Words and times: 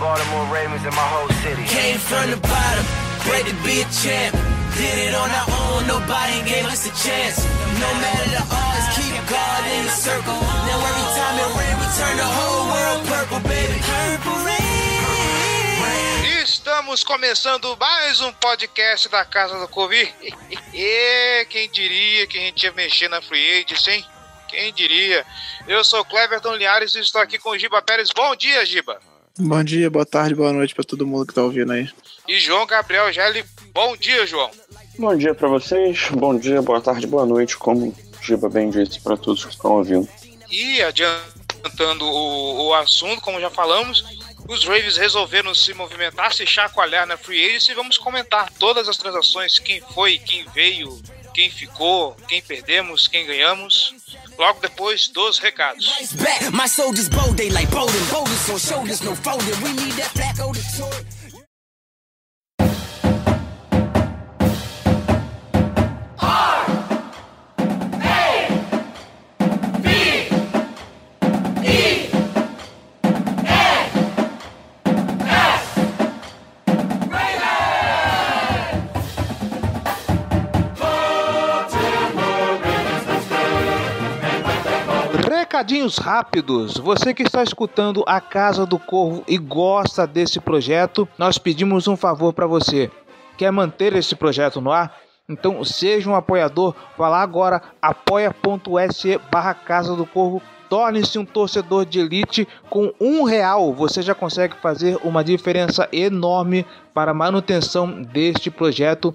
Baltimore 0.00 0.46
Ravens 0.52 0.84
and 0.84 0.94
my 0.94 1.08
whole 1.14 1.28
city. 1.42 1.64
Came 1.70 1.98
from 1.98 2.30
the 2.30 2.36
bottom, 2.38 2.84
great 3.24 3.46
to 3.46 3.54
be 3.62 3.80
a 3.82 3.88
champ. 3.90 4.34
Did 4.74 4.98
it 5.06 5.14
on 5.14 5.30
our 5.30 5.48
own, 5.70 5.86
nobody 5.86 6.42
gave 6.42 6.66
us 6.66 6.82
a 6.86 6.92
chance. 6.98 7.38
No 7.78 7.90
matter 8.02 8.26
the 8.34 8.42
odds, 8.42 8.86
keep 8.98 9.14
God 9.30 9.62
in 9.70 9.86
the 9.86 9.94
circle. 9.94 10.34
Now 10.34 10.82
every 10.82 11.08
time 11.14 11.36
it 11.38 11.50
rain, 11.54 11.74
we 11.78 11.86
turn 11.94 12.16
the 12.18 12.26
whole 12.26 12.64
world 12.74 13.00
purple, 13.06 13.40
baby. 13.46 13.78
Purple 13.86 14.38
rain. 14.44 14.64
Estamos 16.42 17.04
começando 17.04 17.76
mais 17.76 18.20
um 18.20 18.32
podcast 18.32 19.08
da 19.08 19.24
Casa 19.24 19.58
do 19.58 19.68
Covid. 19.68 20.12
E 20.74 21.46
quem 21.50 21.70
diria 21.70 22.26
que 22.26 22.36
a 22.36 22.40
gente 22.40 22.64
ia 22.64 22.72
mexer 22.72 23.08
na 23.08 23.22
Free 23.22 23.60
Agents, 23.60 23.86
hein? 23.86 24.04
Quem 24.48 24.72
diria? 24.72 25.24
Eu 25.68 25.84
sou 25.84 26.04
Cleverton 26.04 26.56
Linhares 26.56 26.94
e 26.96 27.00
estou 27.00 27.20
aqui 27.20 27.38
com 27.38 27.50
o 27.50 27.58
Giba 27.58 27.80
Pérez. 27.80 28.10
Bom 28.10 28.34
dia, 28.34 28.66
Giba. 28.66 29.00
Bom 29.36 29.64
dia, 29.64 29.90
boa 29.90 30.06
tarde, 30.06 30.32
boa 30.32 30.52
noite 30.52 30.76
para 30.76 30.84
todo 30.84 31.04
mundo 31.04 31.26
que 31.26 31.34
tá 31.34 31.42
ouvindo 31.42 31.72
aí. 31.72 31.90
E 32.28 32.38
João 32.38 32.64
Gabriel 32.66 33.12
Gelli. 33.12 33.44
Bom 33.72 33.96
dia, 33.96 34.24
João. 34.28 34.48
Bom 34.96 35.16
dia 35.16 35.34
para 35.34 35.48
vocês, 35.48 36.08
bom 36.12 36.38
dia, 36.38 36.62
boa 36.62 36.80
tarde, 36.80 37.04
boa 37.04 37.26
noite, 37.26 37.56
como 37.56 37.88
o 37.88 37.94
Giba 38.22 38.48
bem 38.48 38.70
disse 38.70 39.00
para 39.00 39.16
todos 39.16 39.44
que 39.44 39.50
estão 39.50 39.72
ouvindo. 39.72 40.08
E 40.48 40.80
adiantando 40.82 42.04
o, 42.04 42.68
o 42.68 42.74
assunto, 42.74 43.20
como 43.22 43.40
já 43.40 43.50
falamos, 43.50 44.04
os 44.48 44.64
Ravens 44.64 44.96
resolveram 44.96 45.52
se 45.52 45.74
movimentar, 45.74 46.32
se 46.32 46.46
chacoalhar 46.46 47.04
na 47.04 47.16
Free 47.16 47.44
Agency 47.44 47.72
e 47.72 47.74
vamos 47.74 47.98
comentar 47.98 48.52
todas 48.52 48.88
as 48.88 48.96
transações, 48.96 49.58
quem 49.58 49.80
foi, 49.80 50.16
quem 50.18 50.46
veio, 50.54 50.96
quem 51.34 51.50
ficou, 51.50 52.14
quem 52.28 52.40
perdemos, 52.40 53.08
quem 53.08 53.26
ganhamos, 53.26 53.92
logo 54.38 54.60
depois 54.60 55.08
dos 55.08 55.38
recados. 55.38 55.84
Ice 56.00 56.16
Recadinhos 85.54 85.98
rápidos. 85.98 86.78
Você 86.78 87.14
que 87.14 87.22
está 87.22 87.40
escutando 87.40 88.02
a 88.08 88.20
Casa 88.20 88.66
do 88.66 88.76
Corvo 88.76 89.22
e 89.24 89.38
gosta 89.38 90.04
desse 90.04 90.40
projeto, 90.40 91.08
nós 91.16 91.38
pedimos 91.38 91.86
um 91.86 91.96
favor 91.96 92.32
para 92.32 92.44
você. 92.44 92.90
Quer 93.38 93.52
manter 93.52 93.94
esse 93.94 94.16
projeto 94.16 94.60
no 94.60 94.72
ar? 94.72 94.98
Então 95.28 95.64
seja 95.64 96.10
um 96.10 96.16
apoiador. 96.16 96.74
Vá 96.98 97.08
lá 97.08 97.22
agora 97.22 97.62
apoia.se 97.80 99.20
barra 99.30 99.54
Casa 99.54 99.94
do 99.94 100.04
Corvo. 100.04 100.42
Torne-se 100.68 101.20
um 101.20 101.24
torcedor 101.24 101.86
de 101.86 102.00
elite 102.00 102.48
com 102.68 102.92
um 103.00 103.22
real. 103.22 103.72
Você 103.74 104.02
já 104.02 104.12
consegue 104.12 104.56
fazer 104.56 104.98
uma 105.04 105.22
diferença 105.22 105.88
enorme 105.92 106.66
para 106.92 107.12
a 107.12 107.14
manutenção 107.14 108.02
deste 108.02 108.50
projeto. 108.50 109.14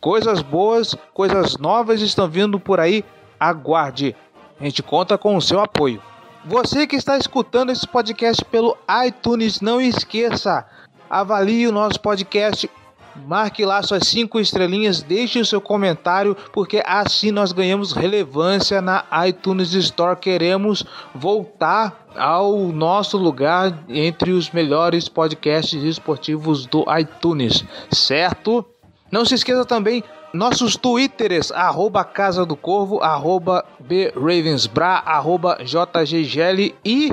Coisas 0.00 0.40
boas, 0.40 0.94
coisas 1.12 1.58
novas 1.58 2.00
estão 2.00 2.28
vindo 2.28 2.60
por 2.60 2.78
aí. 2.78 3.04
Aguarde. 3.40 4.14
A 4.60 4.64
gente 4.64 4.82
conta 4.82 5.16
com 5.16 5.36
o 5.36 5.40
seu 5.40 5.58
apoio. 5.58 6.02
Você 6.44 6.86
que 6.86 6.96
está 6.96 7.16
escutando 7.16 7.70
esse 7.70 7.86
podcast 7.86 8.44
pelo 8.44 8.76
iTunes, 9.06 9.60
não 9.62 9.80
esqueça, 9.80 10.66
avalie 11.08 11.66
o 11.66 11.72
nosso 11.72 11.98
podcast, 12.00 12.70
marque 13.26 13.64
lá 13.64 13.82
suas 13.82 14.06
cinco 14.06 14.38
estrelinhas, 14.38 15.02
deixe 15.02 15.40
o 15.40 15.46
seu 15.46 15.60
comentário, 15.60 16.36
porque 16.52 16.82
assim 16.84 17.30
nós 17.30 17.52
ganhamos 17.52 17.92
relevância 17.92 18.82
na 18.82 19.04
iTunes 19.26 19.72
Store. 19.72 20.18
Queremos 20.18 20.84
voltar 21.14 22.06
ao 22.14 22.58
nosso 22.68 23.16
lugar 23.16 23.84
entre 23.88 24.32
os 24.32 24.50
melhores 24.50 25.08
podcasts 25.08 25.82
esportivos 25.82 26.66
do 26.66 26.84
iTunes, 26.98 27.64
certo? 27.90 28.64
Não 29.10 29.24
se 29.24 29.34
esqueça 29.34 29.64
também 29.64 30.04
nossos 30.32 30.76
twitters, 30.76 31.50
arroba 31.50 32.04
Casa 32.04 32.46
do 32.46 32.56
Corvo, 32.56 33.00
arroba 33.00 33.64
BRavensBra, 33.80 35.02
arroba 35.04 35.58
JGGL 35.64 36.74
e 36.84 37.12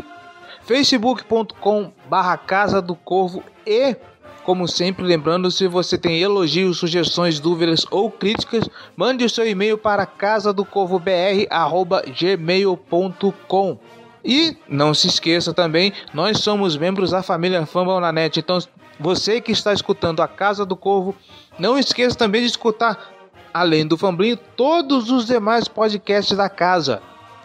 facebook.com 0.64 1.92
barra 2.10 2.38
Casa 2.38 2.82
do 2.82 2.96
Corvo. 2.96 3.44
E, 3.66 3.96
como 4.44 4.68
sempre, 4.68 5.04
lembrando, 5.04 5.50
se 5.50 5.68
você 5.68 5.98
tem 5.98 6.20
elogios, 6.20 6.78
sugestões, 6.78 7.40
dúvidas 7.40 7.86
ou 7.90 8.12
críticas, 8.12 8.70
mande 8.96 9.26
o 9.26 9.30
seu 9.30 9.48
e-mail 9.48 9.78
para 9.78 10.06
casadocorvobr, 10.06 11.48
arroba 11.50 12.04
gmail.com 12.08 13.80
e 14.24 14.58
não 14.68 14.94
se 14.94 15.08
esqueça 15.08 15.54
também, 15.54 15.94
nós 16.14 16.40
somos 16.40 16.76
membros 16.76 17.12
da 17.12 17.24
família 17.24 17.66
Fambal 17.66 18.02
na 18.02 18.12
Net, 18.12 18.40
então 18.40 18.60
você 19.00 19.40
que 19.40 19.52
está 19.52 19.72
escutando 19.72 20.22
a 20.22 20.28
Casa 20.28 20.66
do 20.66 20.76
Corvo, 20.76 21.16
não 21.60 21.78
esqueça 21.78 22.16
também 22.16 22.42
de 22.42 22.48
escutar, 22.48 22.98
além 23.54 23.86
do 23.86 23.98
Fambrinho, 23.98 24.38
todos 24.38 25.10
os 25.10 25.26
demais 25.26 25.68
podcasts 25.68 26.38
da 26.38 26.50
casa. 26.50 27.02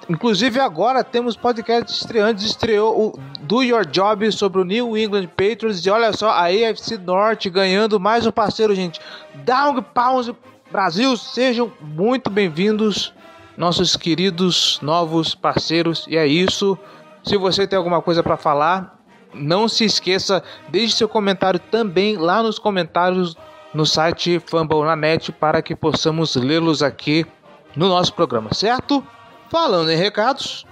Inclusive 0.08 0.58
agora 0.58 1.04
temos 1.04 1.36
podcast 1.36 1.92
estreantes, 1.92 2.44
estreou 2.44 2.98
o 2.98 3.18
Do 3.40 3.62
Your 3.62 3.86
Job 3.86 4.30
sobre 4.32 4.60
o 4.60 4.64
New 4.64 4.96
England 4.96 5.28
Patriots 5.28 5.84
e 5.86 5.90
olha 5.90 6.12
só, 6.12 6.30
a 6.30 6.46
AFC 6.46 6.98
Norte 6.98 7.48
ganhando 7.48 8.00
mais 8.00 8.26
um 8.26 8.32
parceiro, 8.32 8.74
gente. 8.74 9.00
Down 9.44 9.80
Pounds 9.82 10.32
Brasil, 10.70 11.16
sejam 11.16 11.72
muito 11.80 12.30
bem-vindos, 12.30 13.12
nossos 13.56 13.94
queridos 13.94 14.80
novos 14.82 15.34
parceiros. 15.34 16.04
E 16.08 16.16
é 16.16 16.26
isso. 16.26 16.76
Se 17.22 17.36
você 17.36 17.66
tem 17.66 17.76
alguma 17.76 18.02
coisa 18.02 18.22
para 18.22 18.36
falar, 18.36 18.98
não 19.32 19.68
se 19.68 19.84
esqueça, 19.84 20.42
deixe 20.68 20.96
seu 20.96 21.08
comentário 21.08 21.60
também 21.60 22.16
lá 22.16 22.42
nos 22.42 22.58
comentários 22.58 23.36
no 23.74 23.86
site 23.86 24.40
Fumble.net 24.46 25.32
para 25.32 25.62
que 25.62 25.74
possamos 25.74 26.36
lê-los 26.36 26.82
aqui 26.82 27.26
no 27.74 27.88
nosso 27.88 28.12
programa, 28.12 28.52
certo? 28.52 29.06
Falando 29.50 29.90
em 29.90 29.96
recados. 29.96 30.66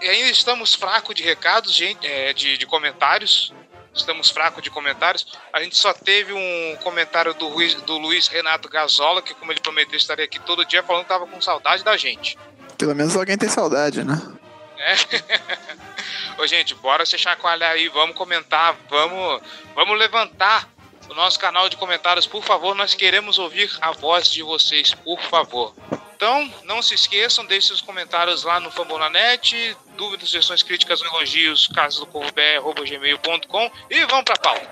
E 0.00 0.08
ainda 0.08 0.30
estamos 0.30 0.74
fracos 0.74 1.14
de 1.14 1.22
recados, 1.22 1.72
gente, 1.72 2.06
é, 2.06 2.32
de, 2.32 2.56
de 2.56 2.66
comentários. 2.66 3.52
Estamos 3.94 4.30
fracos 4.30 4.62
de 4.62 4.70
comentários. 4.70 5.26
A 5.52 5.62
gente 5.62 5.76
só 5.76 5.92
teve 5.92 6.32
um 6.32 6.76
comentário 6.82 7.34
do, 7.34 7.48
Ruiz, 7.48 7.74
do 7.74 7.98
Luiz 7.98 8.28
Renato 8.28 8.68
Gazola, 8.68 9.20
que, 9.20 9.34
como 9.34 9.52
ele 9.52 9.60
prometeu, 9.60 9.96
estaria 9.96 10.24
aqui 10.24 10.38
todo 10.40 10.64
dia 10.64 10.82
falando 10.82 11.04
que 11.04 11.12
estava 11.12 11.26
com 11.26 11.40
saudade 11.40 11.84
da 11.84 11.96
gente. 11.96 12.38
Pelo 12.78 12.94
menos 12.94 13.16
alguém 13.16 13.36
tem 13.36 13.48
saudade, 13.48 14.02
né? 14.04 14.20
É. 14.78 14.94
Ô, 16.40 16.46
gente, 16.46 16.74
bora 16.76 17.04
se 17.04 17.18
chacoalhar 17.18 17.72
aí, 17.72 17.88
vamos 17.88 18.16
comentar, 18.16 18.74
vamos, 18.88 19.42
vamos 19.74 19.98
levantar 19.98 20.66
o 21.10 21.14
nosso 21.14 21.38
canal 21.38 21.68
de 21.68 21.76
comentários, 21.76 22.26
por 22.26 22.42
favor. 22.42 22.74
Nós 22.74 22.94
queremos 22.94 23.38
ouvir 23.38 23.70
a 23.80 23.90
voz 23.90 24.30
de 24.30 24.42
vocês, 24.42 24.94
por 24.94 25.20
favor. 25.22 25.74
Então, 26.14 26.52
não 26.64 26.82
se 26.82 26.94
esqueçam, 26.94 27.44
deixe 27.44 27.68
seus 27.68 27.80
comentários 27.80 28.44
lá 28.44 28.60
no 28.60 28.70
Fambonanet, 28.70 29.76
dúvidas, 29.96 30.28
sugestões, 30.28 30.62
críticas, 30.62 31.00
elogios, 31.00 31.66
casos 31.68 32.00
do 32.00 32.06
gmail.com 32.84 33.70
e 33.88 34.04
vamos 34.04 34.24
pra 34.24 34.36
pauta. 34.36 34.68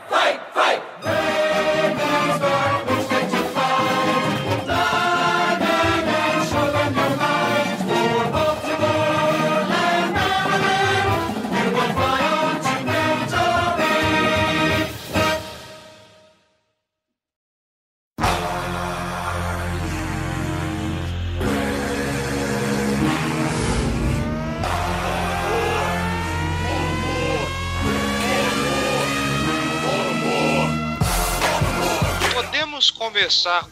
Vamos 32.79 32.93
começar 32.93 33.67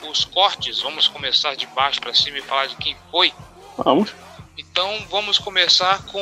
com 0.00 0.08
os 0.08 0.24
cortes. 0.24 0.80
Vamos 0.80 1.06
começar 1.06 1.54
de 1.54 1.66
baixo 1.66 2.00
para 2.00 2.14
cima 2.14 2.38
e 2.38 2.42
falar 2.42 2.64
de 2.66 2.76
quem 2.76 2.96
foi. 3.10 3.30
Vamos. 3.76 4.10
Então 4.56 5.06
vamos 5.10 5.38
começar 5.38 6.02
com 6.06 6.18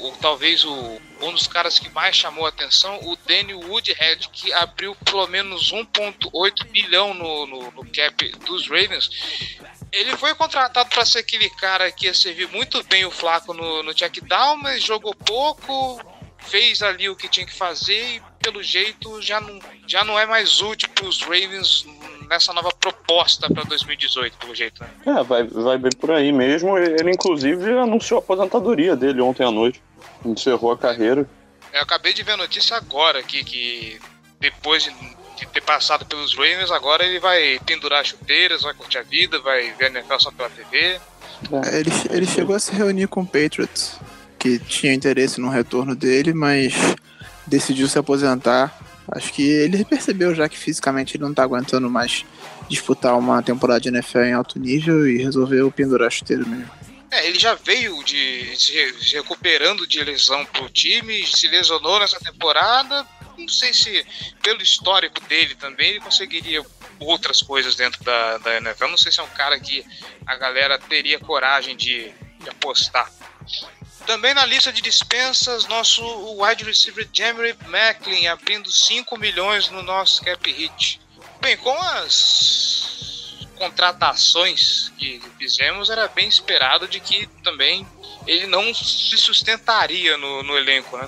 o, 0.00 0.12
talvez 0.20 0.64
o, 0.64 1.00
um 1.20 1.32
dos 1.32 1.46
caras 1.46 1.78
que 1.78 1.88
mais 1.90 2.16
chamou 2.16 2.44
a 2.44 2.48
atenção, 2.48 2.98
o 3.04 3.14
Danny 3.24 3.54
Woodhead, 3.54 4.28
que 4.30 4.52
abriu 4.52 4.96
pelo 4.96 5.28
menos 5.28 5.72
1,8 5.72 6.64
bilhão 6.70 7.14
no, 7.14 7.46
no, 7.46 7.70
no 7.70 7.86
cap 7.92 8.28
dos 8.44 8.66
Ravens. 8.66 9.08
Ele 9.92 10.16
foi 10.16 10.34
contratado 10.34 10.90
para 10.90 11.06
ser 11.06 11.20
aquele 11.20 11.48
cara 11.50 11.92
que 11.92 12.06
ia 12.06 12.14
servir 12.14 12.48
muito 12.48 12.82
bem 12.82 13.04
o 13.04 13.12
Flaco 13.12 13.54
no, 13.54 13.84
no 13.84 13.94
check 13.94 14.20
down, 14.22 14.56
mas 14.56 14.82
jogou 14.82 15.14
pouco, 15.14 16.02
fez 16.48 16.82
ali 16.82 17.08
o 17.08 17.16
que 17.16 17.28
tinha 17.28 17.46
que 17.46 17.54
fazer 17.54 18.16
e 18.16 18.22
pelo 18.40 18.62
jeito 18.62 19.20
já 19.20 19.40
não, 19.40 19.58
já 19.86 20.04
não 20.04 20.18
é 20.18 20.26
mais 20.26 20.60
útil 20.60 20.88
para 20.94 21.06
os 21.06 21.20
Ravens 21.22 21.86
nessa 22.28 22.52
nova 22.52 22.70
proposta 22.70 23.52
para 23.52 23.64
2018, 23.64 24.36
pelo 24.36 24.54
jeito. 24.54 24.82
Né? 24.82 24.88
É, 25.06 25.22
vai, 25.22 25.44
vai 25.44 25.78
bem 25.78 25.90
por 25.98 26.10
aí 26.10 26.32
mesmo. 26.32 26.76
Ele, 26.78 27.10
inclusive, 27.10 27.72
anunciou 27.72 28.18
a 28.18 28.22
aposentadoria 28.22 28.94
dele 28.94 29.20
ontem 29.20 29.44
à 29.44 29.50
noite. 29.50 29.82
Encerrou 30.24 30.72
a 30.72 30.78
carreira. 30.78 31.28
Eu 31.72 31.82
acabei 31.82 32.12
de 32.12 32.22
ver 32.22 32.32
a 32.32 32.36
notícia 32.36 32.76
agora 32.76 33.18
aqui 33.18 33.44
que 33.44 34.00
depois 34.40 34.84
de, 34.84 34.90
de 35.36 35.46
ter 35.46 35.60
passado 35.60 36.04
pelos 36.06 36.34
Ravens, 36.34 36.70
agora 36.70 37.04
ele 37.04 37.18
vai 37.18 37.58
pendurar 37.66 38.04
chuteiras, 38.04 38.62
vai 38.62 38.74
curtir 38.74 38.98
a 38.98 39.02
vida, 39.02 39.40
vai 39.40 39.72
ver 39.72 39.86
a 39.86 39.88
NFL 39.88 40.18
só 40.18 40.30
pela 40.30 40.50
TV. 40.50 41.00
É, 41.52 41.78
Ele, 41.78 41.90
ele 42.10 42.26
chegou 42.26 42.56
a 42.56 42.58
se 42.58 42.72
reunir 42.72 43.06
com 43.06 43.20
o 43.20 43.26
Patriots, 43.26 43.98
que 44.38 44.58
tinha 44.58 44.94
interesse 44.94 45.40
no 45.40 45.48
retorno 45.48 45.94
dele, 45.94 46.32
mas 46.32 46.74
decidiu 47.46 47.88
se 47.88 47.98
aposentar. 47.98 48.76
Acho 49.10 49.32
que 49.32 49.42
ele 49.42 49.84
percebeu 49.84 50.34
já 50.34 50.48
que 50.48 50.58
fisicamente 50.58 51.16
ele 51.16 51.24
não 51.24 51.34
tá 51.34 51.42
aguentando 51.42 51.88
mais 51.88 52.24
disputar 52.68 53.16
uma 53.18 53.42
temporada 53.42 53.80
de 53.80 53.88
NFL 53.88 54.20
em 54.20 54.32
alto 54.34 54.58
nível 54.58 55.08
e 55.08 55.22
resolveu 55.22 55.70
pendurar 55.72 56.10
chuteiro 56.10 56.46
mesmo. 56.46 56.70
É, 57.10 57.26
ele 57.26 57.38
já 57.38 57.54
veio 57.54 58.04
de 58.04 58.54
se 58.54 59.14
recuperando 59.14 59.86
de 59.86 60.04
lesão 60.04 60.44
pro 60.44 60.68
time, 60.68 61.26
se 61.26 61.48
lesionou 61.48 61.98
nessa 61.98 62.20
temporada. 62.20 63.06
Não 63.38 63.48
sei 63.48 63.72
se, 63.72 64.04
pelo 64.42 64.60
histórico 64.60 65.20
dele 65.26 65.54
também, 65.54 65.90
ele 65.90 66.00
conseguiria 66.00 66.62
outras 67.00 67.40
coisas 67.40 67.76
dentro 67.76 68.04
da, 68.04 68.38
da 68.38 68.56
NFL. 68.58 68.88
Não 68.88 68.98
sei 68.98 69.10
se 69.10 69.20
é 69.20 69.22
um 69.22 69.28
cara 69.28 69.58
que 69.58 69.82
a 70.26 70.36
galera 70.36 70.78
teria 70.78 71.18
coragem 71.18 71.76
de, 71.76 72.12
de 72.40 72.50
apostar. 72.50 73.10
Também 74.08 74.32
na 74.32 74.46
lista 74.46 74.72
de 74.72 74.80
dispensas, 74.80 75.68
nosso 75.68 76.02
wide 76.42 76.64
receiver 76.64 77.06
Jeremy 77.12 77.54
Macklin 77.66 78.26
abrindo 78.26 78.72
5 78.72 79.18
milhões 79.18 79.68
no 79.68 79.82
nosso 79.82 80.24
cap 80.24 80.50
hit. 80.50 80.98
Bem, 81.42 81.58
com 81.58 81.78
as 81.78 83.46
contratações 83.58 84.90
que 84.96 85.20
fizemos, 85.38 85.90
era 85.90 86.08
bem 86.08 86.26
esperado 86.26 86.88
de 86.88 87.00
que 87.00 87.28
também 87.44 87.86
ele 88.26 88.46
não 88.46 88.72
se 88.72 89.18
sustentaria 89.18 90.16
no, 90.16 90.42
no 90.42 90.56
elenco, 90.56 90.96
né? 90.96 91.06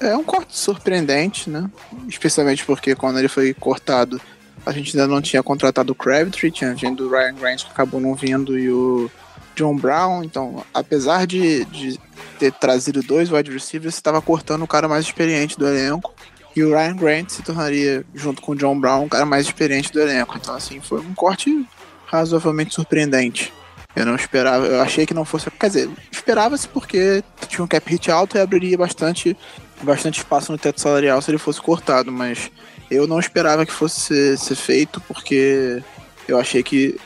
É 0.00 0.16
um 0.16 0.24
corte 0.24 0.56
surpreendente, 0.56 1.50
né? 1.50 1.70
Especialmente 2.08 2.64
porque 2.64 2.94
quando 2.94 3.18
ele 3.18 3.28
foi 3.28 3.52
cortado, 3.52 4.18
a 4.64 4.72
gente 4.72 4.96
ainda 4.98 5.06
não 5.06 5.20
tinha 5.20 5.42
contratado 5.42 5.92
o 5.92 5.94
Crabtree, 5.94 6.50
tinha 6.50 6.74
vindo 6.74 7.06
o 7.06 7.10
Ryan 7.10 7.34
Grant, 7.34 7.64
que 7.64 7.70
acabou 7.70 8.00
não 8.00 8.14
vindo, 8.14 8.58
e 8.58 8.70
o 8.70 9.10
John 9.54 9.76
Brown. 9.76 10.24
Então, 10.24 10.64
apesar 10.72 11.26
de, 11.26 11.64
de 11.66 11.98
ter 12.38 12.52
trazido 12.52 13.02
dois 13.02 13.30
wide 13.30 13.50
receivers, 13.50 13.94
estava 13.94 14.20
cortando 14.20 14.62
o 14.62 14.68
cara 14.68 14.88
mais 14.88 15.04
experiente 15.04 15.58
do 15.58 15.66
elenco. 15.66 16.14
E 16.56 16.62
o 16.62 16.70
Ryan 16.70 16.96
Grant 16.96 17.30
se 17.30 17.42
tornaria, 17.42 18.04
junto 18.14 18.40
com 18.40 18.52
o 18.52 18.56
John 18.56 18.78
Brown, 18.78 19.04
o 19.04 19.08
cara 19.08 19.26
mais 19.26 19.46
experiente 19.46 19.92
do 19.92 20.00
elenco. 20.00 20.36
Então, 20.36 20.54
assim, 20.54 20.80
foi 20.80 21.00
um 21.00 21.14
corte 21.14 21.66
razoavelmente 22.06 22.74
surpreendente. 22.74 23.52
Eu 23.96 24.06
não 24.06 24.14
esperava, 24.16 24.66
eu 24.66 24.80
achei 24.80 25.06
que 25.06 25.14
não 25.14 25.24
fosse. 25.24 25.50
Quer 25.50 25.66
dizer, 25.68 25.90
esperava-se 26.10 26.68
porque 26.68 27.22
tinha 27.48 27.64
um 27.64 27.68
cap 27.68 27.88
hit 27.90 28.10
alto 28.10 28.36
e 28.36 28.40
abriria 28.40 28.76
bastante, 28.76 29.36
bastante 29.82 30.18
espaço 30.18 30.50
no 30.50 30.58
teto 30.58 30.80
salarial 30.80 31.20
se 31.22 31.30
ele 31.30 31.38
fosse 31.38 31.60
cortado, 31.60 32.10
mas 32.10 32.50
eu 32.90 33.06
não 33.06 33.20
esperava 33.20 33.64
que 33.64 33.72
fosse 33.72 34.00
ser, 34.00 34.38
ser 34.38 34.54
feito 34.56 35.00
porque 35.02 35.82
eu 36.26 36.38
achei 36.38 36.62
que 36.62 36.98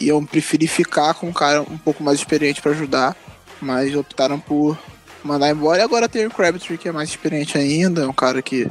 iam 0.00 0.24
preferir 0.24 0.68
ficar 0.68 1.14
com 1.14 1.28
um 1.28 1.32
cara 1.32 1.62
um 1.62 1.78
pouco 1.78 2.02
mais 2.02 2.18
experiente 2.18 2.60
para 2.60 2.72
ajudar, 2.72 3.16
mas 3.60 3.94
optaram 3.94 4.38
por 4.38 4.78
mandar 5.22 5.50
embora. 5.50 5.80
E 5.80 5.84
agora 5.84 6.08
tem 6.08 6.26
o 6.26 6.30
Crabtree 6.30 6.78
que 6.78 6.88
é 6.88 6.92
mais 6.92 7.08
experiente 7.08 7.56
ainda, 7.56 8.02
é 8.02 8.06
um 8.06 8.12
cara 8.12 8.42
que 8.42 8.68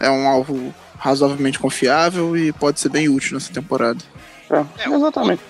é 0.00 0.10
um 0.10 0.26
alvo 0.26 0.74
razoavelmente 0.98 1.58
confiável 1.58 2.36
e 2.36 2.52
pode 2.52 2.80
ser 2.80 2.88
bem 2.88 3.08
útil 3.08 3.34
nessa 3.34 3.52
temporada. 3.52 4.02
É, 4.50 4.88
exatamente. 4.88 5.42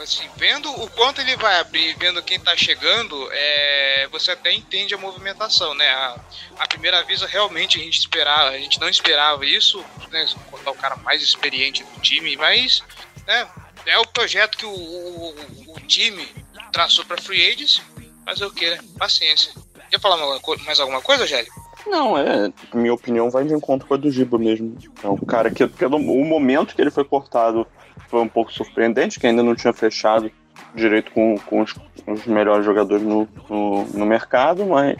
O- 0.00 0.02
Assim, 0.02 0.26
vendo 0.36 0.70
o 0.70 0.88
quanto 0.90 1.20
ele 1.20 1.36
vai 1.36 1.60
abrir, 1.60 1.94
vendo 1.98 2.22
quem 2.22 2.40
tá 2.40 2.56
chegando, 2.56 3.28
é, 3.32 4.08
você 4.10 4.30
até 4.30 4.52
entende 4.52 4.94
a 4.94 4.98
movimentação, 4.98 5.74
né? 5.74 5.86
A, 5.88 6.16
a 6.58 6.66
primeira 6.66 7.02
vista 7.04 7.26
realmente 7.26 7.78
a 7.78 7.82
gente 7.84 7.98
esperava, 7.98 8.48
a 8.50 8.58
gente 8.58 8.80
não 8.80 8.88
esperava 8.88 9.44
isso, 9.44 9.84
né? 10.10 10.26
Cortar 10.50 10.70
o 10.70 10.74
cara 10.74 10.96
mais 10.96 11.22
experiente 11.22 11.84
do 11.84 12.00
time, 12.00 12.36
mas 12.36 12.82
né, 13.26 13.46
é 13.86 13.98
o 13.98 14.06
projeto 14.06 14.56
que 14.56 14.64
o, 14.66 14.70
o, 14.70 15.34
o 15.76 15.80
time 15.86 16.26
traçou 16.72 17.04
pra 17.04 17.20
Free 17.20 17.50
Agents. 17.52 17.82
Fazer 18.24 18.44
o 18.44 18.50
que, 18.50 18.70
né? 18.70 18.78
Paciência. 18.98 19.52
Quer 19.90 20.00
falar 20.00 20.16
mais 20.64 20.78
alguma 20.80 21.00
coisa, 21.02 21.26
Gélio? 21.26 21.50
Não, 21.86 22.16
é. 22.16 22.52
Minha 22.72 22.94
opinião 22.94 23.30
vai 23.30 23.44
de 23.44 23.52
encontro 23.54 23.88
com 23.88 23.94
a 23.94 23.96
do 23.96 24.10
Giba 24.10 24.38
mesmo. 24.38 24.76
É 25.02 25.08
um 25.08 25.16
cara 25.16 25.50
que, 25.50 25.66
pelo 25.66 25.96
o 25.96 26.24
momento 26.24 26.74
que 26.74 26.80
ele 26.80 26.90
foi 26.90 27.04
cortado, 27.04 27.66
foi 28.10 28.20
um 28.20 28.28
pouco 28.28 28.52
surpreendente, 28.52 29.20
que 29.20 29.26
ainda 29.26 29.42
não 29.42 29.54
tinha 29.54 29.72
fechado 29.72 30.30
direito 30.74 31.10
com, 31.12 31.36
com 31.38 31.62
os, 31.62 31.74
os 32.06 32.26
melhores 32.26 32.64
jogadores 32.64 33.02
no, 33.04 33.28
no, 33.48 33.84
no 33.84 34.06
mercado, 34.06 34.66
mas, 34.66 34.96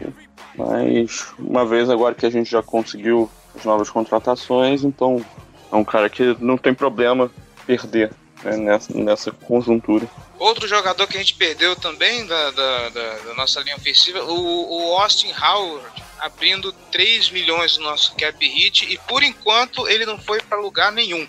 mas 0.55 1.33
uma 1.37 1.65
vez 1.65 1.89
agora 1.89 2.15
que 2.15 2.25
a 2.25 2.29
gente 2.29 2.49
já 2.49 2.63
conseguiu 2.63 3.29
as 3.55 3.63
novas 3.65 3.89
contratações, 3.89 4.83
então 4.83 5.23
é 5.71 5.75
um 5.75 5.83
cara 5.83 6.09
que 6.09 6.35
não 6.39 6.57
tem 6.57 6.73
problema 6.73 7.29
perder 7.65 8.11
né, 8.43 8.57
nessa, 8.57 8.93
nessa 8.97 9.31
conjuntura. 9.31 10.07
Outro 10.39 10.67
jogador 10.67 11.05
que 11.07 11.15
a 11.17 11.19
gente 11.19 11.35
perdeu 11.35 11.75
também 11.75 12.25
da, 12.25 12.51
da, 12.51 12.89
da- 12.89 13.17
da 13.27 13.33
nossa 13.35 13.59
linha 13.61 13.75
ofensiva, 13.75 14.23
o, 14.23 14.91
o 14.93 14.97
Austin 14.97 15.31
Howard, 15.33 15.85
abrindo 16.19 16.71
3 16.91 17.29
milhões 17.31 17.77
no 17.77 17.83
nosso 17.83 18.15
cap 18.15 18.45
hit, 18.45 18.91
e 18.91 18.97
por 19.07 19.21
enquanto 19.23 19.87
ele 19.87 20.05
não 20.05 20.17
foi 20.17 20.39
para 20.41 20.59
lugar 20.59 20.91
nenhum. 20.91 21.27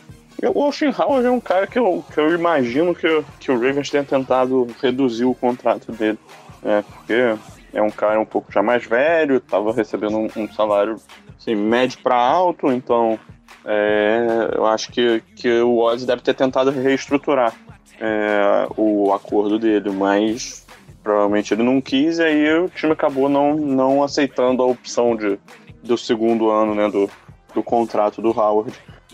O 0.55 0.61
Howard 0.61 1.27
é 1.27 1.31
um 1.31 1.41
cara 1.41 1.67
que 1.67 1.79
eu, 1.79 2.05
que 2.13 2.19
eu 2.19 2.35
imagino 2.35 2.95
que, 2.95 3.25
que 3.39 3.51
o 3.51 3.55
Ravens 3.55 3.91
tenha 3.91 4.05
tentado 4.05 4.67
reduzir 4.81 5.25
o 5.25 5.35
contrato 5.35 5.93
dele. 5.93 6.19
né? 6.63 6.85
porque 6.89 7.37
é 7.73 7.83
um 7.83 7.91
cara 7.91 8.21
um 8.21 8.25
pouco 8.25 8.53
já 8.53 8.63
mais 8.63 8.85
velho, 8.85 9.37
estava 9.37 9.73
recebendo 9.73 10.19
um, 10.19 10.29
um 10.37 10.53
salário 10.53 10.97
assim, 11.39 11.55
médio 11.55 11.99
para 12.03 12.17
alto, 12.17 12.71
então 12.71 13.19
é, 13.65 14.51
eu 14.55 14.67
acho 14.67 14.91
que, 14.91 15.23
que 15.37 15.61
o 15.61 15.79
Oz 15.79 16.05
deve 16.05 16.23
ter 16.23 16.35
tentado 16.35 16.71
reestruturar 16.71 17.55
é, 18.01 18.67
o 18.77 19.13
acordo 19.13 19.59
dele, 19.59 19.91
mas 19.91 20.67
provavelmente 21.03 21.55
ele 21.55 21.63
não 21.63 21.81
quis 21.81 22.19
e 22.19 22.23
aí 22.23 22.59
o 22.59 22.69
time 22.69 22.93
acabou 22.93 23.29
não, 23.29 23.57
não 23.57 24.03
aceitando 24.03 24.63
a 24.63 24.67
opção 24.67 25.17
de, 25.17 25.39
do 25.83 25.97
segundo 25.97 26.51
ano 26.51 26.75
né, 26.75 26.89
do, 26.89 27.09
do 27.55 27.63
contrato 27.63 28.21
do 28.21 28.31
Howard. 28.31 28.73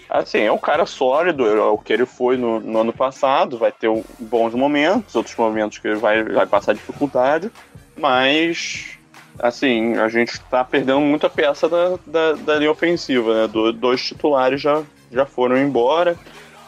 Assim, 0.09 0.38
é 0.38 0.53
um 0.53 0.59
cara 0.59 0.87
sólido, 0.87 1.47
é 1.47 1.61
o 1.61 1.77
que 1.77 1.93
ele 1.93 2.07
foi 2.07 2.37
no, 2.37 2.61
no 2.61 2.81
ano 2.81 2.93
passado, 2.93 3.59
vai 3.59 3.71
ter 3.71 3.91
bons 4.19 4.55
momentos, 4.55 5.15
outros 5.15 5.37
momentos 5.37 5.79
que 5.79 5.88
ele 5.88 5.97
vai, 5.97 6.25
vai 6.25 6.47
passar 6.47 6.73
dificuldade, 6.73 7.50
mas, 7.97 8.99
assim, 9.38 9.97
a 9.97 10.09
gente 10.09 10.41
tá 10.43 10.65
perdendo 10.65 11.00
muita 11.00 11.29
peça 11.29 11.69
da, 11.69 11.99
da, 12.07 12.33
da 12.33 12.57
linha 12.57 12.71
ofensiva, 12.71 13.43
né? 13.43 13.49
Do- 13.49 13.73
dois 13.73 14.03
titulares 14.03 14.62
já, 14.62 14.83
já 15.12 15.27
foram 15.27 15.59
embora, 15.59 16.17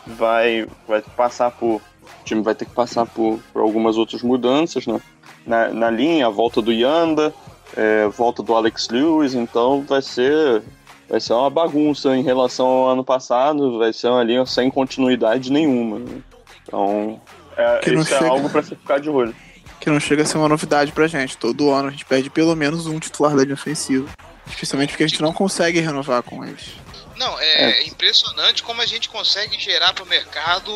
vai, 0.07 0.67
vai 0.87 1.03
passar 1.17 1.51
por. 1.51 1.81
O 2.21 2.25
time 2.25 2.43
vai 2.43 2.55
ter 2.55 2.67
que 2.67 2.75
passar 2.75 3.07
por, 3.07 3.39
por 3.53 3.63
algumas 3.63 3.97
outras 3.97 4.23
mudanças 4.23 4.87
né? 4.87 5.01
na, 5.47 5.69
na 5.69 5.91
linha, 5.91 6.27
a 6.27 6.31
volta 6.31 6.61
do 6.61 6.73
Yanda, 6.73 7.33
é, 7.77 8.07
volta 8.09 8.43
do 8.43 8.55
Alex 8.55 8.89
Lewis, 8.91 9.35
então 9.35 9.83
vai 9.83 10.03
ser 10.03 10.63
vai 11.11 11.21
ser 11.21 11.33
uma 11.33 11.51
bagunça 11.51 12.17
em 12.17 12.23
relação 12.23 12.67
ao 12.67 12.91
ano 12.91 13.05
passado, 13.05 13.79
vai 13.79 13.93
ser 13.93 14.07
uma 14.07 14.23
linha 14.23 14.47
sem 14.47 14.71
continuidade 14.71 15.51
nenhuma. 15.51 15.99
né? 15.99 16.23
Então, 16.63 17.21
é, 17.57 17.81
isso 17.91 18.15
é 18.15 18.19
chega. 18.19 18.31
algo 18.31 18.49
para 18.49 18.63
se 18.63 18.77
ficar 18.77 19.01
de 19.01 19.11
olho. 19.11 19.35
Que 19.81 19.91
não 19.91 19.99
chega 19.99 20.23
a 20.23 20.27
ser 20.27 20.39
uma 20.39 20.49
novidade 20.49 20.93
pra 20.93 21.09
gente. 21.09 21.37
Todo 21.37 21.71
ano 21.73 21.89
a 21.89 21.91
gente 21.91 22.05
perde 22.05 22.31
pelo 22.31 22.55
menos 22.55 22.87
um 22.87 23.01
titular 23.01 23.35
da 23.35 23.43
linha 23.43 23.55
ofensiva. 23.55 24.09
Especialmente 24.47 24.91
porque 24.91 25.05
a 25.05 25.09
gente 25.09 25.23
não 25.23 25.33
consegue 25.33 25.81
renovar 25.81 26.23
com 26.23 26.45
eles. 26.45 26.75
Não, 27.17 27.39
é, 27.39 27.83
impressionante 27.87 28.63
como 28.63 28.81
a 28.81 28.87
gente 28.87 29.09
consegue 29.09 29.59
gerar 29.59 29.93
para 29.93 30.05
o 30.05 30.07
mercado 30.07 30.73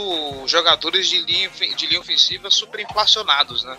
jogadores 0.47 1.09
de 1.09 1.21
linha, 1.23 1.49
de 1.75 1.87
linha 1.87 2.01
ofensiva 2.01 2.51
super 2.51 2.81
inflacionados, 2.81 3.65
né? 3.65 3.77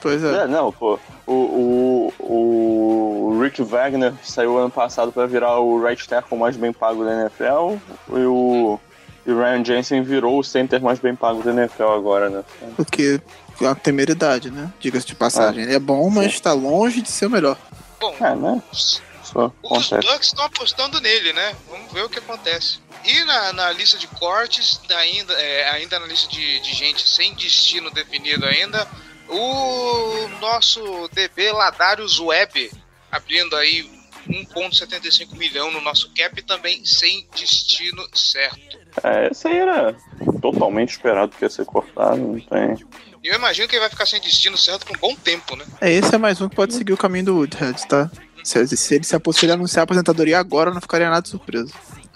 Pois 0.00 0.22
é. 0.22 0.42
É, 0.42 0.46
não, 0.46 0.72
pô. 0.72 0.98
O, 1.26 1.32
o, 1.32 2.14
o 2.18 3.31
Rick 3.42 3.62
Wagner 3.62 4.12
saiu 4.22 4.58
ano 4.58 4.70
passado 4.70 5.12
para 5.12 5.26
virar 5.26 5.58
o 5.58 5.82
right 5.82 6.08
tackle 6.08 6.38
mais 6.38 6.56
bem 6.56 6.72
pago 6.72 7.04
da 7.04 7.12
NFL. 7.12 7.76
E 8.10 8.24
o, 8.24 8.78
e 9.26 9.30
o 9.30 9.38
Ryan 9.38 9.64
Jensen 9.64 10.02
virou 10.02 10.38
o 10.38 10.44
center 10.44 10.80
mais 10.80 10.98
bem 10.98 11.14
pago 11.14 11.42
do 11.42 11.50
NFL 11.50 11.88
agora, 11.88 12.28
né? 12.28 12.44
Porque 12.76 13.20
é 13.60 13.64
uma 13.64 13.74
temeridade, 13.74 14.50
né? 14.50 14.72
Diga-se 14.80 15.06
de 15.06 15.14
passagem. 15.14 15.62
Ele 15.64 15.74
é 15.74 15.78
bom, 15.78 16.08
mas 16.10 16.40
tá 16.40 16.52
longe 16.52 17.00
de 17.00 17.10
ser 17.10 17.26
o 17.26 17.30
melhor. 17.30 17.56
Bom, 18.00 18.14
É, 18.20 18.34
né? 18.34 18.62
Só 18.72 19.52
os. 19.62 19.88
Bucks 19.88 20.26
estão 20.26 20.44
apostando 20.44 21.00
nele, 21.00 21.32
né? 21.32 21.54
Vamos 21.70 21.92
ver 21.92 22.04
o 22.04 22.08
que 22.08 22.18
acontece. 22.18 22.80
E 23.04 23.24
na, 23.24 23.52
na 23.52 23.72
lista 23.72 23.98
de 23.98 24.06
cortes, 24.06 24.80
ainda, 24.90 25.32
é, 25.34 25.70
ainda 25.70 25.98
na 25.98 26.06
lista 26.06 26.28
de, 26.30 26.60
de 26.60 26.72
gente 26.72 27.08
sem 27.08 27.34
destino 27.34 27.90
definido 27.90 28.44
ainda, 28.44 28.86
o 29.28 30.28
nosso 30.40 31.08
DB 31.12 31.50
Ladarius 31.52 32.20
Web 32.20 32.70
abrindo 33.12 33.54
aí 33.54 33.88
1,75 34.28 35.36
milhão 35.36 35.70
no 35.70 35.80
nosso 35.80 36.10
cap 36.16 36.40
também 36.42 36.84
sem 36.84 37.26
destino 37.36 38.02
certo. 38.14 38.78
É, 39.04 39.28
esse 39.30 39.46
aí 39.48 39.58
era 39.58 39.94
totalmente 40.40 40.90
esperado 40.90 41.32
que 41.36 41.44
ia 41.44 41.50
ser 41.50 41.64
cortado, 41.64 42.16
não 42.16 42.40
tem. 42.40 42.76
E 43.22 43.28
eu 43.28 43.34
imagino 43.34 43.68
que 43.68 43.74
ele 43.74 43.80
vai 43.80 43.90
ficar 43.90 44.06
sem 44.06 44.20
destino 44.20 44.56
certo 44.56 44.86
por 44.86 44.96
um 44.96 45.00
bom 45.00 45.14
tempo, 45.14 45.54
né? 45.56 45.64
É, 45.80 45.92
esse 45.92 46.14
é 46.14 46.18
mais 46.18 46.40
um 46.40 46.48
que 46.48 46.56
pode 46.56 46.74
seguir 46.74 46.92
o 46.92 46.96
caminho 46.96 47.26
do 47.26 47.36
Woodhead, 47.36 47.86
tá? 47.86 48.10
Se, 48.42 48.66
se 48.76 48.94
ele 48.96 49.04
se 49.04 49.14
apos- 49.14 49.36
se 49.36 49.44
ele 49.44 49.52
anunciar 49.52 49.82
a 49.82 49.84
aposentadoria 49.84 50.38
agora, 50.38 50.70
eu 50.70 50.74
não 50.74 50.80
ficaria 50.80 51.08
nada 51.08 51.28
surpreso. 51.28 51.72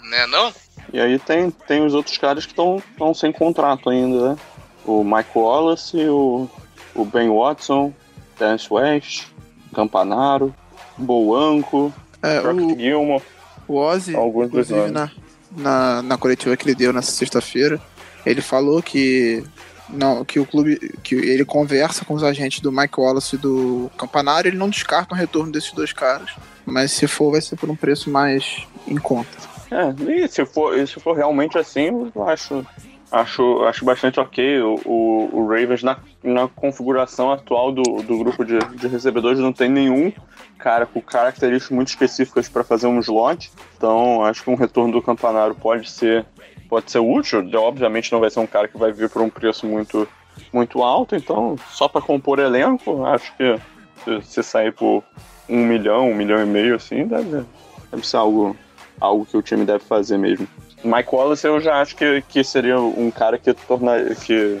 Né 0.09 0.25
não? 0.27 0.53
E 0.91 0.99
aí 0.99 1.19
tem, 1.19 1.49
tem 1.51 1.85
os 1.85 1.93
outros 1.93 2.17
caras 2.17 2.45
que 2.45 2.51
estão 2.53 2.81
sem 3.13 3.31
contrato 3.31 3.89
ainda, 3.89 4.29
né? 4.33 4.39
O 4.85 5.03
Mike 5.03 5.29
Wallace, 5.35 5.97
o, 6.07 6.49
o 6.95 7.05
Ben 7.05 7.29
Watson, 7.29 7.93
Terence 8.37 8.67
West, 8.71 9.25
Campanaro, 9.73 10.53
Boanco, 10.97 11.93
É, 12.21 12.39
o, 12.41 12.77
Gilmore. 12.77 13.23
o 13.67 13.75
Ozzy, 13.75 14.15
Alguns 14.15 14.47
inclusive, 14.47 14.91
na, 14.91 15.11
na, 15.55 16.01
na 16.01 16.17
coletiva 16.17 16.55
que 16.57 16.65
ele 16.65 16.75
deu 16.75 16.91
nessa 16.93 17.11
sexta-feira, 17.11 17.79
ele 18.25 18.41
falou 18.41 18.81
que 18.81 19.43
não, 19.89 20.25
que 20.25 20.39
o 20.39 20.45
clube, 20.45 20.77
que 21.03 21.15
ele 21.15 21.45
conversa 21.45 22.03
com 22.03 22.13
os 22.13 22.23
agentes 22.23 22.59
do 22.59 22.71
Mike 22.71 22.99
Wallace 22.99 23.35
e 23.35 23.39
do 23.39 23.89
Campanário, 23.97 24.49
ele 24.49 24.57
não 24.57 24.69
descarta 24.69 25.13
um 25.13 25.17
retorno 25.17 25.51
desses 25.51 25.71
dois 25.71 25.93
caras, 25.93 26.31
mas 26.65 26.91
se 26.91 27.07
for, 27.07 27.31
vai 27.31 27.41
ser 27.41 27.55
por 27.55 27.69
um 27.69 27.75
preço 27.75 28.09
mais 28.09 28.67
em 28.87 28.97
conta. 28.97 29.29
É, 29.71 30.11
e 30.11 30.27
se 30.27 30.45
for, 30.45 30.75
se 30.87 30.99
for 30.99 31.15
realmente 31.15 31.57
assim, 31.57 32.09
eu 32.13 32.27
acho, 32.27 32.65
acho, 33.11 33.63
acho 33.63 33.85
bastante 33.85 34.19
ok. 34.19 34.61
O, 34.61 34.75
o, 34.85 35.29
o 35.39 35.47
Ravens, 35.47 35.83
na, 35.83 35.97
na 36.27 36.47
configuração 36.47 37.31
atual 37.31 37.71
do, 37.71 37.81
do 37.81 38.17
grupo 38.17 38.43
de, 38.43 38.59
de 38.75 38.87
recebedores, 38.87 39.39
não 39.39 39.53
tem 39.53 39.69
nenhum 39.69 40.11
cara 40.57 40.85
com 40.85 41.01
características 41.01 41.75
muito 41.75 41.87
específicas 41.89 42.49
para 42.49 42.63
fazer 42.63 42.87
um 42.87 42.99
slot. 42.99 43.51
Então, 43.77 44.23
acho 44.23 44.43
que 44.43 44.49
um 44.49 44.55
retorno 44.55 44.93
do 44.93 45.01
Campanaro 45.01 45.55
pode 45.55 45.89
ser, 45.89 46.25
pode 46.69 46.91
ser 46.91 46.99
útil. 46.99 47.47
Obviamente, 47.55 48.11
não 48.11 48.19
vai 48.19 48.29
ser 48.29 48.39
um 48.39 48.47
cara 48.47 48.67
que 48.67 48.77
vai 48.77 48.91
vir 48.91 49.09
por 49.09 49.21
um 49.21 49.29
preço 49.29 49.65
muito, 49.65 50.07
muito 50.51 50.83
alto. 50.83 51.15
Então, 51.15 51.55
só 51.69 51.87
para 51.87 52.01
compor 52.01 52.39
elenco, 52.39 53.05
acho 53.05 53.35
que 53.37 53.59
se, 54.03 54.21
se 54.21 54.43
sair 54.43 54.73
por 54.73 55.03
um 55.47 55.65
milhão, 55.65 56.09
um 56.09 56.15
milhão 56.15 56.41
e 56.41 56.45
meio, 56.45 56.75
assim, 56.75 57.07
deve, 57.07 57.45
deve 57.91 58.07
ser 58.07 58.17
algo 58.17 58.55
algo 58.99 59.25
que 59.25 59.37
o 59.37 59.41
time 59.41 59.63
deve 59.63 59.83
fazer 59.83 60.17
mesmo. 60.17 60.47
Mike 60.83 61.09
Wallace 61.13 61.45
eu 61.45 61.59
já 61.59 61.81
acho 61.81 61.95
que, 61.95 62.21
que 62.27 62.43
seria 62.43 62.79
um 62.79 63.09
cara 63.11 63.37
que 63.37 63.53
torna 63.53 64.15
que, 64.15 64.59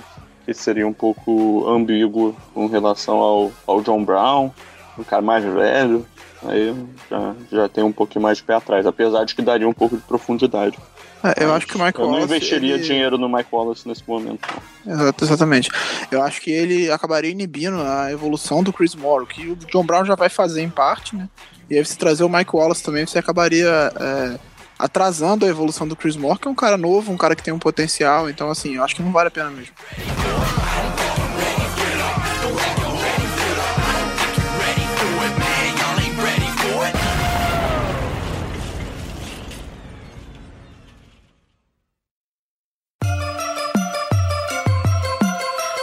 que 0.53 0.53
seria 0.53 0.87
um 0.87 0.93
pouco 0.93 1.67
ambíguo 1.69 2.35
com 2.53 2.67
relação 2.67 3.17
ao, 3.17 3.51
ao 3.67 3.81
John 3.81 4.03
Brown, 4.03 4.49
um 4.97 5.03
cara 5.03 5.21
mais 5.21 5.43
velho. 5.43 6.05
Aí 6.43 6.73
já, 7.09 7.35
já 7.51 7.69
tem 7.69 7.83
um 7.83 7.91
pouquinho 7.91 8.21
mais 8.23 8.37
de 8.37 8.43
pé 8.43 8.53
atrás, 8.55 8.85
apesar 8.85 9.25
de 9.25 9.35
que 9.35 9.41
daria 9.41 9.67
um 9.67 9.73
pouco 9.73 9.97
de 9.97 10.03
profundidade. 10.03 10.77
É, 11.23 11.43
eu 11.43 11.53
acho 11.53 11.65
que 11.67 11.75
o 11.75 11.83
Mike 11.83 11.97
Eu 11.99 12.05
não 12.05 12.13
Wallace. 12.13 12.25
investiria 12.35 12.75
ele- 12.75 12.83
dinheiro 12.83 13.17
no 13.17 13.27
Mike 13.27 13.49
Wallace 13.51 13.87
nesse 13.87 14.03
momento. 14.07 14.47
Exato, 14.85 15.23
exatamente. 15.25 15.69
Eu 16.11 16.21
acho 16.21 16.39
que 16.39 16.51
ele 16.51 16.89
acabaria 16.91 17.31
inibindo 17.31 17.81
a 17.81 18.11
evolução 18.11 18.63
do 18.63 18.71
Chris 18.71 18.93
Moore, 18.95 19.25
que 19.25 19.47
o 19.49 19.55
John 19.55 19.83
Brown 19.83 20.05
já 20.05 20.15
vai 20.15 20.29
fazer 20.29 20.61
em 20.61 20.69
parte, 20.69 21.15
né? 21.15 21.27
E 21.69 21.75
aí 21.77 21.83
você 21.83 21.97
trazer 21.97 22.23
o 22.23 22.29
Mike 22.29 22.55
Wallace 22.55 22.83
também, 22.83 23.05
você 23.05 23.17
acabaria 23.19 23.67
é, 23.99 24.39
atrasando 24.77 25.45
a 25.45 25.49
evolução 25.49 25.87
do 25.87 25.95
Chris 25.95 26.15
Moore, 26.15 26.39
que 26.39 26.47
é 26.47 26.51
um 26.51 26.55
cara 26.55 26.77
novo, 26.77 27.11
um 27.11 27.17
cara 27.17 27.35
que 27.35 27.43
tem 27.43 27.53
um 27.53 27.59
potencial, 27.59 28.29
então 28.29 28.49
assim, 28.49 28.75
eu 28.75 28.83
acho 28.83 28.95
que 28.95 29.01
não 29.01 29.11
vale 29.11 29.27
a 29.27 29.31
pena 29.31 29.49
mesmo. 29.49 29.73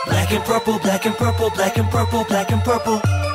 Black 0.07 0.33
and 0.33 0.43
purple, 0.43 0.79
black 0.81 1.07
and 1.07 1.13
purple, 1.13 1.51
black 1.51 1.81
and 1.81 1.87
purple, 1.91 2.25
black 2.25 2.53
and 2.53 2.61
purple. 2.61 3.34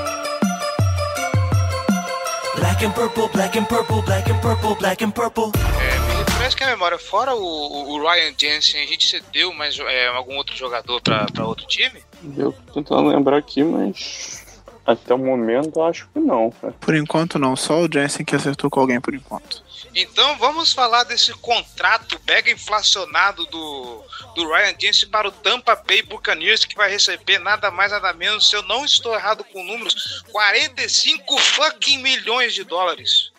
Black 2.60 2.84
and 2.86 2.92
purple, 2.94 3.28
black 3.30 3.58
and 3.58 3.66
purple, 3.68 4.01
black 4.01 4.30
and 4.30 4.39
purple, 4.42 4.75
black 4.75 5.04
and 5.04 5.12
purple. 5.12 5.51
É, 5.56 6.00
me 6.00 6.24
refresca 6.24 6.58
que 6.58 6.63
a 6.63 6.68
memória, 6.68 6.98
fora 6.98 7.34
o, 7.36 7.39
o- 7.42 7.89
o 7.94 8.01
Ryan 8.01 8.34
Jensen, 8.38 8.84
a 8.84 8.88
gente 8.88 9.08
cedeu 9.08 9.54
mais 9.54 9.78
é, 9.80 10.08
algum 10.08 10.36
outro 10.36 10.56
jogador 10.56 11.01
pra, 11.01 11.25
pra 11.28 11.46
outro 11.46 11.66
time? 11.68 12.01
Eu 12.38 12.51
tô 12.68 12.74
tentando 12.74 13.08
lembrar 13.10 13.38
aqui, 13.38 13.63
mas 13.63 14.46
até 14.91 15.13
o 15.13 15.17
momento 15.19 15.81
acho 15.84 16.08
que 16.12 16.19
não. 16.19 16.50
Cara. 16.50 16.74
Por 16.79 16.96
enquanto 16.96 17.38
não, 17.38 17.55
só 17.55 17.81
o 17.81 17.89
Jensen 17.91 18.25
que 18.25 18.36
acertou 18.36 18.69
com 18.69 18.79
alguém 18.79 19.00
por 19.00 19.13
enquanto. 19.13 19.63
Então 19.93 20.36
vamos 20.38 20.74
falar 20.74 21.03
desse 21.03 21.31
contrato 21.34 22.19
mega 22.27 22.50
inflacionado 22.51 23.46
do, 23.46 24.03
do 24.36 24.48
Ryan 24.48 24.74
Jensen 24.79 25.10
para 25.10 25.27
o 25.27 25.31
Tampa 25.31 25.75
Bay 25.75 26.01
Buccaneers, 26.01 26.65
que 26.65 26.75
vai 26.75 26.89
receber 26.89 27.38
nada 27.39 27.69
mais 27.69 27.91
nada 27.91 28.12
menos, 28.13 28.50
se 28.50 28.55
eu 28.55 28.63
não 28.63 28.84
estou 28.84 29.13
errado 29.13 29.43
com 29.43 29.63
números, 29.63 30.24
45 30.31 31.38
fucking 31.38 32.00
milhões 32.00 32.53
de 32.53 32.63
dólares. 32.63 33.31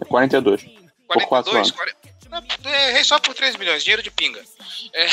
É 0.00 0.04
42. 0.04 0.62
Por 0.62 1.26
4 1.26 1.26
42? 1.26 1.56
anos. 1.56 1.70
40... 1.72 2.02
Não, 2.30 2.72
Errei 2.72 3.04
só 3.04 3.18
por 3.18 3.34
3 3.34 3.56
milhões, 3.56 3.82
dinheiro 3.82 4.02
de 4.02 4.10
pinga. 4.10 4.42
É. 4.94 5.06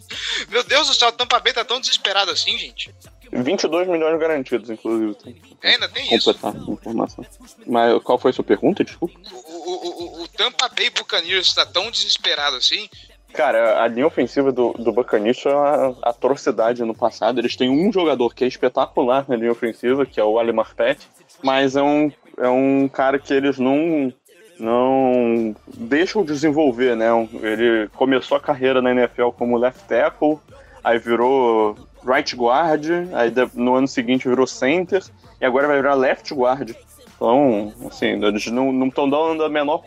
Meu 0.48 0.64
Deus 0.64 0.88
do 0.88 0.94
céu, 0.94 1.10
o 1.10 1.12
Tampa 1.12 1.38
Bay 1.38 1.52
tá 1.52 1.64
tão 1.64 1.80
desesperado 1.80 2.30
assim, 2.32 2.58
gente. 2.58 2.92
22 3.32 3.88
milhões 3.88 4.18
garantidos, 4.18 4.70
inclusive. 4.70 5.14
Tem 5.14 5.34
que 5.34 5.66
Ainda 5.66 5.88
tem 5.88 6.14
isso. 6.14 6.32
completar 6.32 6.54
a 6.54 6.72
informação. 6.72 7.24
Mas 7.66 8.02
qual 8.02 8.18
foi 8.18 8.30
a 8.30 8.34
sua 8.34 8.44
pergunta? 8.44 8.84
Desculpa. 8.84 9.18
O, 9.32 9.70
o, 9.70 10.20
o, 10.20 10.22
o 10.22 10.28
Tampa 10.28 10.68
Bay 10.68 10.90
Buccaneers 10.90 11.52
tá 11.54 11.64
tão 11.64 11.90
desesperado 11.90 12.56
assim. 12.56 12.88
Cara, 13.34 13.82
a 13.82 13.88
linha 13.88 14.06
ofensiva 14.06 14.52
do, 14.52 14.72
do 14.74 14.92
Buccaneers 14.92 15.44
é 15.44 15.52
uma 15.52 15.96
atrocidade 16.02 16.84
no 16.84 16.94
passado. 16.94 17.40
Eles 17.40 17.56
têm 17.56 17.68
um 17.68 17.92
jogador 17.92 18.32
que 18.32 18.44
é 18.44 18.46
espetacular 18.46 19.24
na 19.28 19.34
linha 19.34 19.50
ofensiva, 19.50 20.06
que 20.06 20.20
é 20.20 20.24
o 20.24 20.38
Ali 20.38 20.52
Marpet, 20.52 21.00
mas 21.42 21.74
é 21.74 21.82
um, 21.82 22.12
é 22.38 22.48
um 22.48 22.88
cara 22.88 23.18
que 23.18 23.34
eles 23.34 23.58
não, 23.58 24.12
não 24.56 25.56
deixam 25.66 26.24
desenvolver, 26.24 26.94
né? 26.94 27.08
Ele 27.42 27.88
começou 27.96 28.36
a 28.36 28.40
carreira 28.40 28.80
na 28.80 28.92
NFL 28.92 29.30
como 29.30 29.58
left 29.58 29.82
tackle, 29.88 30.38
aí 30.84 30.98
virou 30.98 31.76
right 32.06 32.34
guard, 32.36 32.86
aí 33.12 33.32
no 33.54 33.74
ano 33.74 33.88
seguinte 33.88 34.28
virou 34.28 34.46
center, 34.46 35.02
e 35.40 35.44
agora 35.44 35.66
vai 35.66 35.76
virar 35.76 35.94
left 35.94 36.32
guard. 36.34 36.74
Então, 37.16 37.72
assim, 37.86 38.22
eles 38.22 38.46
não 38.46 38.86
estão 38.86 39.08
dando 39.08 39.44
a 39.44 39.48
menor 39.48 39.78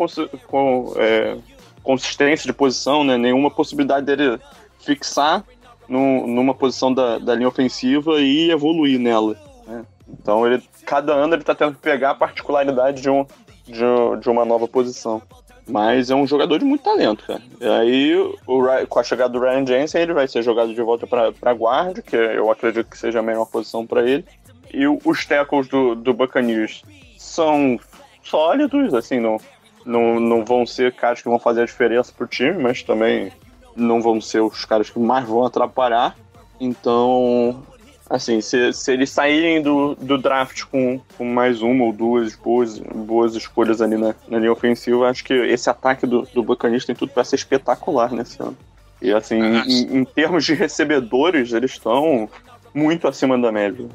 com, 0.47 0.93
é, 0.95 1.38
consistência 1.83 2.47
de 2.47 2.53
posição, 2.53 3.03
né? 3.03 3.17
Nenhuma 3.17 3.51
possibilidade 3.51 4.05
dele 4.05 4.39
fixar 4.79 5.43
num- 5.88 6.25
numa 6.27 6.53
posição 6.53 6.93
da, 6.93 7.17
da 7.19 7.36
linha 7.36 7.47
ofensiva 7.47 8.19
e 8.19 8.50
evoluir 8.50 9.00
nela. 9.00 9.36
né? 9.65 9.86
Então, 10.07 10.47
ele, 10.47 10.63
cada 10.86 11.13
ano 11.13 11.33
ele 11.33 11.41
está 11.41 11.53
tendo 11.53 11.74
que 11.75 11.81
pegar 11.81 12.12
a 12.12 12.15
particularidade 12.15 13.01
de, 13.01 13.09
um, 13.09 13.25
de, 13.65 13.83
de 14.21 14.29
uma 14.29 14.45
nova 14.45 14.67
posição. 14.67 15.21
Mas 15.67 16.09
é 16.09 16.15
um 16.15 16.25
jogador 16.25 16.59
de 16.59 16.65
muito 16.65 16.83
talento, 16.83 17.25
cara. 17.25 17.41
E 17.59 17.67
aí, 17.67 18.15
o, 18.15 18.88
com 18.88 19.00
a 19.00 19.03
chegada 19.03 19.33
do 19.33 19.39
Ryan 19.39 19.65
Jensen, 19.65 20.01
ele 20.01 20.13
vai 20.13 20.27
ser 20.27 20.41
jogado 20.41 20.74
de 20.74 20.81
volta 20.81 21.05
para 21.05 21.53
guarda, 21.53 22.01
que 22.01 22.15
eu 22.15 22.50
acredito 22.50 22.89
que 22.89 22.97
seja 22.97 23.19
a 23.19 23.24
melhor 23.24 23.45
posição 23.45 23.86
para 23.86 24.07
ele. 24.07 24.25
E 24.74 24.88
os 24.88 25.25
tackles 25.25 25.67
do, 25.67 25.95
do 25.95 26.13
Buccaneers 26.13 26.83
são 27.17 27.79
sólidos, 28.24 28.93
assim, 28.93 29.19
não, 29.19 29.38
não, 29.86 30.19
não 30.19 30.45
vão 30.45 30.65
ser 30.65 30.93
caras 30.93 31.21
que 31.21 31.29
vão 31.29 31.39
fazer 31.39 31.62
a 31.62 31.65
diferença 31.65 32.13
pro 32.15 32.27
time, 32.27 32.62
mas 32.62 32.83
também 32.83 33.31
não 33.75 34.01
vão 34.01 34.19
ser 34.19 34.41
os 34.41 34.65
caras 34.65 34.89
que 34.89 35.00
mais 35.00 35.25
vão 35.25 35.45
atrapalhar. 35.45 36.15
Então, 36.59 37.63
assim, 38.09 38.41
se, 38.41 38.73
se 38.73 38.91
eles 38.91 39.09
saírem 39.09 39.61
do, 39.61 39.95
do 39.95 40.17
draft 40.17 40.63
com, 40.65 40.99
com 41.17 41.25
mais 41.25 41.61
uma 41.61 41.83
ou 41.83 41.93
duas 41.93 42.35
boas, 42.35 42.79
boas 42.79 43.35
escolhas 43.35 43.81
ali 43.81 43.97
na, 43.97 44.15
na 44.27 44.39
linha 44.39 44.51
ofensiva, 44.51 45.09
acho 45.09 45.23
que 45.23 45.33
esse 45.33 45.69
ataque 45.69 46.05
do, 46.05 46.21
do 46.33 46.43
Buccaneers 46.43 46.85
tem 46.85 46.95
tudo 46.95 47.11
para 47.11 47.23
ser 47.23 47.35
espetacular 47.35 48.11
nesse 48.11 48.41
ano. 48.41 48.57
E 49.01 49.11
assim, 49.13 49.39
em, 49.39 49.97
em 49.97 50.05
termos 50.05 50.45
de 50.45 50.53
recebedores, 50.53 51.53
eles 51.53 51.71
estão 51.71 52.29
muito 52.73 53.07
acima 53.07 53.37
da 53.37 53.51
média. 53.51 53.85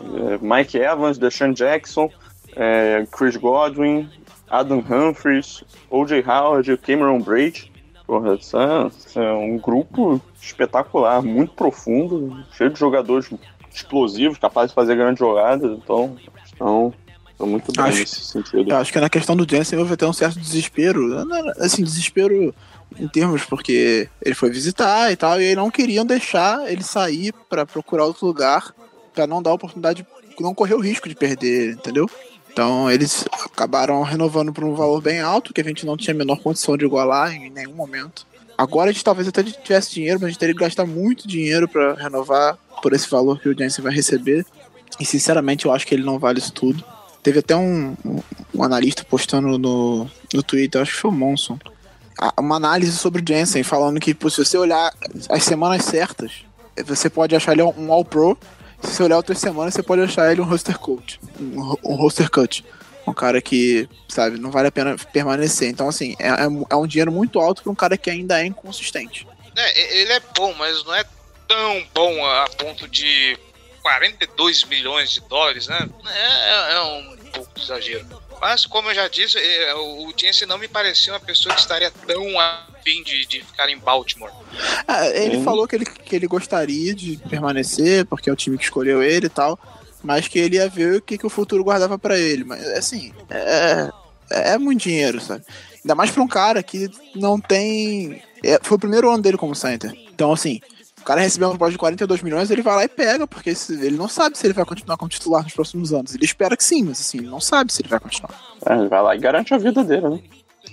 É, 0.00 0.38
Mike 0.40 0.78
Evans, 0.78 1.18
Deshaun 1.18 1.52
Jackson, 1.52 2.10
é, 2.56 3.06
Chris 3.10 3.36
Godwin, 3.36 4.08
Adam 4.50 4.78
Humphries, 4.78 5.62
O.J. 5.90 6.24
Howard, 6.26 6.76
Cameron 6.78 7.20
Braid. 7.20 7.70
Porra, 8.06 8.34
isso 8.34 8.56
é, 8.58 8.86
isso 8.86 9.20
é 9.20 9.32
um 9.32 9.58
grupo 9.58 10.20
espetacular, 10.40 11.22
muito 11.22 11.52
profundo, 11.52 12.42
cheio 12.52 12.70
de 12.70 12.78
jogadores 12.78 13.30
explosivos, 13.78 14.38
capazes 14.38 14.70
de 14.70 14.74
fazer 14.74 14.94
grandes 14.96 15.18
jogadas, 15.18 15.70
então 15.82 16.16
estão, 16.44 16.94
estão 17.30 17.46
muito 17.46 17.72
bem 17.72 17.84
Acho- 17.84 17.98
nesse 17.98 18.24
sentido. 18.24 18.74
Acho 18.74 18.92
que 18.92 19.00
na 19.00 19.08
questão 19.10 19.36
do 19.36 19.46
Jensen 19.48 19.78
houve 19.78 19.94
até 19.94 20.06
um 20.06 20.12
certo 20.12 20.38
desespero. 20.38 21.16
Assim, 21.58 21.82
desespero 21.82 22.54
em 22.98 23.08
termos 23.08 23.44
porque 23.44 24.08
ele 24.22 24.34
foi 24.34 24.50
visitar 24.50 25.12
e 25.12 25.16
tal, 25.16 25.40
e 25.40 25.48
aí 25.48 25.54
não 25.54 25.70
queriam 25.70 26.04
deixar 26.04 26.70
ele 26.70 26.82
sair 26.82 27.32
pra 27.48 27.66
procurar 27.66 28.04
outro 28.06 28.26
lugar, 28.26 28.74
pra 29.14 29.26
não 29.26 29.42
dar 29.42 29.52
oportunidade, 29.52 30.06
não 30.40 30.54
correr 30.54 30.74
o 30.74 30.80
risco 30.80 31.08
de 31.08 31.14
perder, 31.14 31.72
entendeu? 31.74 32.08
Então 32.50 32.90
eles 32.90 33.24
acabaram 33.44 34.02
renovando 34.02 34.52
por 34.52 34.64
um 34.64 34.74
valor 34.74 35.00
bem 35.00 35.20
alto, 35.20 35.52
que 35.52 35.60
a 35.60 35.64
gente 35.64 35.86
não 35.86 35.96
tinha 35.96 36.14
a 36.14 36.18
menor 36.18 36.40
condição 36.40 36.76
de 36.76 36.84
igualar 36.84 37.32
em 37.32 37.50
nenhum 37.50 37.74
momento. 37.74 38.26
Agora 38.56 38.90
a 38.90 38.92
gente 38.92 39.04
talvez 39.04 39.28
até 39.28 39.44
tivesse 39.44 39.92
dinheiro, 39.94 40.18
mas 40.18 40.26
a 40.26 40.30
gente 40.30 40.38
teria 40.40 40.54
que 40.54 40.60
gastar 40.60 40.84
muito 40.84 41.28
dinheiro 41.28 41.68
pra 41.68 41.94
renovar 41.94 42.58
por 42.82 42.92
esse 42.92 43.08
valor 43.08 43.40
que 43.40 43.48
o 43.48 43.56
Jensen 43.56 43.82
vai 43.82 43.92
receber. 43.92 44.44
E 44.98 45.04
sinceramente 45.04 45.66
eu 45.66 45.72
acho 45.72 45.86
que 45.86 45.94
ele 45.94 46.04
não 46.04 46.18
vale 46.18 46.38
isso 46.38 46.52
tudo. 46.52 46.82
Teve 47.22 47.40
até 47.40 47.54
um, 47.54 47.94
um, 48.04 48.20
um 48.54 48.62
analista 48.64 49.04
postando 49.04 49.58
no, 49.58 50.08
no 50.32 50.42
Twitter, 50.42 50.80
acho 50.80 50.92
que 50.92 50.98
foi 51.00 51.10
o 51.10 51.14
Monson, 51.14 51.58
uma 52.38 52.56
análise 52.56 52.92
sobre 52.92 53.22
o 53.22 53.24
Jensen, 53.26 53.62
falando 53.62 54.00
que 54.00 54.14
pô, 54.14 54.28
se 54.30 54.44
você 54.44 54.56
olhar 54.56 54.92
as 55.28 55.44
semanas 55.44 55.84
certas, 55.84 56.32
você 56.84 57.08
pode 57.10 57.34
achar 57.36 57.52
ele 57.52 57.62
um 57.62 57.92
All-Pro. 57.92 58.38
Se 58.82 58.94
você 58.94 59.02
olhar 59.02 59.16
outras 59.16 59.38
semanas, 59.38 59.74
você 59.74 59.82
pode 59.82 60.02
achar 60.02 60.30
ele 60.30 60.40
um 60.40 60.44
roster 60.44 60.78
coach, 60.78 61.20
um, 61.40 61.74
um 61.84 61.94
roster 61.96 62.30
cut. 62.30 62.64
Um 63.06 63.12
cara 63.12 63.40
que, 63.40 63.88
sabe, 64.08 64.38
não 64.38 64.50
vale 64.50 64.68
a 64.68 64.72
pena 64.72 64.94
permanecer. 65.12 65.68
Então, 65.70 65.88
assim, 65.88 66.14
é, 66.18 66.28
é 66.44 66.48
um- 66.48 66.64
é 66.68 66.76
um 66.76 66.86
dinheiro 66.86 67.10
muito 67.10 67.40
alto 67.40 67.62
para 67.62 67.72
um 67.72 67.74
cara 67.74 67.96
que 67.96 68.10
ainda 68.10 68.40
é 68.40 68.46
inconsistente. 68.46 69.26
É, 69.56 69.98
ele 70.00 70.12
é 70.12 70.20
bom, 70.36 70.54
mas 70.58 70.84
não 70.84 70.94
é 70.94 71.04
tão 71.48 71.84
bom 71.94 72.24
a 72.24 72.46
ponto 72.50 72.86
de 72.86 73.36
42 73.82 74.64
milhões 74.64 75.10
de 75.10 75.20
dólares, 75.22 75.66
né? 75.66 75.88
É, 76.06 76.70
é- 76.70 76.74
é 76.74 76.80
um 76.82 77.16
pouco 77.32 77.50
de 77.54 77.62
exagero. 77.62 78.06
Mas, 78.40 78.64
como 78.66 78.90
eu 78.90 78.94
já 78.94 79.08
disse, 79.08 79.36
é, 79.38 79.74
o 79.74 80.12
Jensen 80.16 80.46
não 80.46 80.58
me 80.58 80.68
parecia 80.68 81.12
uma 81.12 81.18
pessoa 81.18 81.52
que 81.54 81.60
estaria 81.60 81.90
tão 82.06 82.38
afim 82.38 83.02
de, 83.02 83.26
de 83.26 83.42
ficar 83.42 83.68
em 83.68 83.76
Baltimore. 83.78 84.30
Ah, 84.86 85.08
ele 85.08 85.38
Sim. 85.38 85.44
falou 85.44 85.66
que 85.66 85.74
ele, 85.74 85.84
que 85.84 86.14
ele 86.14 86.26
gostaria 86.28 86.94
de 86.94 87.16
permanecer, 87.28 88.04
porque 88.06 88.30
é 88.30 88.32
o 88.32 88.36
time 88.36 88.56
que 88.56 88.62
escolheu 88.64 89.02
ele 89.02 89.26
e 89.26 89.30
tal, 89.30 89.58
mas 90.04 90.28
que 90.28 90.38
ele 90.38 90.54
ia 90.56 90.68
ver 90.68 90.96
o 90.98 91.02
que, 91.02 91.18
que 91.18 91.26
o 91.26 91.30
futuro 91.30 91.64
guardava 91.64 91.98
pra 91.98 92.16
ele. 92.16 92.44
Mas, 92.44 92.64
assim, 92.68 93.12
é, 93.28 93.90
é 94.52 94.58
muito 94.58 94.82
dinheiro, 94.82 95.20
sabe? 95.20 95.44
Ainda 95.82 95.94
mais 95.96 96.10
pra 96.12 96.22
um 96.22 96.28
cara 96.28 96.62
que 96.62 96.88
não 97.16 97.40
tem. 97.40 98.22
é, 98.44 98.60
foi 98.62 98.76
o 98.76 98.80
primeiro 98.80 99.10
ano 99.10 99.22
dele 99.22 99.36
como 99.36 99.54
center. 99.54 99.90
Então, 100.12 100.32
assim, 100.32 100.60
o 101.00 101.04
cara 101.04 101.20
recebeu 101.20 101.48
uma 101.48 101.52
proposta 101.52 101.72
de 101.72 101.78
42 101.78 102.22
milhões, 102.22 102.50
ele 102.50 102.62
vai 102.62 102.76
lá 102.76 102.84
e 102.84 102.88
pega, 102.88 103.26
porque 103.26 103.50
ele 103.70 103.96
não 103.96 104.08
sabe 104.08 104.36
se 104.36 104.46
ele 104.46 104.54
vai 104.54 104.64
continuar 104.64 104.96
como 104.96 105.08
titular 105.08 105.42
nos 105.42 105.52
próximos 105.52 105.92
anos. 105.92 106.14
Ele 106.14 106.24
espera 106.24 106.56
que 106.56 106.64
sim, 106.64 106.84
mas 106.84 107.00
assim, 107.00 107.18
ele 107.18 107.28
não 107.28 107.40
sabe 107.40 107.72
se 107.72 107.82
ele 107.82 107.88
vai 107.88 108.00
continuar. 108.00 108.34
É, 108.66 108.74
ele 108.74 108.88
vai 108.88 109.02
lá 109.02 109.16
e 109.16 109.18
garante 109.18 109.54
a 109.54 109.58
vida 109.58 109.82
dele, 109.82 110.08
né? 110.08 110.22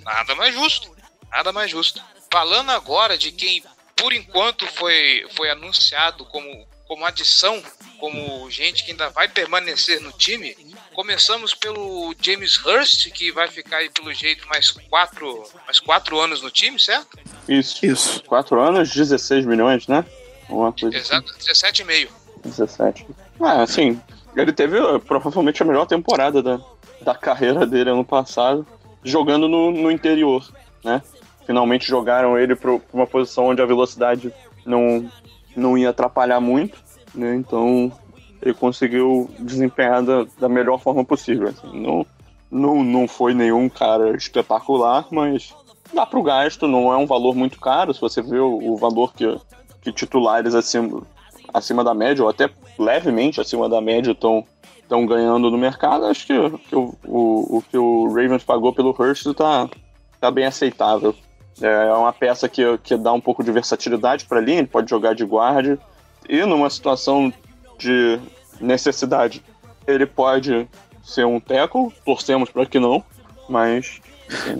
Nada 0.03 0.35
mais 0.35 0.53
justo. 0.53 0.89
Nada 1.31 1.51
mais 1.51 1.71
justo. 1.71 2.01
Falando 2.31 2.69
agora 2.71 3.17
de 3.17 3.31
quem, 3.31 3.63
por 3.95 4.13
enquanto, 4.13 4.67
foi, 4.67 5.25
foi 5.35 5.49
anunciado 5.49 6.25
como, 6.25 6.67
como 6.87 7.05
adição, 7.05 7.61
como 7.99 8.49
gente 8.49 8.83
que 8.83 8.91
ainda 8.91 9.09
vai 9.09 9.27
permanecer 9.27 10.01
no 10.01 10.11
time, 10.11 10.55
começamos 10.93 11.53
pelo 11.53 12.15
James 12.21 12.57
Hurst, 12.57 13.09
que 13.11 13.31
vai 13.31 13.47
ficar 13.47 13.77
aí, 13.77 13.89
pelo 13.89 14.13
jeito, 14.13 14.47
mais 14.47 14.71
quatro, 14.71 15.43
mais 15.65 15.79
quatro 15.79 16.19
anos 16.19 16.41
no 16.41 16.51
time, 16.51 16.79
certo? 16.79 17.17
Isso. 17.47 17.85
Isso. 17.85 18.23
4 18.23 18.59
anos, 18.59 18.93
16 18.93 19.45
milhões, 19.45 19.87
né? 19.87 20.05
Uma 20.49 20.71
coisa 20.71 20.97
assim. 20.97 21.07
Exato, 21.15 21.33
17,5. 21.39 22.09
17. 22.43 23.07
Ah, 23.39 23.61
assim, 23.63 23.99
ele 24.35 24.51
teve 24.51 24.79
uh, 24.79 24.99
provavelmente 24.99 25.61
a 25.61 25.65
melhor 25.65 25.85
temporada 25.85 26.41
da, 26.41 26.59
da 27.01 27.15
carreira 27.15 27.65
dele 27.65 27.89
ano 27.89 28.05
passado, 28.05 28.65
jogando 29.03 29.47
no, 29.47 29.71
no 29.71 29.91
interior, 29.91 30.47
né? 30.83 31.01
Finalmente 31.45 31.87
jogaram 31.87 32.37
ele 32.37 32.55
para 32.55 32.79
uma 32.91 33.05
posição 33.05 33.47
onde 33.47 33.61
a 33.61 33.65
velocidade 33.65 34.33
não, 34.65 35.09
não 35.55 35.77
ia 35.77 35.91
atrapalhar 35.91 36.39
muito, 36.39 36.77
né? 37.13 37.35
Então 37.35 37.91
ele 38.41 38.53
conseguiu 38.53 39.29
desempenhar 39.39 40.03
da, 40.03 40.25
da 40.39 40.49
melhor 40.49 40.79
forma 40.79 41.03
possível. 41.03 41.49
assim. 41.49 41.79
Não, 41.79 42.05
não, 42.49 42.83
não 42.83 43.07
foi 43.07 43.33
nenhum 43.33 43.69
cara 43.69 44.15
espetacular, 44.15 45.07
mas 45.11 45.53
dá 45.93 46.05
pro 46.05 46.23
gasto, 46.23 46.67
não 46.67 46.91
é 46.91 46.97
um 46.97 47.05
valor 47.05 47.35
muito 47.35 47.59
caro. 47.59 47.93
Se 47.93 48.01
você 48.01 48.21
vê 48.21 48.39
o, 48.39 48.73
o 48.73 48.77
valor 48.77 49.13
que, 49.13 49.25
que 49.85 49.91
titulares 49.91 50.55
acima, 50.55 51.03
acima 51.53 51.83
da 51.83 51.93
média, 51.93 52.23
ou 52.23 52.29
até 52.29 52.49
levemente 52.77 53.39
acima 53.39 53.69
da 53.69 53.79
média, 53.79 54.11
estão 54.11 54.43
estão 54.81 55.03
ganhando 55.03 55.49
no 55.49 55.57
mercado, 55.57 56.05
acho 56.05 56.27
que, 56.27 56.33
que 56.69 56.75
o, 56.75 56.95
o, 57.07 57.57
o 57.57 57.63
que 57.63 57.75
o 57.75 58.07
Ravens 58.07 58.43
pagou 58.43 58.71
pelo 58.71 58.91
Hurst 58.91 59.25
tá, 59.33 59.67
tá 60.21 60.29
bem 60.29 60.45
aceitável. 60.45 61.15
É 61.59 61.91
uma 61.93 62.13
peça 62.13 62.47
que, 62.47 62.77
que 62.83 62.95
dá 62.95 63.11
um 63.11 63.19
pouco 63.19 63.43
de 63.43 63.51
versatilidade 63.51 64.25
para 64.25 64.37
a 64.37 64.41
linha, 64.41 64.59
ele 64.59 64.67
pode 64.67 64.87
jogar 64.87 65.15
de 65.15 65.25
guarda, 65.25 65.79
e 66.29 66.45
numa 66.45 66.69
situação 66.69 67.33
de 67.79 68.19
necessidade, 68.61 69.41
ele 69.87 70.05
pode 70.05 70.67
ser 71.03 71.25
um 71.25 71.39
tackle, 71.39 71.91
torcemos 72.05 72.51
para 72.51 72.67
que 72.67 72.79
não, 72.79 73.03
mas 73.49 74.01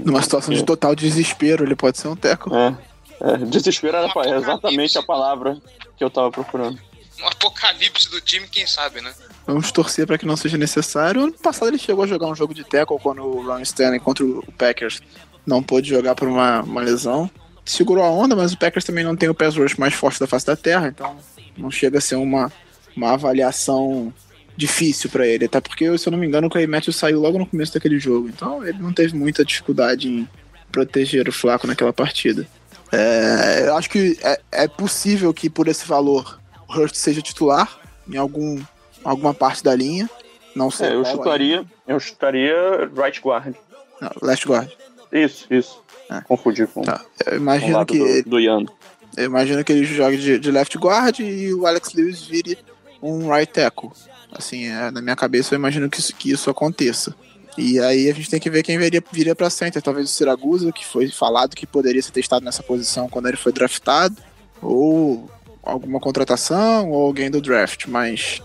Numa 0.03 0.21
situação 0.21 0.53
de 0.53 0.63
total 0.63 0.95
desespero, 0.95 1.63
ele 1.63 1.75
pode 1.75 1.97
ser 1.97 2.07
um 2.07 2.15
teco. 2.15 2.53
é, 2.55 2.75
é, 3.21 3.37
desespero 3.45 3.97
era 3.97 4.07
é 4.07 4.37
exatamente 4.37 4.97
a 4.97 5.03
palavra 5.03 5.57
que 5.97 6.03
eu 6.03 6.09
tava 6.09 6.31
procurando. 6.31 6.79
Um 7.21 7.27
apocalipse 7.27 8.09
do 8.09 8.19
time, 8.19 8.47
quem 8.47 8.67
sabe, 8.67 8.99
né? 9.01 9.13
Vamos 9.47 9.71
torcer 9.71 10.05
para 10.05 10.17
que 10.17 10.25
não 10.25 10.35
seja 10.35 10.57
necessário. 10.57 11.23
Ano 11.23 11.33
passado 11.33 11.69
ele 11.69 11.77
chegou 11.77 12.03
a 12.03 12.07
jogar 12.07 12.27
um 12.27 12.35
jogo 12.35 12.53
de 12.53 12.63
tackle 12.63 12.99
quando 12.99 13.23
o 13.23 13.45
Ron 13.45 13.61
Stanley 13.61 13.99
contra 13.99 14.25
o 14.25 14.43
Packers 14.57 15.01
não 15.45 15.63
pôde 15.63 15.89
jogar 15.89 16.15
por 16.15 16.27
uma, 16.27 16.61
uma 16.61 16.81
lesão. 16.81 17.29
Segurou 17.63 18.03
a 18.03 18.09
onda, 18.09 18.35
mas 18.35 18.53
o 18.53 18.57
Packers 18.57 18.83
também 18.83 19.03
não 19.03 19.15
tem 19.15 19.29
o 19.29 19.33
pass 19.33 19.55
rush 19.55 19.75
mais 19.75 19.93
forte 19.93 20.19
da 20.19 20.27
face 20.27 20.45
da 20.45 20.55
terra, 20.55 20.87
então 20.87 21.15
não 21.57 21.71
chega 21.71 21.99
a 21.99 22.01
ser 22.01 22.15
uma, 22.15 22.51
uma 22.95 23.13
avaliação 23.13 24.13
difícil 24.57 25.09
para 25.09 25.25
ele. 25.25 25.45
Até 25.45 25.61
porque, 25.61 25.97
se 25.97 26.07
eu 26.07 26.11
não 26.11 26.17
me 26.17 26.27
engano, 26.27 26.47
o 26.47 26.49
Clay 26.49 26.67
Matthews 26.67 26.95
saiu 26.95 27.19
logo 27.19 27.37
no 27.37 27.45
começo 27.45 27.73
daquele 27.73 27.99
jogo, 27.99 28.27
então 28.29 28.65
ele 28.65 28.79
não 28.79 28.93
teve 28.93 29.15
muita 29.15 29.45
dificuldade 29.45 30.07
em 30.07 30.27
proteger 30.71 31.27
o 31.29 31.31
Flaco 31.31 31.67
naquela 31.67 31.93
partida. 31.93 32.47
É, 32.95 33.67
eu 33.67 33.75
acho 33.75 33.89
que 33.89 34.17
é, 34.21 34.41
é 34.51 34.67
possível 34.67 35.33
que 35.33 35.49
por 35.49 35.67
esse 35.67 35.85
valor 35.85 36.39
o 36.67 36.73
Hurst 36.73 36.95
seja 36.95 37.21
titular 37.21 37.79
em 38.07 38.17
algum, 38.17 38.61
alguma 39.03 39.33
parte 39.33 39.63
da 39.63 39.75
linha. 39.75 40.09
Não 40.55 40.71
sei. 40.71 40.89
É, 40.89 40.93
eu 40.93 41.05
chutaria, 41.05 41.65
eu 41.87 41.99
chutaria 41.99 42.55
right 42.95 43.19
guard. 43.21 43.55
Não, 44.01 44.11
left 44.21 44.47
guard. 44.47 44.69
Isso, 45.11 45.45
isso. 45.49 45.81
É. 46.09 46.21
Confundi 46.21 46.65
com, 46.67 46.81
Tá. 46.81 47.01
Eu 47.25 47.25
com 47.25 47.31
o 47.31 47.37
imagino 47.37 47.77
lado 47.77 47.87
que 47.87 48.23
do, 48.23 48.29
do 48.31 48.39
Yano. 48.39 48.71
eu 49.17 49.25
imagino 49.25 49.63
que 49.63 49.71
ele 49.71 49.83
jogue 49.85 50.17
de, 50.17 50.39
de 50.39 50.51
left 50.51 50.77
guard 50.77 51.19
e 51.19 51.53
o 51.53 51.65
Alex 51.65 51.93
Lewis 51.93 52.23
vire 52.25 52.57
um 53.01 53.31
right 53.31 53.51
tackle. 53.51 53.91
Assim, 54.31 54.67
é, 54.67 54.91
na 54.91 55.01
minha 55.01 55.15
cabeça 55.15 55.53
eu 55.53 55.59
imagino 55.59 55.89
que 55.89 55.99
isso, 55.99 56.15
que 56.15 56.31
isso 56.31 56.49
aconteça. 56.49 57.15
E 57.57 57.79
aí 57.79 58.09
a 58.09 58.13
gente 58.13 58.29
tem 58.29 58.39
que 58.39 58.49
ver 58.49 58.63
quem 58.63 58.77
viria, 58.77 59.03
viria 59.11 59.35
pra 59.35 59.49
center. 59.49 59.81
Talvez 59.81 60.09
o 60.09 60.13
Siragusa, 60.13 60.71
que 60.71 60.85
foi 60.85 61.09
falado 61.09 61.55
que 61.55 61.65
poderia 61.65 62.01
ser 62.01 62.11
testado 62.11 62.43
nessa 62.43 62.61
posição 62.61 63.07
quando 63.07 63.27
ele 63.27 63.37
foi 63.37 63.51
draftado. 63.51 64.15
Ou 64.61 65.29
alguma 65.63 65.99
contratação, 65.99 66.91
ou 66.91 67.05
alguém 67.05 67.31
do 67.31 67.41
draft. 67.41 67.87
Mas 67.87 68.41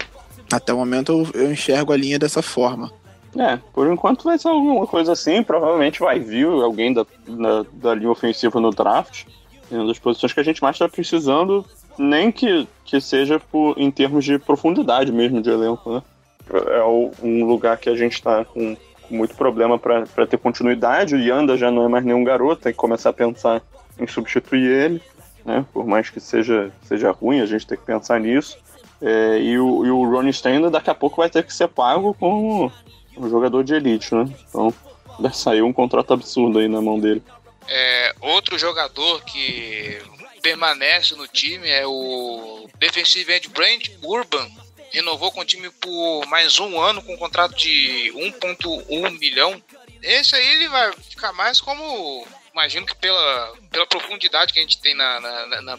até 0.53 0.73
o 0.73 0.77
momento 0.77 1.12
eu, 1.35 1.42
eu 1.42 1.53
enxergo 1.53 1.92
a 1.92 1.96
linha 1.96 2.18
dessa 2.18 2.42
forma. 2.42 2.92
É, 3.38 3.59
por 3.73 3.87
enquanto 3.87 4.25
vai 4.25 4.38
ser 4.38 4.49
alguma 4.49 4.87
coisa 4.87 5.12
assim. 5.12 5.42
Provavelmente 5.42 6.01
vai 6.01 6.20
vir 6.20 6.46
alguém 6.46 6.92
da, 6.92 7.05
da, 7.27 7.64
da 7.73 7.94
linha 7.94 8.11
ofensiva 8.11 8.61
no 8.61 8.70
draft. 8.70 9.25
É 9.70 9.77
uma 9.77 9.87
das 9.87 9.99
posições 9.99 10.33
que 10.33 10.40
a 10.40 10.44
gente 10.44 10.62
mais 10.62 10.75
está 10.75 10.88
precisando, 10.88 11.64
nem 11.96 12.33
que, 12.33 12.66
que 12.85 13.01
seja 13.01 13.38
por, 13.38 13.79
em 13.79 13.90
termos 13.90 14.25
de 14.25 14.38
profundidade 14.38 15.12
mesmo 15.12 15.40
de 15.40 15.51
elenco, 15.51 15.94
né? 15.94 16.03
É 16.53 16.83
um 16.83 17.44
lugar 17.44 17.79
que 17.79 17.88
a 17.88 17.94
gente 17.94 18.14
está 18.14 18.44
com 18.44 18.77
muito 19.11 19.35
problema 19.35 19.79
para 19.79 20.27
ter 20.27 20.38
continuidade. 20.38 21.14
O 21.14 21.18
Yanda 21.18 21.57
já 21.57 21.70
não 21.70 21.85
é 21.85 21.88
mais 21.88 22.05
nenhum 22.05 22.25
garoto, 22.25 22.62
tem 22.62 22.73
que 22.73 22.79
começar 22.79 23.11
a 23.11 23.12
pensar 23.12 23.62
em 23.99 24.07
substituir 24.07 24.66
ele, 24.66 25.03
né? 25.44 25.64
Por 25.73 25.87
mais 25.87 26.09
que 26.11 26.20
seja, 26.20 26.73
seja 26.85 27.11
ruim, 27.11 27.40
a 27.40 27.46
gente 27.46 27.66
tem 27.66 27.77
que 27.77 27.85
pensar 27.85 28.18
nisso. 28.20 28.59
É, 29.03 29.38
e, 29.38 29.59
o, 29.59 29.87
e 29.87 29.90
o 29.90 30.11
Ronnie 30.11 30.31
Stanley 30.31 30.70
daqui 30.70 30.90
a 30.90 30.94
pouco 30.94 31.16
vai 31.16 31.31
ter 31.31 31.42
que 31.42 31.55
ser 31.55 31.68
pago 31.68 32.14
como 32.14 32.70
um 33.16 33.31
jogador 33.31 33.64
de 33.64 33.75
elite, 33.75 34.14
né? 34.14 34.29
Então 34.49 34.73
vai 35.18 35.33
sair 35.33 35.62
um 35.62 35.73
contrato 35.73 36.12
absurdo 36.12 36.59
aí 36.59 36.68
na 36.68 36.81
mão 36.81 36.99
dele. 36.99 37.23
É, 37.68 38.14
outro 38.20 38.59
jogador 38.59 39.23
que 39.25 39.99
permanece 40.42 41.14
no 41.14 41.27
time 41.29 41.68
é 41.68 41.87
o 41.87 42.68
defensive 42.79 43.33
end 43.33 43.49
Brand 43.49 43.88
Urban. 44.03 44.51
Renovou 44.92 45.31
com 45.31 45.40
o 45.40 45.44
time 45.44 45.70
por 45.70 46.26
mais 46.26 46.59
um 46.59 46.81
ano 46.81 47.03
com 47.03 47.14
um 47.14 47.18
contrato 47.18 47.57
de 47.57 48.12
1.1 48.14 49.18
milhão. 49.18 49.62
Esse 50.03 50.35
aí 50.35 50.46
ele 50.55 50.68
vai 50.68 50.92
ficar 51.09 51.33
mais 51.33 51.61
como 51.61 52.26
imagino 52.53 52.87
que 52.87 52.96
pela, 52.96 53.53
pela 53.70 53.87
profundidade 53.87 54.53
que 54.53 54.59
a 54.59 54.62
gente 54.62 54.81
tem 54.81 54.94
na, 54.94 55.20
na, 55.20 55.46
na, 55.46 55.62
na, 55.62 55.76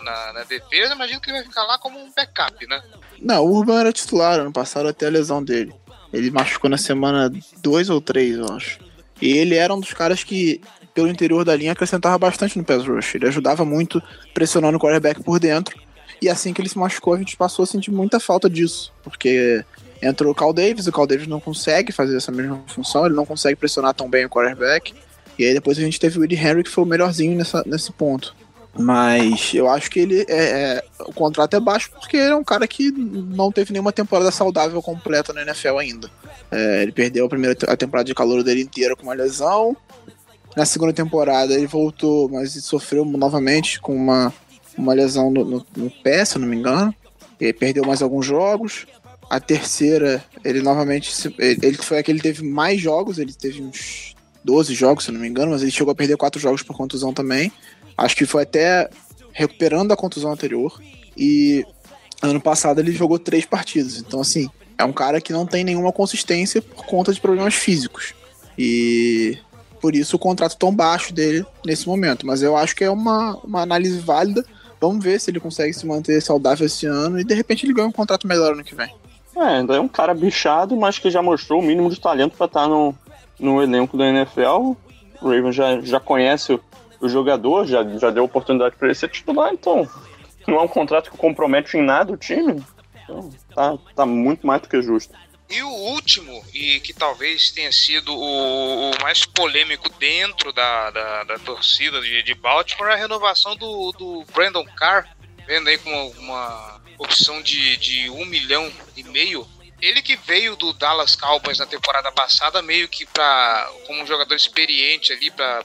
na, 0.00 0.32
na 0.32 0.44
defesa, 0.44 0.94
imagino 0.94 1.20
que 1.20 1.30
ele 1.30 1.38
vai 1.38 1.46
ficar 1.46 1.64
lá 1.64 1.78
como 1.78 1.98
um 1.98 2.10
backup, 2.12 2.66
né? 2.66 2.82
Não, 3.20 3.44
o 3.44 3.52
Urban 3.52 3.80
era 3.80 3.92
titular 3.92 4.40
ano 4.40 4.52
passado 4.52 4.88
até 4.88 5.06
a 5.06 5.10
lesão 5.10 5.42
dele. 5.42 5.74
Ele 6.12 6.30
machucou 6.30 6.70
na 6.70 6.78
semana 6.78 7.32
2 7.58 7.90
ou 7.90 8.00
3, 8.00 8.36
eu 8.36 8.52
acho. 8.52 8.78
E 9.20 9.36
ele 9.36 9.54
era 9.54 9.74
um 9.74 9.80
dos 9.80 9.92
caras 9.92 10.22
que, 10.22 10.60
pelo 10.92 11.08
interior 11.08 11.44
da 11.44 11.56
linha, 11.56 11.72
acrescentava 11.72 12.16
bastante 12.18 12.56
no 12.56 12.64
pass 12.64 12.86
rush. 12.86 13.14
Ele 13.14 13.26
ajudava 13.26 13.64
muito 13.64 14.02
pressionando 14.32 14.76
o 14.76 14.80
quarterback 14.80 15.22
por 15.22 15.38
dentro. 15.40 15.78
E 16.24 16.28
assim 16.30 16.54
que 16.54 16.62
ele 16.62 16.70
se 16.70 16.78
machucou, 16.78 17.12
a 17.12 17.18
gente 17.18 17.36
passou 17.36 17.64
a 17.64 17.66
sentir 17.66 17.90
muita 17.90 18.18
falta 18.18 18.48
disso. 18.48 18.90
Porque 19.02 19.62
entrou 20.00 20.32
o 20.32 20.34
Cal 20.34 20.54
Davis, 20.54 20.86
o 20.86 20.92
Cal 20.92 21.06
Davis 21.06 21.26
não 21.26 21.38
consegue 21.38 21.92
fazer 21.92 22.16
essa 22.16 22.32
mesma 22.32 22.62
função, 22.66 23.04
ele 23.04 23.14
não 23.14 23.26
consegue 23.26 23.56
pressionar 23.56 23.92
tão 23.92 24.08
bem 24.08 24.24
o 24.24 24.30
quarterback. 24.30 24.94
E 25.38 25.44
aí 25.44 25.52
depois 25.52 25.76
a 25.76 25.82
gente 25.82 26.00
teve 26.00 26.18
o 26.18 26.24
Eddie 26.24 26.38
Henry, 26.38 26.64
que 26.64 26.70
foi 26.70 26.82
o 26.82 26.86
melhorzinho 26.86 27.36
nessa, 27.36 27.62
nesse 27.66 27.92
ponto. 27.92 28.34
Mas 28.74 29.52
eu 29.52 29.68
acho 29.68 29.90
que 29.90 30.00
ele 30.00 30.24
é, 30.26 30.78
é, 30.78 30.84
O 31.00 31.12
contrato 31.12 31.54
é 31.56 31.60
baixo 31.60 31.90
porque 31.90 32.16
ele 32.16 32.32
é 32.32 32.36
um 32.36 32.42
cara 32.42 32.66
que 32.66 32.90
não 32.90 33.52
teve 33.52 33.70
nenhuma 33.74 33.92
temporada 33.92 34.30
saudável 34.30 34.80
completa 34.80 35.30
na 35.30 35.42
NFL 35.42 35.76
ainda. 35.76 36.10
É, 36.50 36.82
ele 36.84 36.92
perdeu 36.92 37.26
a 37.26 37.28
primeira 37.28 37.54
a 37.68 37.76
temporada 37.76 38.06
de 38.06 38.14
calor 38.14 38.42
dele 38.42 38.62
inteira 38.62 38.96
com 38.96 39.02
uma 39.02 39.14
lesão. 39.14 39.76
Na 40.56 40.64
segunda 40.64 40.92
temporada 40.94 41.52
ele 41.52 41.66
voltou, 41.66 42.30
mas 42.30 42.54
sofreu 42.64 43.04
novamente 43.04 43.78
com 43.78 43.94
uma, 43.94 44.32
uma 44.76 44.94
lesão 44.94 45.30
no, 45.30 45.44
no, 45.44 45.66
no 45.76 45.90
pé, 45.90 46.24
se 46.24 46.36
eu 46.36 46.40
não 46.40 46.48
me 46.48 46.56
engano. 46.56 46.94
Ele 47.40 47.52
perdeu 47.52 47.84
mais 47.84 48.02
alguns 48.02 48.26
jogos. 48.26 48.86
A 49.28 49.40
terceira, 49.40 50.24
ele 50.44 50.62
novamente. 50.62 51.12
Ele, 51.38 51.76
foi 51.76 51.98
aquele 51.98 52.18
que 52.18 52.24
teve 52.24 52.44
mais 52.44 52.80
jogos, 52.80 53.18
ele 53.18 53.32
teve 53.32 53.62
uns 53.62 54.14
12 54.44 54.74
jogos, 54.74 55.04
se 55.04 55.10
eu 55.10 55.14
não 55.14 55.20
me 55.20 55.28
engano, 55.28 55.52
mas 55.52 55.62
ele 55.62 55.70
chegou 55.70 55.92
a 55.92 55.94
perder 55.94 56.16
quatro 56.16 56.40
jogos 56.40 56.62
por 56.62 56.76
contusão 56.76 57.12
também. 57.12 57.50
Acho 57.96 58.16
que 58.16 58.26
foi 58.26 58.42
até 58.42 58.88
recuperando 59.32 59.92
a 59.92 59.96
contusão 59.96 60.32
anterior. 60.32 60.80
E 61.16 61.64
ano 62.22 62.40
passado 62.40 62.80
ele 62.80 62.92
jogou 62.92 63.18
três 63.18 63.44
partidas. 63.46 63.98
Então, 63.98 64.20
assim, 64.20 64.48
é 64.78 64.84
um 64.84 64.92
cara 64.92 65.20
que 65.20 65.32
não 65.32 65.46
tem 65.46 65.64
nenhuma 65.64 65.92
consistência 65.92 66.60
por 66.60 66.84
conta 66.86 67.12
de 67.12 67.20
problemas 67.20 67.54
físicos. 67.54 68.14
E 68.58 69.38
por 69.80 69.94
isso 69.94 70.16
o 70.16 70.18
contrato 70.18 70.56
tão 70.56 70.74
baixo 70.74 71.12
dele 71.12 71.44
nesse 71.64 71.86
momento. 71.86 72.26
Mas 72.26 72.42
eu 72.42 72.56
acho 72.56 72.74
que 72.74 72.84
é 72.84 72.90
uma, 72.90 73.36
uma 73.38 73.62
análise 73.62 73.98
válida. 73.98 74.44
Vamos 74.88 75.04
ver 75.04 75.20
se 75.20 75.30
ele 75.30 75.40
consegue 75.40 75.72
se 75.72 75.86
manter 75.86 76.20
saudável 76.20 76.66
esse 76.66 76.86
ano 76.86 77.18
e 77.18 77.24
de 77.24 77.34
repente 77.34 77.66
ele 77.66 77.72
ganha 77.72 77.88
um 77.88 77.92
contrato 77.92 78.26
melhor 78.26 78.52
ano 78.52 78.64
que 78.64 78.74
vem. 78.74 78.92
É, 79.36 79.40
ainda 79.40 79.74
é 79.74 79.80
um 79.80 79.88
cara 79.88 80.14
bichado, 80.14 80.76
mas 80.76 80.98
que 80.98 81.10
já 81.10 81.20
mostrou 81.20 81.60
o 81.60 81.62
mínimo 81.64 81.90
de 81.90 82.00
talento 82.00 82.36
para 82.36 82.46
estar 82.46 82.68
no, 82.68 82.94
no 83.38 83.62
elenco 83.62 83.96
da 83.96 84.06
NFL. 84.06 84.76
O 85.20 85.28
Raven 85.28 85.52
já, 85.52 85.80
já 85.80 85.98
conhece 85.98 86.52
o, 86.52 86.60
o 87.00 87.08
jogador, 87.08 87.66
já, 87.66 87.82
já 87.98 88.10
deu 88.10 88.24
oportunidade 88.24 88.76
para 88.76 88.88
ele 88.88 88.94
ser 88.94 89.08
titular, 89.08 89.52
então 89.52 89.88
não 90.46 90.58
é 90.58 90.60
um 90.62 90.68
contrato 90.68 91.10
que 91.10 91.16
compromete 91.16 91.76
em 91.76 91.82
nada 91.82 92.12
o 92.12 92.16
time. 92.16 92.62
Então, 93.02 93.30
tá, 93.54 93.76
tá 93.94 94.06
muito 94.06 94.46
mais 94.46 94.62
do 94.62 94.68
que 94.68 94.80
justo. 94.80 95.12
E 95.54 95.62
o 95.62 95.68
último, 95.68 96.44
e 96.52 96.80
que 96.80 96.92
talvez 96.92 97.52
tenha 97.52 97.70
sido 97.70 98.12
o, 98.12 98.90
o 98.90 99.02
mais 99.02 99.24
polêmico 99.24 99.88
dentro 99.88 100.52
da, 100.52 100.90
da, 100.90 101.22
da 101.22 101.38
torcida 101.38 102.00
de, 102.00 102.24
de, 102.24 102.34
Baltimore, 102.34 102.90
é 102.90 102.94
a 102.94 102.96
renovação 102.96 103.54
do, 103.54 103.92
do 103.92 104.24
Brandon 104.32 104.64
Carr, 104.64 105.08
vendo 105.46 105.68
aí 105.68 105.78
como 105.78 106.10
uma 106.18 106.82
opção 106.98 107.40
de, 107.40 107.76
de 107.76 108.10
um 108.10 108.24
milhão 108.24 108.72
e 108.96 109.04
meio 109.04 109.48
ele 109.80 110.00
que 110.00 110.16
veio 110.16 110.56
do 110.56 110.72
Dallas 110.72 111.14
Cowboys 111.14 111.58
na 111.58 111.66
temporada 111.66 112.10
passada, 112.10 112.62
meio 112.62 112.88
que 112.88 113.04
para 113.04 113.70
como 113.86 114.02
um 114.02 114.06
jogador 114.06 114.34
experiente 114.34 115.12
ali, 115.12 115.30
para 115.30 115.62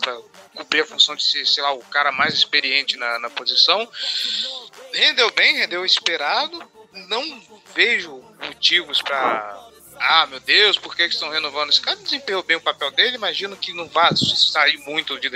cumprir 0.54 0.82
a 0.82 0.86
função 0.86 1.16
de 1.16 1.24
ser, 1.24 1.48
sei 1.48 1.64
lá, 1.64 1.72
o 1.72 1.80
cara 1.86 2.12
mais 2.12 2.34
experiente 2.34 2.98
na, 2.98 3.18
na 3.18 3.30
posição. 3.30 3.90
Rendeu 4.94 5.32
bem, 5.32 5.56
rendeu 5.56 5.86
esperado. 5.86 6.62
Não 7.08 7.42
vejo 7.74 8.22
motivos 8.42 9.02
para 9.02 9.69
ah, 10.00 10.26
meu 10.28 10.40
Deus, 10.40 10.78
por 10.78 10.96
que, 10.96 11.08
que 11.08 11.14
estão 11.14 11.30
renovando 11.30 11.70
esse 11.70 11.82
cara? 11.82 11.98
Desempenhou 11.98 12.44
bem 12.44 12.58
o 12.58 12.62
papel 12.62 12.92
dele, 12.92 13.18
imagino 13.18 13.56
que 13.56 13.74
não 13.74 13.88
vai 13.88 14.10
sair 14.16 14.78
muito 14.78 15.20
de, 15.20 15.30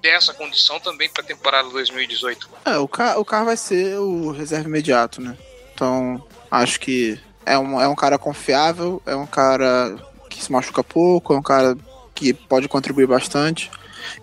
dessa 0.00 0.32
condição 0.32 0.80
também 0.80 1.08
para 1.08 1.22
a 1.22 1.26
temporada 1.26 1.68
2018. 1.68 2.48
É, 2.64 2.78
o 2.78 2.88
cara, 2.88 3.20
o 3.20 3.24
cara 3.24 3.44
vai 3.44 3.56
ser 3.56 3.98
o 3.98 4.30
reserva 4.30 4.68
imediato, 4.68 5.20
né? 5.20 5.36
Então, 5.74 6.26
acho 6.50 6.80
que 6.80 7.20
é 7.44 7.58
um, 7.58 7.80
é 7.80 7.88
um 7.88 7.94
cara 7.94 8.18
confiável, 8.18 9.02
é 9.04 9.14
um 9.14 9.26
cara 9.26 9.96
que 10.28 10.42
se 10.42 10.50
machuca 10.50 10.82
pouco, 10.82 11.34
é 11.34 11.38
um 11.38 11.42
cara 11.42 11.76
que 12.14 12.32
pode 12.32 12.68
contribuir 12.68 13.06
bastante 13.06 13.70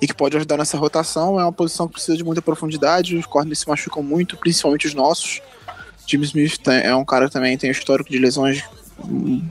e 0.01 0.07
que 0.07 0.13
pode 0.13 0.35
ajudar 0.37 0.57
nessa 0.57 0.77
rotação. 0.77 1.39
É 1.39 1.43
uma 1.43 1.53
posição 1.53 1.87
que 1.87 1.93
precisa 1.93 2.17
de 2.17 2.23
muita 2.23 2.41
profundidade, 2.41 3.15
os 3.15 3.25
corners 3.25 3.59
se 3.59 3.67
machucam 3.67 4.01
muito, 4.01 4.37
principalmente 4.37 4.87
os 4.87 4.93
nossos. 4.93 5.41
Jimmy 6.05 6.25
Smith 6.25 6.57
tem, 6.59 6.81
é 6.81 6.95
um 6.95 7.05
cara 7.05 7.27
que 7.27 7.33
também 7.33 7.57
tem 7.57 7.69
histórico 7.69 8.09
de 8.09 8.17
lesões 8.17 8.63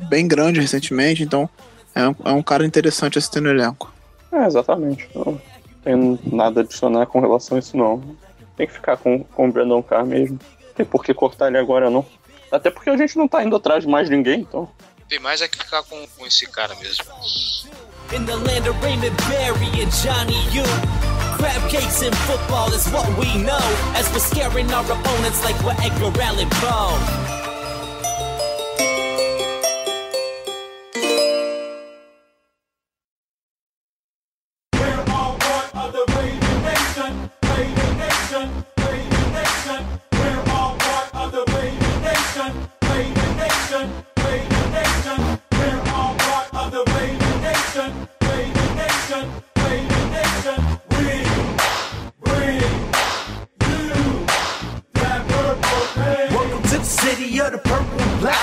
bem 0.09 0.26
grande 0.26 0.61
recentemente, 0.61 1.22
então 1.22 1.48
é 1.94 2.09
um, 2.09 2.14
é 2.24 2.32
um 2.32 2.42
cara 2.42 2.66
interessante 2.66 3.18
a 3.18 3.20
se 3.20 3.30
ter 3.30 3.40
no 3.40 3.48
elenco. 3.48 3.92
É, 4.32 4.46
exatamente. 4.46 5.09
Não 5.14 5.40
tenho 5.82 6.18
nada 6.24 6.61
a 6.61 6.62
adicionar 6.62 7.06
com 7.06 7.20
relação 7.20 7.56
a 7.56 7.61
isso, 7.61 7.76
não. 7.76 8.02
Tem 8.56 8.66
que 8.66 8.72
ficar 8.72 8.96
com, 8.96 9.22
com 9.22 9.48
o 9.48 9.52
Brandon 9.52 9.82
Carr 9.82 10.04
mesmo. 10.04 10.38
Não 10.61 10.74
tem 10.74 10.85
por 10.85 11.04
que 11.04 11.14
cortar 11.14 11.48
ele 11.48 11.59
agora, 11.59 11.88
não. 11.88 12.04
Até 12.50 12.70
porque 12.70 12.90
a 12.90 12.96
gente 12.96 13.16
não 13.16 13.28
tá 13.28 13.42
indo 13.44 13.54
atrás 13.56 13.85
de 13.85 13.88
mais 13.90 14.11
ninguém, 14.11 14.40
então. 14.40 14.68
Tem 15.09 15.20
mais 15.20 15.40
é 15.40 15.48
que 15.48 15.59
ficar 15.59 15.82
com, 15.85 16.04
com 16.16 16.26
esse 16.26 16.46
cara 16.48 16.74
mesmo. 16.76 17.04
In 18.12 18.24
the 18.24 18.35
land 18.35 18.68
of 18.68 18.78
Raymond 18.82 19.16
Barry 19.28 19.82
and 19.82 19.90
Johnny 19.90 20.37
U. 20.56 20.64
Crab 21.37 21.68
cakes 21.68 22.02
in 22.02 22.12
football 22.12 22.72
is 22.72 22.87
what 22.88 23.06
we 23.18 23.37
know. 23.38 23.59
As 23.94 24.11
we're 24.12 24.20
scaring 24.20 24.72
our 24.72 24.85
opponents 24.85 25.44
like 25.44 25.61
we're 25.62 25.76
Edgar 25.85 26.20
Allan 26.22 26.48
Poe. 26.50 27.45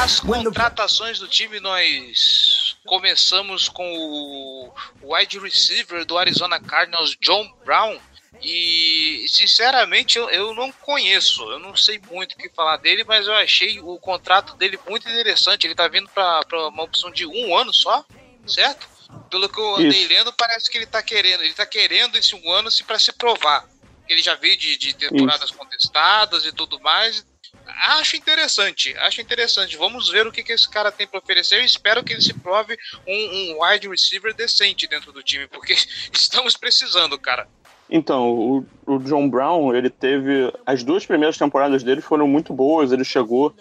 As 0.04 0.20
contratações 0.20 1.18
do 1.18 1.28
time, 1.28 1.60
nós 1.60 2.76
começamos 2.86 3.70
com 3.70 3.84
o 3.94 4.74
wide 5.02 5.40
receiver 5.40 6.06
do 6.06 6.18
Arizona 6.18 6.60
Cardinals, 6.60 7.16
John 7.22 7.48
Brown. 7.64 7.98
E 8.42 9.26
sinceramente 9.28 10.18
eu, 10.18 10.30
eu 10.30 10.54
não 10.54 10.72
conheço, 10.72 11.42
eu 11.50 11.60
não 11.60 11.76
sei 11.76 12.00
muito 12.12 12.34
o 12.34 12.38
que 12.38 12.50
falar 12.50 12.78
dele, 12.78 13.04
mas 13.04 13.28
eu 13.28 13.34
achei 13.36 13.80
o 13.80 13.98
contrato 14.00 14.56
dele 14.58 14.80
muito 14.88 15.08
interessante. 15.08 15.66
Ele 15.66 15.76
tá 15.76 15.88
vindo 15.88 16.10
para 16.10 16.68
uma 16.70 16.84
opção 16.84 17.12
de 17.12 17.26
um 17.26 17.56
ano 17.56 17.74
só, 17.74 18.06
certo? 18.48 18.88
Pelo 19.30 19.48
que 19.48 19.60
eu 19.60 19.76
andei 19.76 20.02
Isso. 20.02 20.10
lendo, 20.10 20.34
parece 20.34 20.70
que 20.70 20.78
ele 20.78 20.86
tá 20.86 21.02
querendo, 21.02 21.44
ele 21.44 21.54
tá 21.54 21.66
querendo 21.66 22.18
esse 22.18 22.36
um 22.36 22.52
ano 22.52 22.68
assim, 22.68 22.84
para 22.84 23.00
se 23.00 23.12
provar. 23.14 23.66
Ele 24.08 24.22
já 24.22 24.36
veio 24.36 24.58
de, 24.58 24.78
de 24.78 24.94
temporadas 24.94 25.50
Isso. 25.50 25.58
contestadas 25.58 26.46
e 26.46 26.52
tudo 26.52 26.80
mais, 26.82 27.26
acho 27.66 28.16
interessante, 28.16 28.96
acho 28.98 29.22
interessante. 29.22 29.78
Vamos 29.78 30.10
ver 30.10 30.28
o 30.28 30.32
que, 30.32 30.44
que 30.44 30.52
esse 30.52 30.70
cara 30.70 30.92
tem 30.92 31.08
para 31.08 31.20
oferecer. 31.20 31.60
Eu 31.60 31.66
espero 31.66 32.04
que 32.04 32.14
ele 32.14 32.22
se 32.22 32.34
prove 32.34 32.78
um, 33.08 33.54
um 33.54 33.64
wide 33.64 33.88
receiver 33.88 34.34
decente 34.34 34.88
dentro 34.88 35.12
do 35.12 35.24
time, 35.24 35.48
porque 35.48 35.74
estamos 36.12 36.58
precisando, 36.58 37.18
cara. 37.18 37.48
Então, 37.90 38.32
o, 38.32 38.66
o, 38.86 39.00
John 39.00 39.30
Brown, 39.30 39.74
ele 39.76 39.90
teve. 39.90 40.52
As 40.66 40.84
duas 40.84 41.06
primeiras 41.06 41.38
temporadas 41.38 41.84
dele 41.84 42.02
foram 42.02 42.28
muito 42.28 42.54
boas. 42.54 42.92
Ele 42.92 43.04
chegou 43.04 43.54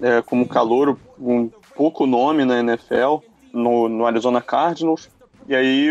é, 0.00 0.22
como 0.22 0.46
calor, 0.46 0.98
um 1.18 1.50
pouco 1.74 2.06
nome 2.06 2.44
na 2.44 2.60
NFL, 2.60 3.18
no, 3.52 3.88
no 3.88 4.06
Arizona 4.06 4.40
Cardinals. 4.40 5.08
E 5.48 5.54
aí, 5.54 5.88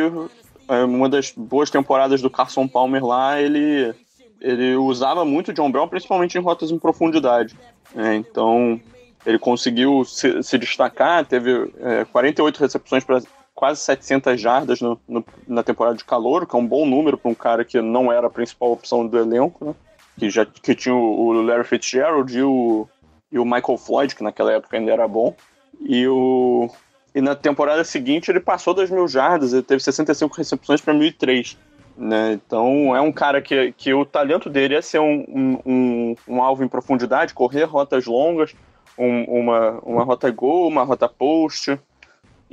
é, 0.68 0.84
uma 0.84 1.10
das 1.10 1.32
boas 1.32 1.70
temporadas 1.70 2.22
do 2.22 2.30
Carson 2.30 2.68
Palmer 2.68 3.06
lá, 3.06 3.42
ele 3.42 3.94
ele 4.42 4.76
usava 4.76 5.24
muito 5.24 5.52
o 5.52 5.54
John 5.54 5.72
Brown, 5.72 5.88
principalmente 5.88 6.36
em 6.36 6.42
rotas 6.42 6.72
em 6.72 6.80
profundidade. 6.80 7.56
É, 7.96 8.16
então, 8.16 8.82
ele 9.26 9.38
conseguiu 9.38 10.04
se, 10.04 10.42
se 10.42 10.58
destacar, 10.58 11.26
teve 11.26 11.72
é, 11.80 12.06
48 12.06 12.60
recepções 12.60 13.04
para 13.04 13.22
quase 13.54 13.82
700 13.82 14.40
jardas 14.40 14.82
no, 14.82 15.00
no, 15.08 15.24
na 15.48 15.64
temporada 15.64 15.98
de 15.98 16.04
calor, 16.04 16.48
que 16.48 16.56
é 16.56 16.60
um 16.60 16.66
bom 16.66 16.86
número 16.86 17.18
para 17.18 17.32
um 17.32 17.36
cara 17.36 17.64
que 17.64 17.82
não 17.82 18.12
era 18.12 18.28
a 18.28 18.30
principal 18.30 18.72
opção 18.72 19.06
do 19.06 19.18
elenco, 19.18 19.66
né? 19.66 19.76
que 20.18 20.30
já 20.30 20.46
que 20.46 20.76
tinha 20.76 20.96
o, 20.96 21.32
Larry 21.42 21.64
Fitzgerald 21.64 22.38
e 22.38 22.42
o, 22.42 22.88
e 23.32 23.40
o 23.40 23.46
Michael 23.46 23.78
Floyd, 23.78 24.16
que 24.16 24.24
naquela 24.24 24.54
época 24.54 24.78
ainda 24.78 24.92
era 24.92 25.08
bom. 25.08 25.36
E, 25.80 26.08
o, 26.08 26.70
e 27.14 27.22
na 27.22 27.36
temporada 27.36 27.84
seguinte 27.84 28.30
ele 28.30 28.40
passou 28.40 28.74
das 28.74 28.90
mil 28.90 29.08
jardas, 29.08 29.54
ele 29.54 29.64
teve 29.64 29.82
65 29.82 30.36
recepções 30.36 30.82
para 30.82 30.94
1.003. 30.94 31.58
Né? 31.98 32.34
Então 32.34 32.96
é 32.96 33.02
um 33.02 33.12
cara 33.12 33.42
que, 33.42 33.74
que 33.74 33.94
o 33.94 34.06
talento 34.06 34.50
dele 34.50 34.76
é 34.76 34.82
ser 34.82 35.00
um, 35.00 35.26
um, 35.28 35.60
um, 35.66 36.16
um 36.28 36.42
alvo 36.42 36.64
em 36.64 36.68
profundidade, 36.68 37.34
correr 37.34 37.64
rotas 37.64 38.06
longas, 38.06 38.56
um, 38.98 39.24
uma, 39.24 39.80
uma 39.84 40.04
rota 40.04 40.30
gol, 40.30 40.68
uma 40.68 40.84
rota 40.84 41.08
post 41.08 41.80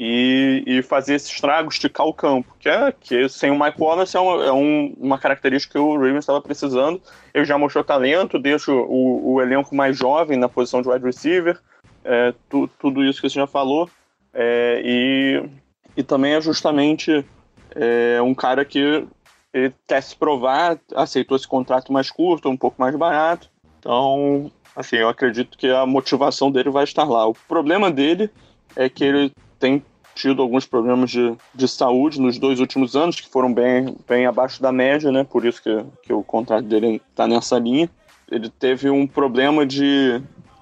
e, 0.00 0.62
e 0.64 0.80
fazer 0.80 1.16
esse 1.16 1.32
estrago, 1.32 1.68
esticar 1.68 2.06
o 2.06 2.14
campo, 2.14 2.54
que 2.61 2.68
é 2.68 2.92
que 2.92 3.28
sem 3.28 3.50
o 3.50 3.58
Mike 3.58 3.82
Wallace 3.82 4.16
é, 4.16 4.20
uma, 4.20 4.44
é 4.44 4.52
um, 4.52 4.94
uma 4.96 5.18
característica 5.18 5.72
que 5.72 5.78
o 5.78 5.94
Ravens 5.96 6.18
estava 6.18 6.40
precisando. 6.40 7.02
Ele 7.34 7.44
já 7.44 7.58
mostrou 7.58 7.82
talento, 7.82 8.38
deixa 8.38 8.70
o, 8.70 9.32
o 9.32 9.42
elenco 9.42 9.74
mais 9.74 9.98
jovem 9.98 10.38
na 10.38 10.48
posição 10.48 10.80
de 10.80 10.88
wide 10.88 11.04
receiver, 11.04 11.58
é, 12.04 12.32
tu, 12.48 12.70
tudo 12.78 13.02
isso 13.02 13.20
que 13.20 13.28
você 13.28 13.40
já 13.40 13.46
falou. 13.48 13.90
É, 14.32 14.80
e, 14.84 15.42
e 15.96 16.02
também 16.04 16.34
é 16.34 16.40
justamente 16.40 17.24
é, 17.74 18.22
um 18.22 18.37
cara 18.37 18.64
que 18.64 19.04
ele 19.52 19.74
quer 19.84 20.00
se 20.00 20.14
provar, 20.14 20.78
aceitou 20.94 21.37
esse 21.37 21.48
contrato 21.48 21.92
mais 21.92 22.08
curto, 22.08 22.48
um 22.48 22.56
pouco 22.56 22.80
mais 22.80 22.94
barato. 22.94 23.50
Então, 23.80 24.48
assim, 24.76 24.94
eu 24.94 25.08
acredito 25.08 25.58
que 25.58 25.68
a 25.68 25.84
motivação 25.84 26.52
dele 26.52 26.70
vai 26.70 26.84
estar 26.84 27.02
lá. 27.02 27.26
O 27.26 27.34
problema 27.48 27.90
dele 27.90 28.30
é 28.76 28.88
que 28.88 29.02
ele 29.02 29.32
tem 29.58 29.82
tido 30.14 30.42
alguns 30.42 30.66
problemas 30.66 31.10
de, 31.10 31.36
de 31.54 31.68
saúde 31.68 32.20
nos 32.20 32.38
dois 32.38 32.58
últimos 32.58 32.96
anos, 32.96 33.20
que 33.20 33.28
foram 33.28 33.52
bem, 33.52 33.96
bem 34.08 34.26
abaixo 34.26 34.60
da 34.60 34.72
média, 34.72 35.12
né? 35.12 35.24
Por 35.24 35.46
isso 35.46 35.62
que, 35.62 35.84
que 36.02 36.12
o 36.12 36.24
contrato 36.24 36.64
dele 36.64 37.00
está 37.10 37.28
nessa 37.28 37.58
linha. 37.58 37.88
Ele 38.30 38.50
teve 38.50 38.90
um 38.90 39.06
problema 39.06 39.64
de, 39.64 40.20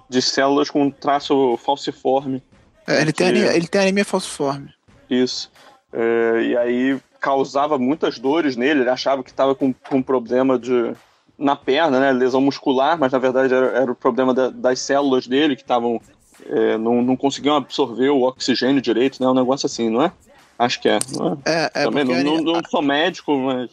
de 0.09 0.21
células 0.21 0.69
com 0.69 0.91
traço 0.91 1.57
falciforme. 1.65 2.43
É, 2.87 3.01
ele, 3.01 3.13
tem, 3.13 3.29
anemia, 3.29 3.57
ele 3.57 3.67
tem 3.67 3.81
anemia 3.81 4.05
falciforme. 4.05 4.69
Isso. 5.09 5.51
É, 5.93 6.43
e 6.43 6.57
aí 6.57 7.01
causava 7.19 7.79
muitas 7.79 8.19
dores 8.19 8.57
nele, 8.57 8.81
ele 8.81 8.91
achava 8.91 9.25
que 9.25 9.31
estava 9.31 9.55
com, 9.55 9.73
com 9.73 10.03
problema 10.03 10.59
de, 10.59 10.93
na 11.39 11.57
perna, 11.57 11.99
né? 11.99 12.13
Lesão 12.13 12.41
muscular, 12.41 12.99
mas 12.99 13.11
na 13.11 13.19
verdade 13.19 13.55
era, 13.55 13.67
era 13.69 13.91
o 13.91 13.97
problema 13.97 14.35
da, 14.35 14.51
das 14.51 14.81
células 14.81 15.27
dele 15.27 15.57
que 15.57 15.63
estavam 15.63 16.01
é, 16.45 16.77
não, 16.77 17.03
não 17.03 17.17
conseguiam 17.17 17.57
absorver 17.57 18.11
o 18.11 18.23
oxigênio 18.23 18.81
direito, 18.81 19.23
né? 19.23 19.29
Um 19.29 19.35
negócio 19.35 19.67
assim, 19.67 19.89
não 19.91 20.03
é? 20.03 20.13
Acho 20.59 20.81
que 20.81 20.89
é. 20.89 20.99
Não 21.15 21.39
é? 21.45 21.53
É, 21.53 21.71
é 21.75 21.85
Também 21.85 22.05
não, 22.05 22.23
não, 22.23 22.55
não 22.55 22.63
sou 22.69 22.83
médico, 22.83 23.37
mas. 23.39 23.71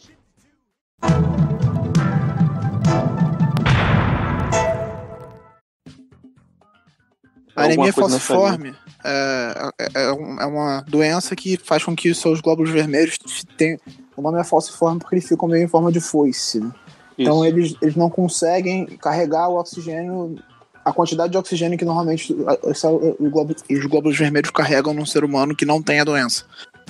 A 7.56 7.64
anemia 7.64 7.92
falciforme 7.92 8.74
é, 9.04 9.72
é, 9.78 9.84
é, 9.94 10.04
é, 10.06 10.46
uma 10.46 10.80
doença 10.88 11.36
que 11.36 11.56
faz 11.56 11.84
com 11.84 11.94
que 11.94 12.10
os 12.10 12.18
seus 12.18 12.40
glóbulos 12.40 12.70
vermelhos 12.70 13.16
tenham. 13.56 13.78
O 14.16 14.22
nome 14.22 14.40
é 14.40 14.44
falciforme 14.44 14.98
porque 14.98 15.16
eles 15.16 15.28
ficam 15.28 15.48
meio 15.48 15.64
em 15.64 15.68
forma 15.68 15.92
de 15.92 16.00
foice. 16.00 16.60
Né? 16.60 16.72
Então 17.16 17.44
eles, 17.44 17.76
eles 17.80 17.94
não 17.94 18.10
conseguem 18.10 18.86
carregar 18.86 19.48
o 19.48 19.58
oxigênio 19.58 20.36
a 20.84 20.92
quantidade 20.92 21.32
de 21.32 21.38
oxigênio 21.38 21.78
que 21.78 21.84
normalmente 21.84 22.34
os 22.34 23.86
glóbulos 23.86 24.18
vermelhos 24.18 24.50
carregam 24.50 24.92
num 24.92 25.06
ser 25.06 25.24
humano 25.24 25.56
que 25.56 25.64
não 25.64 25.82
tem 25.82 26.00
a 26.00 26.04
doença. 26.04 26.44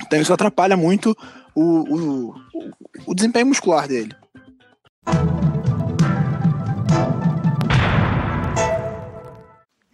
Então 0.05 0.19
isso 0.19 0.33
atrapalha 0.33 0.75
muito 0.75 1.15
o, 1.55 1.63
o, 1.63 2.35
o 3.05 3.15
desempenho 3.15 3.47
muscular 3.47 3.87
dele. 3.87 4.13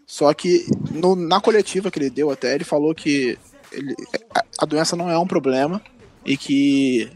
Só 0.07 0.33
que 0.33 0.65
no, 0.91 1.15
na 1.15 1.39
coletiva 1.39 1.89
que 1.89 1.99
ele 1.99 2.09
deu 2.09 2.31
até, 2.31 2.55
ele 2.55 2.63
falou 2.63 2.93
que 2.93 3.37
ele, 3.71 3.95
a, 4.35 4.43
a 4.59 4.65
doença 4.65 4.95
não 4.95 5.09
é 5.09 5.17
um 5.17 5.27
problema 5.27 5.81
e 6.25 6.35
que 6.35 7.11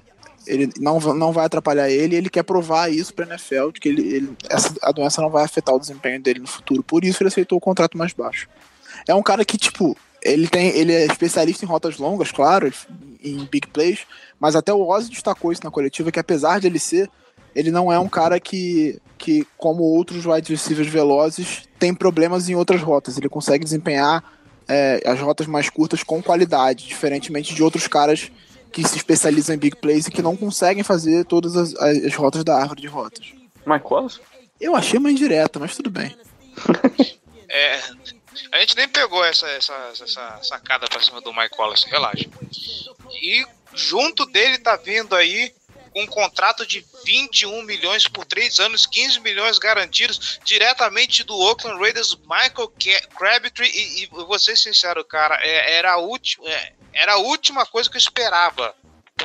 ele 0.48 0.70
não, 0.80 1.00
não 1.00 1.32
vai 1.32 1.46
atrapalhar 1.46 1.90
ele, 1.90 2.16
ele 2.16 2.30
quer 2.30 2.44
provar 2.44 2.92
isso 2.92 3.14
para 3.14 3.26
NFL, 3.26 3.72
de 3.72 3.80
que 3.80 3.90
ele, 3.90 4.02
ele, 4.02 4.38
essa, 4.50 4.74
a 4.82 4.92
doença 4.92 5.22
não 5.22 5.30
vai 5.30 5.44
afetar 5.44 5.76
o 5.76 5.80
desempenho 5.80 6.22
dele 6.22 6.40
no 6.40 6.48
futuro. 6.48 6.84
Por 6.84 7.04
isso 7.04 7.22
ele 7.22 7.30
aceitou 7.30 7.58
o 7.58 7.62
contrato 7.62 7.98
mais 7.98 8.14
baixo. 8.14 8.48
É 9.08 9.14
um 9.14 9.24
cara 9.24 9.44
que, 9.44 9.58
tipo, 9.58 9.98
ele 10.24 10.48
tem 10.48 10.70
ele 10.70 10.92
é 10.92 11.06
especialista 11.06 11.64
em 11.64 11.68
rotas 11.68 11.98
longas, 11.98 12.32
claro, 12.32 12.72
em 13.24 13.46
big 13.46 13.68
plays, 13.68 14.00
mas 14.40 14.56
até 14.56 14.74
o 14.74 14.88
Ozzy 14.88 15.10
destacou 15.10 15.52
isso 15.52 15.64
na 15.64 15.72
coletiva, 15.72 16.12
que 16.12 16.20
apesar 16.20 16.60
de 16.60 16.68
ele 16.68 16.80
ser, 16.80 17.10
ele 17.56 17.72
não 17.72 17.92
é 17.92 18.00
um 18.00 18.10
cara 18.10 18.40
que, 18.40 19.00
que 19.18 19.48
como 19.58 19.84
outros 19.84 20.26
wide 20.26 20.52
receivers 20.52 20.88
velozes, 20.88 21.64
tem 21.80 21.94
problemas 21.94 22.50
em 22.50 22.56
outras 22.56 22.82
rotas. 22.82 23.18
Ele 23.18 23.30
consegue 23.30 23.64
desempenhar 23.64 24.24
é, 24.68 25.02
as 25.06 25.20
rotas 25.20 25.48
mais 25.48 25.70
curtas 25.70 26.04
com 26.04 26.22
qualidade, 26.22 26.88
diferentemente 26.88 27.54
de 27.54 27.64
outros 27.64 27.88
caras 27.88 28.32
que 28.76 28.86
se 28.86 28.98
especializam 28.98 29.56
em 29.56 29.58
big 29.58 29.78
plays 29.78 30.06
e 30.06 30.12
que 30.12 30.22
não 30.22 30.36
conseguem 30.36 30.84
fazer 30.84 31.24
todas 31.24 31.56
as, 31.56 31.74
as 31.76 32.14
rotas 32.14 32.44
da 32.44 32.58
árvore 32.58 32.82
de 32.82 32.88
rotas. 32.88 33.26
Mas 33.64 33.82
quais? 33.82 34.20
Eu 34.60 34.76
achei 34.76 35.00
uma 35.00 35.10
indireta, 35.10 35.58
mas 35.58 35.78
tudo 35.78 35.90
bem. 35.90 36.14
é, 37.48 37.80
a 38.52 38.60
gente 38.60 38.76
nem 38.76 38.90
pegou 38.90 39.24
essa, 39.24 39.48
essa, 39.48 39.74
essa 39.94 40.40
sacada 40.44 40.88
pra 40.88 41.02
cima 41.02 41.22
do 41.22 41.34
Mike 41.34 41.56
Wallace, 41.58 41.90
relaxa. 41.90 42.26
E 43.14 43.46
junto 43.74 44.26
dele 44.26 44.58
tá 44.58 44.76
vindo 44.76 45.16
aí 45.16 45.54
um 45.96 46.06
contrato 46.06 46.68
de 46.68 46.86
21 47.06 47.62
milhões 47.62 48.10
por 48.10 48.26
3 48.26 48.60
anos, 48.60 48.86
15 48.86 49.22
milhões 49.22 49.58
garantidos 49.58 50.38
diretamente 50.44 51.24
do 51.24 51.34
Oakland 51.34 51.80
Raiders, 51.80 52.14
Michael 52.24 52.74
Crabtree. 53.18 53.72
E, 53.74 54.04
e 54.04 54.08
vou 54.08 54.38
ser 54.38 54.58
sincero, 54.58 55.06
cara, 55.06 55.40
é, 55.42 55.78
era 55.78 55.94
a 55.94 55.98
última. 55.98 56.50
É, 56.50 56.74
era 56.96 57.14
a 57.14 57.18
última 57.18 57.66
coisa 57.66 57.90
que 57.90 57.98
eu 57.98 58.00
esperava 58.00 58.74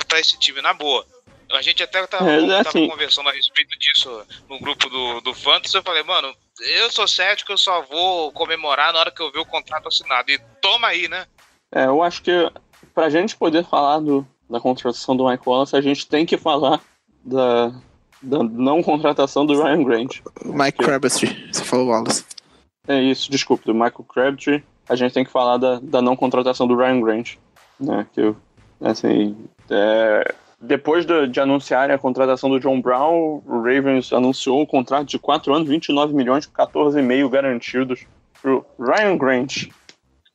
para 0.08 0.20
esse 0.20 0.38
time, 0.38 0.60
na 0.60 0.74
boa. 0.74 1.06
A 1.52 1.62
gente 1.62 1.82
até 1.82 2.04
tava, 2.06 2.30
é, 2.30 2.44
é 2.44 2.60
assim. 2.60 2.88
conversando 2.88 3.28
a 3.28 3.32
respeito 3.32 3.76
disso 3.78 4.22
no 4.48 4.58
grupo 4.58 4.88
do, 4.88 5.20
do 5.20 5.34
Fantasy. 5.34 5.76
Eu 5.76 5.82
falei, 5.82 6.02
mano, 6.02 6.32
eu 6.60 6.90
sou 6.90 7.08
cético, 7.08 7.52
eu 7.52 7.58
só 7.58 7.82
vou 7.82 8.30
comemorar 8.32 8.92
na 8.92 9.00
hora 9.00 9.10
que 9.10 9.20
eu 9.20 9.32
ver 9.32 9.40
o 9.40 9.46
contrato 9.46 9.88
assinado. 9.88 10.30
E 10.30 10.38
toma 10.60 10.88
aí, 10.88 11.08
né? 11.08 11.26
É, 11.72 11.86
eu 11.86 12.02
acho 12.02 12.22
que 12.22 12.30
pra 12.94 13.10
gente 13.10 13.36
poder 13.36 13.64
falar 13.64 13.98
do, 14.00 14.26
da 14.48 14.60
contratação 14.60 15.16
do 15.16 15.28
Mike 15.28 15.48
Wallace, 15.48 15.76
a 15.76 15.80
gente 15.80 16.06
tem 16.06 16.24
que 16.24 16.36
falar 16.36 16.80
da, 17.24 17.72
da 18.22 18.42
não 18.44 18.82
contratação 18.82 19.44
do 19.44 19.60
Ryan 19.60 19.82
Grant. 19.82 20.20
Mike 20.44 20.78
Crabtree, 20.78 21.48
você 21.52 21.64
falou 21.64 21.88
Wallace. 21.88 22.24
É 22.86 23.00
isso, 23.00 23.30
desculpe, 23.30 23.64
do 23.64 23.74
Michael 23.74 24.04
Crabtree. 24.08 24.64
A 24.88 24.94
gente 24.94 25.14
tem 25.14 25.24
que 25.24 25.30
falar 25.30 25.56
da, 25.56 25.80
da 25.80 26.02
não 26.02 26.16
contratação 26.16 26.66
do 26.66 26.76
Ryan 26.76 27.00
Grant 27.00 27.36
né? 27.80 28.06
Que 28.12 28.34
assim, 28.80 29.36
é, 29.68 30.34
depois 30.60 31.06
de, 31.06 31.26
de 31.28 31.40
anunciarem 31.40 31.94
a 31.94 31.98
contratação 31.98 32.50
do 32.50 32.60
John 32.60 32.80
Brown, 32.80 33.42
o 33.46 33.62
Ravens 33.62 34.12
anunciou 34.12 34.60
um 34.60 34.66
contrato 34.66 35.08
de 35.08 35.18
4 35.18 35.54
anos, 35.54 35.68
29 35.68 36.14
milhões, 36.14 36.46
14,5 36.46 37.28
garantidos 37.30 38.06
pro 38.40 38.64
Ryan 38.78 39.16
Grant. 39.16 39.68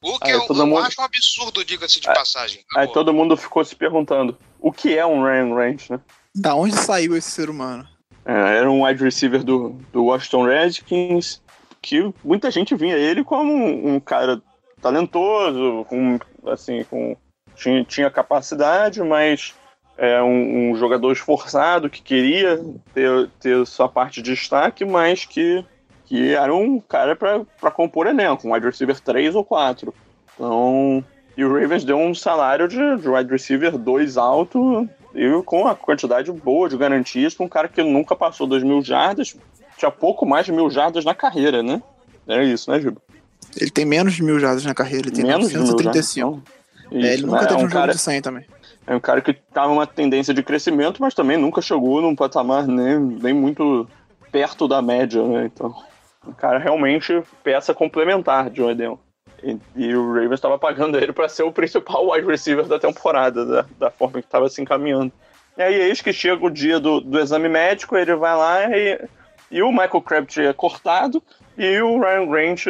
O 0.02 0.20
que 0.20 0.30
aí, 0.30 0.34
eu, 0.34 0.46
eu 0.48 0.68
mundo... 0.68 0.80
acho 0.80 1.02
um 1.02 1.04
absurdo, 1.04 1.66
diga-se 1.66 2.00
de 2.00 2.08
passagem. 2.08 2.64
Aí 2.76 2.88
todo 2.92 3.14
mundo 3.14 3.38
ficou 3.38 3.64
se 3.64 3.76
perguntando, 3.76 4.38
o 4.60 4.72
que 4.72 4.98
é 4.98 5.06
um 5.06 5.24
Ryan 5.24 5.54
Grant, 5.54 5.90
né? 5.90 6.00
Da 6.36 6.56
onde 6.56 6.76
saiu 6.76 7.16
esse 7.16 7.32
ser 7.32 7.50
humano? 7.50 7.88
É, 8.26 8.58
era 8.58 8.70
um 8.70 8.86
wide 8.86 9.04
receiver 9.04 9.44
do, 9.44 9.70
do 9.94 10.06
Washington 10.06 10.46
Redskins, 10.46 11.42
que 11.82 12.12
muita 12.24 12.50
gente 12.50 12.76
vinha 12.76 12.96
ele 12.96 13.24
como 13.24 13.54
um, 13.54 13.96
um 13.96 14.00
cara 14.00 14.42
talentoso, 14.82 15.86
com, 15.88 16.20
assim, 16.48 16.84
com 16.84 17.16
tinha, 17.56 17.84
tinha 17.84 18.10
capacidade, 18.10 19.02
mas 19.02 19.54
é 19.98 20.22
um, 20.22 20.72
um, 20.72 20.76
jogador 20.76 21.12
esforçado 21.12 21.90
que 21.90 22.02
queria 22.02 22.64
ter, 22.94 23.30
ter 23.40 23.66
sua 23.66 23.88
parte 23.88 24.22
de 24.22 24.34
destaque, 24.34 24.84
mas 24.84 25.26
que, 25.26 25.64
que 26.06 26.34
era 26.34 26.54
um 26.54 26.80
cara 26.80 27.16
para 27.16 27.72
compor 27.72 28.08
elenco, 28.08 28.48
um 28.48 28.54
wide 28.54 28.66
receiver 28.66 29.00
3 29.00 29.36
ou 29.36 29.44
4. 29.44 29.94
Então, 30.34 31.04
e 31.38 31.44
o 31.44 31.54
Ravens 31.54 31.84
deu 31.84 31.98
um 31.98 32.14
salário 32.14 32.68
de, 32.68 32.78
de 32.98 33.10
wide 33.10 33.32
receiver 33.32 33.78
2 33.78 34.18
alto 34.18 34.88
e 35.14 35.42
com 35.44 35.68
a 35.68 35.76
quantidade 35.76 36.32
boa 36.32 36.68
de 36.68 36.78
garantias 36.78 37.34
para 37.34 37.46
um 37.46 37.50
cara 37.50 37.68
que 37.68 37.82
nunca 37.82 38.16
passou 38.16 38.46
2 38.46 38.64
mil 38.64 38.82
jardas, 38.82 39.36
tinha 39.78 39.92
pouco 39.92 40.26
mais 40.26 40.46
de 40.46 40.52
mil 40.52 40.70
jardas 40.70 41.06
na 41.06 41.16
carreira, 41.16 41.64
né? 41.64 41.82
É 42.28 42.44
isso, 42.44 42.70
né, 42.72 42.80
Giba? 42.80 43.02
Ele 43.56 43.72
tem 43.72 43.86
menos 43.86 44.14
de 44.14 44.24
mil 44.24 44.40
jardas 44.40 44.66
na 44.66 44.74
carreira, 44.74 45.08
ele 45.08 45.16
tem 45.16 45.26
menos 45.26 45.54
935. 45.54 46.42
Isso, 46.92 47.08
é, 47.08 47.14
ele 47.14 47.24
nunca 47.24 47.42
né? 47.42 47.48
teve 47.48 47.60
é 47.60 47.64
um, 47.64 47.68
um 47.68 47.70
cara, 47.70 47.86
jogo 47.88 47.94
de 47.94 48.00
100 48.00 48.22
também. 48.22 48.46
É 48.88 48.96
um 48.96 49.00
cara 49.00 49.22
que 49.22 49.34
tava 49.34 49.72
uma 49.72 49.88
tendência 49.88 50.34
de 50.34 50.44
crescimento, 50.44 51.02
mas 51.02 51.14
também 51.14 51.38
nunca 51.38 51.62
chegou 51.62 52.02
num 52.02 52.16
patamar 52.16 52.68
nem, 52.68 53.00
nem 53.00 53.34
muito 53.34 53.88
perto 54.32 54.68
da 54.68 54.82
média, 54.82 55.24
né? 55.24 55.46
Então, 55.46 55.74
um 56.28 56.34
cara 56.34 56.60
realmente 56.60 57.24
peça 57.44 57.74
complementar 57.74 58.50
de 58.50 58.62
Odell. 58.62 59.00
E, 59.44 59.58
e 59.76 59.96
o 59.96 60.14
Ravens 60.14 60.34
estava 60.34 60.58
pagando 60.58 60.98
ele 60.98 61.14
para 61.14 61.30
ser 61.30 61.44
o 61.44 61.52
principal 61.52 62.10
wide 62.12 62.28
receiver 62.28 62.66
da 62.66 62.80
temporada, 62.80 63.46
da, 63.46 63.66
da 63.80 63.92
forma 63.92 64.20
que 64.20 64.28
estava 64.28 64.50
se 64.50 64.62
encaminhando. 64.62 65.12
E 65.58 65.62
aí, 65.62 65.76
eis 65.76 66.02
que 66.02 66.12
chega 66.12 66.46
o 66.46 66.50
dia 66.50 66.80
do, 66.80 67.00
do 67.00 67.20
exame 67.20 67.48
médico, 67.48 67.96
ele 67.96 68.16
vai 68.16 68.36
lá 68.36 68.78
e, 68.78 69.08
e 69.50 69.64
o 69.64 69.72
Michael 69.72 70.02
Crabtree 70.02 70.48
é 70.48 70.54
cortado 70.54 71.24
e 71.58 71.80
o 71.80 72.00
Ryan 72.00 72.28
Grant 72.28 72.66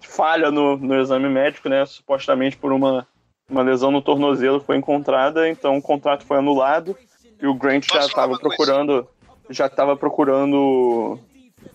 falha 0.00 0.50
no, 0.50 0.76
no 0.76 1.00
exame 1.00 1.28
médico, 1.28 1.68
né? 1.68 1.84
Supostamente 1.84 2.56
por 2.56 2.72
uma 2.72 3.06
uma 3.48 3.62
lesão 3.62 3.90
no 3.90 4.00
tornozelo 4.02 4.60
foi 4.60 4.76
encontrada, 4.76 5.48
então 5.48 5.76
o 5.76 5.82
contrato 5.82 6.24
foi 6.24 6.38
anulado 6.38 6.96
e 7.40 7.46
o 7.46 7.54
Grant 7.54 7.86
Posso 7.86 8.02
já 8.02 8.08
falar 8.08 8.14
tava 8.14 8.32
uma 8.32 8.38
coisa? 8.40 8.56
procurando. 8.56 9.08
Já 9.50 9.68
tava 9.68 9.96
procurando 9.96 11.18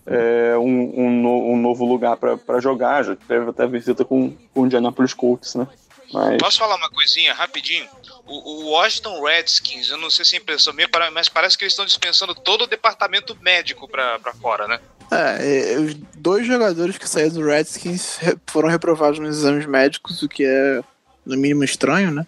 é, 0.06 0.56
um, 0.58 0.92
um 1.06 1.10
no- 1.10 1.52
um 1.52 1.56
novo 1.56 1.84
lugar 1.84 2.16
pra 2.16 2.36
pra 2.36 2.60
jogar. 2.60 3.04
Já 3.04 3.14
teve 3.14 3.50
até 3.50 3.66
visita 3.66 4.04
com, 4.04 4.30
com 4.52 4.62
o 4.62 4.66
Indianapolis 4.66 5.14
Colts, 5.14 5.54
né? 5.54 5.68
Mas. 6.12 6.38
Posso 6.38 6.58
falar 6.58 6.74
uma 6.74 6.90
coisinha 6.90 7.32
rapidinho? 7.32 7.86
O, 8.26 8.64
o 8.64 8.70
Washington 8.70 9.22
Redskins, 9.24 9.88
eu 9.90 9.96
não 9.98 10.10
sei 10.10 10.24
se 10.24 10.34
é 10.34 10.38
impressão 10.40 10.72
minha, 10.72 10.88
para- 10.88 11.10
mas 11.12 11.28
parece 11.28 11.56
que 11.56 11.62
eles 11.62 11.72
estão 11.72 11.84
dispensando 11.86 12.34
todo 12.34 12.62
o 12.62 12.66
departamento 12.66 13.36
médico 13.40 13.86
pra, 13.88 14.18
pra 14.18 14.32
fora, 14.34 14.66
né? 14.66 14.80
É, 15.12 15.76
os 15.78 15.94
dois 16.16 16.44
jogadores 16.46 16.98
que 16.98 17.08
saíram 17.08 17.34
do 17.34 17.46
Redskins 17.46 18.16
re- 18.18 18.36
foram 18.48 18.68
reprovados 18.68 19.18
nos 19.20 19.38
exames 19.38 19.66
médicos, 19.66 20.22
o 20.22 20.28
que 20.28 20.44
é 20.44 20.80
no 21.24 21.36
mínimo 21.36 21.64
estranho, 21.64 22.10
né? 22.10 22.26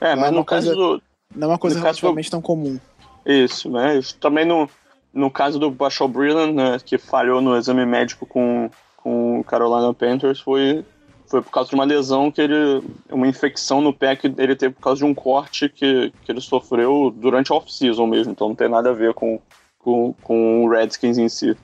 É, 0.00 0.14
mas 0.16 0.28
é 0.28 0.30
no 0.30 0.38
uma 0.38 0.44
caso 0.44 0.66
coisa- 0.74 0.80
do. 0.96 1.02
Não 1.34 1.46
é 1.48 1.50
uma 1.52 1.58
coisa 1.58 1.78
relativamente 1.78 2.30
tão 2.30 2.40
comum. 2.42 2.78
Isso, 3.24 3.70
mas 3.70 4.12
também 4.12 4.44
no, 4.44 4.68
no 5.14 5.30
caso 5.30 5.58
do 5.58 5.70
Bashal 5.70 6.08
Brilland, 6.08 6.52
né, 6.54 6.78
que 6.84 6.98
falhou 6.98 7.40
no 7.40 7.56
exame 7.56 7.86
médico 7.86 8.26
com, 8.26 8.68
com 8.96 9.38
o 9.40 9.44
Carolina 9.44 9.94
Panthers, 9.94 10.40
foi, 10.40 10.84
foi 11.28 11.40
por 11.42 11.50
causa 11.52 11.68
de 11.68 11.74
uma 11.76 11.84
lesão 11.84 12.30
que 12.32 12.40
ele. 12.40 12.82
uma 13.10 13.28
infecção 13.28 13.80
no 13.80 13.92
pé 13.92 14.16
que 14.16 14.26
ele 14.38 14.56
teve 14.56 14.74
por 14.74 14.80
causa 14.82 14.98
de 14.98 15.04
um 15.04 15.14
corte 15.14 15.68
que, 15.68 16.12
que 16.24 16.32
ele 16.32 16.40
sofreu 16.40 17.14
durante 17.14 17.52
a 17.52 17.54
off-season 17.54 18.06
mesmo, 18.06 18.32
então 18.32 18.48
não 18.48 18.54
tem 18.56 18.68
nada 18.68 18.90
a 18.90 18.94
ver 18.94 19.14
com, 19.14 19.38
com, 19.78 20.12
com 20.22 20.64
o 20.64 20.68
Redskins 20.68 21.18
em 21.18 21.28
si. 21.28 21.56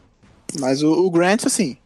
Mas 0.60 0.82
o, 0.82 0.92
o 0.92 1.10
Grant, 1.10 1.44
assim, 1.46 1.76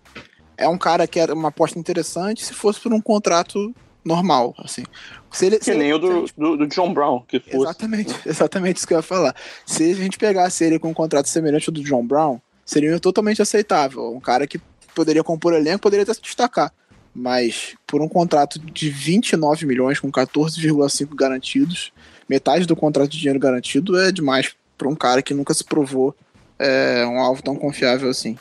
é 0.58 0.68
um 0.68 0.76
cara 0.76 1.06
que 1.06 1.18
era 1.18 1.32
uma 1.32 1.48
aposta 1.48 1.78
interessante 1.78 2.44
se 2.44 2.52
fosse 2.52 2.78
por 2.78 2.92
um 2.92 3.00
contrato 3.00 3.74
normal, 4.04 4.54
assim. 4.58 4.84
Se 5.32 5.46
ele, 5.46 5.56
se 5.58 5.64
Que 5.66 5.70
ele- 5.72 5.78
nem 5.78 5.92
o 5.92 5.98
se 6.00 6.04
a 6.04 6.08
do, 6.08 6.20
gente- 6.20 6.34
do, 6.36 6.56
do 6.56 6.66
John 6.66 6.92
Brown, 6.92 7.22
que 7.28 7.38
fosse. 7.40 7.56
Exatamente, 7.56 8.14
exatamente 8.26 8.76
isso 8.78 8.86
que 8.86 8.94
eu 8.94 8.98
ia 8.98 9.02
falar. 9.02 9.34
Se 9.66 9.90
a 9.90 9.94
gente 9.94 10.18
pegasse 10.18 10.64
ele 10.64 10.78
com 10.78 10.88
um 10.90 10.94
contrato 10.94 11.28
semelhante 11.28 11.68
ao 11.68 11.74
do 11.74 11.82
John 11.82 12.04
Brown, 12.04 12.40
seria 12.64 12.98
totalmente 12.98 13.40
aceitável. 13.42 14.12
Um 14.14 14.20
cara 14.20 14.46
que 14.46 14.60
poderia 14.94 15.22
compor 15.22 15.52
elenco, 15.54 15.80
poderia 15.80 16.02
até 16.02 16.14
se 16.14 16.22
destacar. 16.22 16.72
Mas 17.14 17.74
por 17.86 18.00
um 18.00 18.08
contrato 18.08 18.58
de 18.58 18.88
29 18.88 19.66
milhões, 19.66 19.98
com 19.98 20.10
14,5 20.12 21.14
garantidos, 21.14 21.92
metade 22.28 22.66
do 22.66 22.76
contrato 22.76 23.10
de 23.10 23.18
dinheiro 23.18 23.38
garantido 23.40 23.98
é 24.00 24.12
demais 24.12 24.54
para 24.78 24.88
um 24.88 24.94
cara 24.94 25.20
que 25.20 25.34
nunca 25.34 25.52
se 25.52 25.64
provou 25.64 26.14
é, 26.58 27.04
um 27.06 27.18
alvo 27.18 27.42
tão 27.42 27.56
confiável 27.56 28.08
assim. 28.08 28.36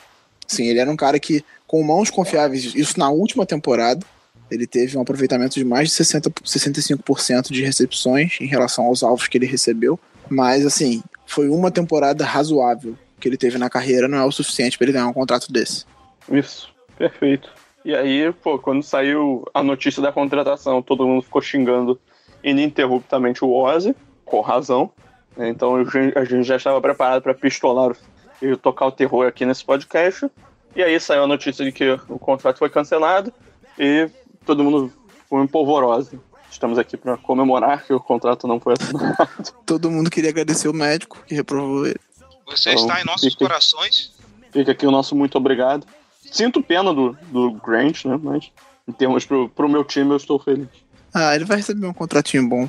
Sim, 0.46 0.66
ele 0.66 0.78
era 0.78 0.90
um 0.90 0.96
cara 0.96 1.18
que, 1.18 1.44
com 1.66 1.82
mãos 1.82 2.10
confiáveis, 2.10 2.74
isso 2.74 2.98
na 2.98 3.08
última 3.10 3.44
temporada, 3.44 4.04
ele 4.50 4.66
teve 4.66 4.96
um 4.96 5.00
aproveitamento 5.02 5.54
de 5.54 5.64
mais 5.64 5.88
de 5.88 5.94
60, 5.94 6.30
65% 6.30 7.50
de 7.52 7.62
recepções 7.62 8.38
em 8.40 8.46
relação 8.46 8.84
aos 8.86 9.02
alvos 9.02 9.28
que 9.28 9.38
ele 9.38 9.46
recebeu. 9.46 9.98
Mas, 10.28 10.64
assim, 10.66 11.02
foi 11.26 11.48
uma 11.48 11.70
temporada 11.70 12.24
razoável 12.24 12.96
que 13.18 13.28
ele 13.28 13.36
teve 13.36 13.58
na 13.58 13.68
carreira, 13.68 14.08
não 14.08 14.18
é 14.18 14.24
o 14.24 14.32
suficiente 14.32 14.78
para 14.78 14.86
ele 14.86 14.92
ganhar 14.92 15.08
um 15.08 15.12
contrato 15.12 15.52
desse. 15.52 15.84
Isso, 16.30 16.72
perfeito. 16.96 17.50
E 17.84 17.94
aí, 17.94 18.32
pô, 18.42 18.58
quando 18.58 18.82
saiu 18.82 19.44
a 19.54 19.62
notícia 19.62 20.02
da 20.02 20.12
contratação, 20.12 20.82
todo 20.82 21.06
mundo 21.06 21.22
ficou 21.22 21.40
xingando 21.42 21.98
ininterruptamente 22.42 23.44
o 23.44 23.50
Ozzy, 23.52 23.94
com 24.24 24.40
razão. 24.40 24.90
né? 25.36 25.48
Então 25.48 25.76
a 25.76 25.84
gente- 25.84 26.18
a 26.18 26.24
gente 26.24 26.42
já 26.44 26.56
estava 26.56 26.80
preparado 26.80 27.22
para 27.22 27.32
pistolar 27.34 27.94
e 28.42 28.56
tocar 28.56 28.86
o 28.86 28.92
terror 28.92 29.26
aqui 29.26 29.46
nesse 29.46 29.64
podcast. 29.64 30.28
E 30.74 30.82
aí 30.82 30.98
saiu 31.00 31.22
a 31.24 31.26
notícia 31.26 31.64
de 31.64 31.72
que 31.72 31.88
o 32.08 32.18
contrato 32.18 32.58
foi 32.58 32.68
cancelado 32.68 33.32
e 33.78 34.08
todo 34.50 34.64
mundo 34.64 34.92
ficou 35.22 35.42
em 35.42 35.46
polvorosa. 35.46 36.18
Estamos 36.50 36.78
aqui 36.78 36.96
para 36.96 37.16
comemorar 37.16 37.84
que 37.86 37.92
o 37.92 38.00
contrato 38.00 38.48
não 38.48 38.58
foi 38.58 38.74
assinado. 38.74 39.16
Todo 39.64 39.88
mundo 39.90 40.10
queria 40.10 40.30
agradecer 40.30 40.66
o 40.68 40.72
médico 40.74 41.18
que 41.24 41.32
reprovou 41.34 41.86
ele. 41.86 42.00
Você 42.48 42.70
Então, 42.70 42.82
está 42.86 43.00
em 43.00 43.04
nossos 43.04 43.32
fica- 43.32 43.46
corações. 43.46 44.12
Fica 44.52 44.72
aqui 44.72 44.84
o 44.84 44.90
nosso 44.90 45.14
muito 45.14 45.38
obrigado. 45.38 45.86
Sinto 46.32 46.60
pena 46.60 46.92
do, 46.92 47.16
do 47.30 47.52
Grant, 47.52 48.04
né? 48.04 48.18
Mas 48.20 48.50
em 48.88 48.90
termos 48.92 49.24
pro, 49.24 49.48
pro 49.48 49.68
meu 49.68 49.84
time, 49.84 50.10
eu 50.10 50.16
estou 50.16 50.40
feliz. 50.40 50.66
Ah, 51.14 51.36
ele 51.36 51.44
vai 51.44 51.58
receber 51.58 51.86
um 51.86 51.92
contratinho 51.92 52.48
bom. 52.48 52.68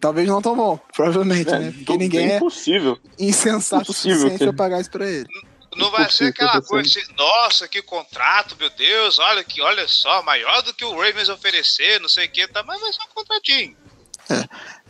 Talvez 0.00 0.28
não 0.28 0.42
tão 0.42 0.54
bom, 0.54 0.78
provavelmente, 0.94 1.50
né? 1.50 1.72
Porque 1.72 1.96
ninguém 1.96 2.30
é 2.32 2.36
impossível. 2.36 2.98
insensato 3.18 3.82
o 3.82 3.84
Impossível 3.84 4.16
suficiente 4.18 4.38
que- 4.38 4.44
pra 4.44 4.52
pagar 4.52 4.80
isso 4.82 4.90
pra 4.90 5.08
ele. 5.10 5.26
Não 5.76 5.90
vai 5.90 6.10
ser 6.10 6.26
aquela 6.26 6.60
que 6.60 6.68
coisa 6.68 6.88
assim, 6.88 7.12
nossa, 7.16 7.68
que 7.68 7.82
contrato, 7.82 8.56
meu 8.58 8.70
Deus, 8.70 9.18
olha 9.18 9.42
que, 9.44 9.60
olha 9.60 9.86
só, 9.88 10.22
maior 10.22 10.62
do 10.62 10.72
que 10.74 10.84
o 10.84 10.96
Ravens 10.96 11.28
oferecer, 11.28 12.00
não 12.00 12.08
sei 12.08 12.26
o 12.26 12.30
que, 12.30 12.46
tá, 12.48 12.62
mas 12.62 12.80
vai 12.80 12.92
ser 12.92 13.02
um 13.02 13.14
contratinho. 13.14 13.76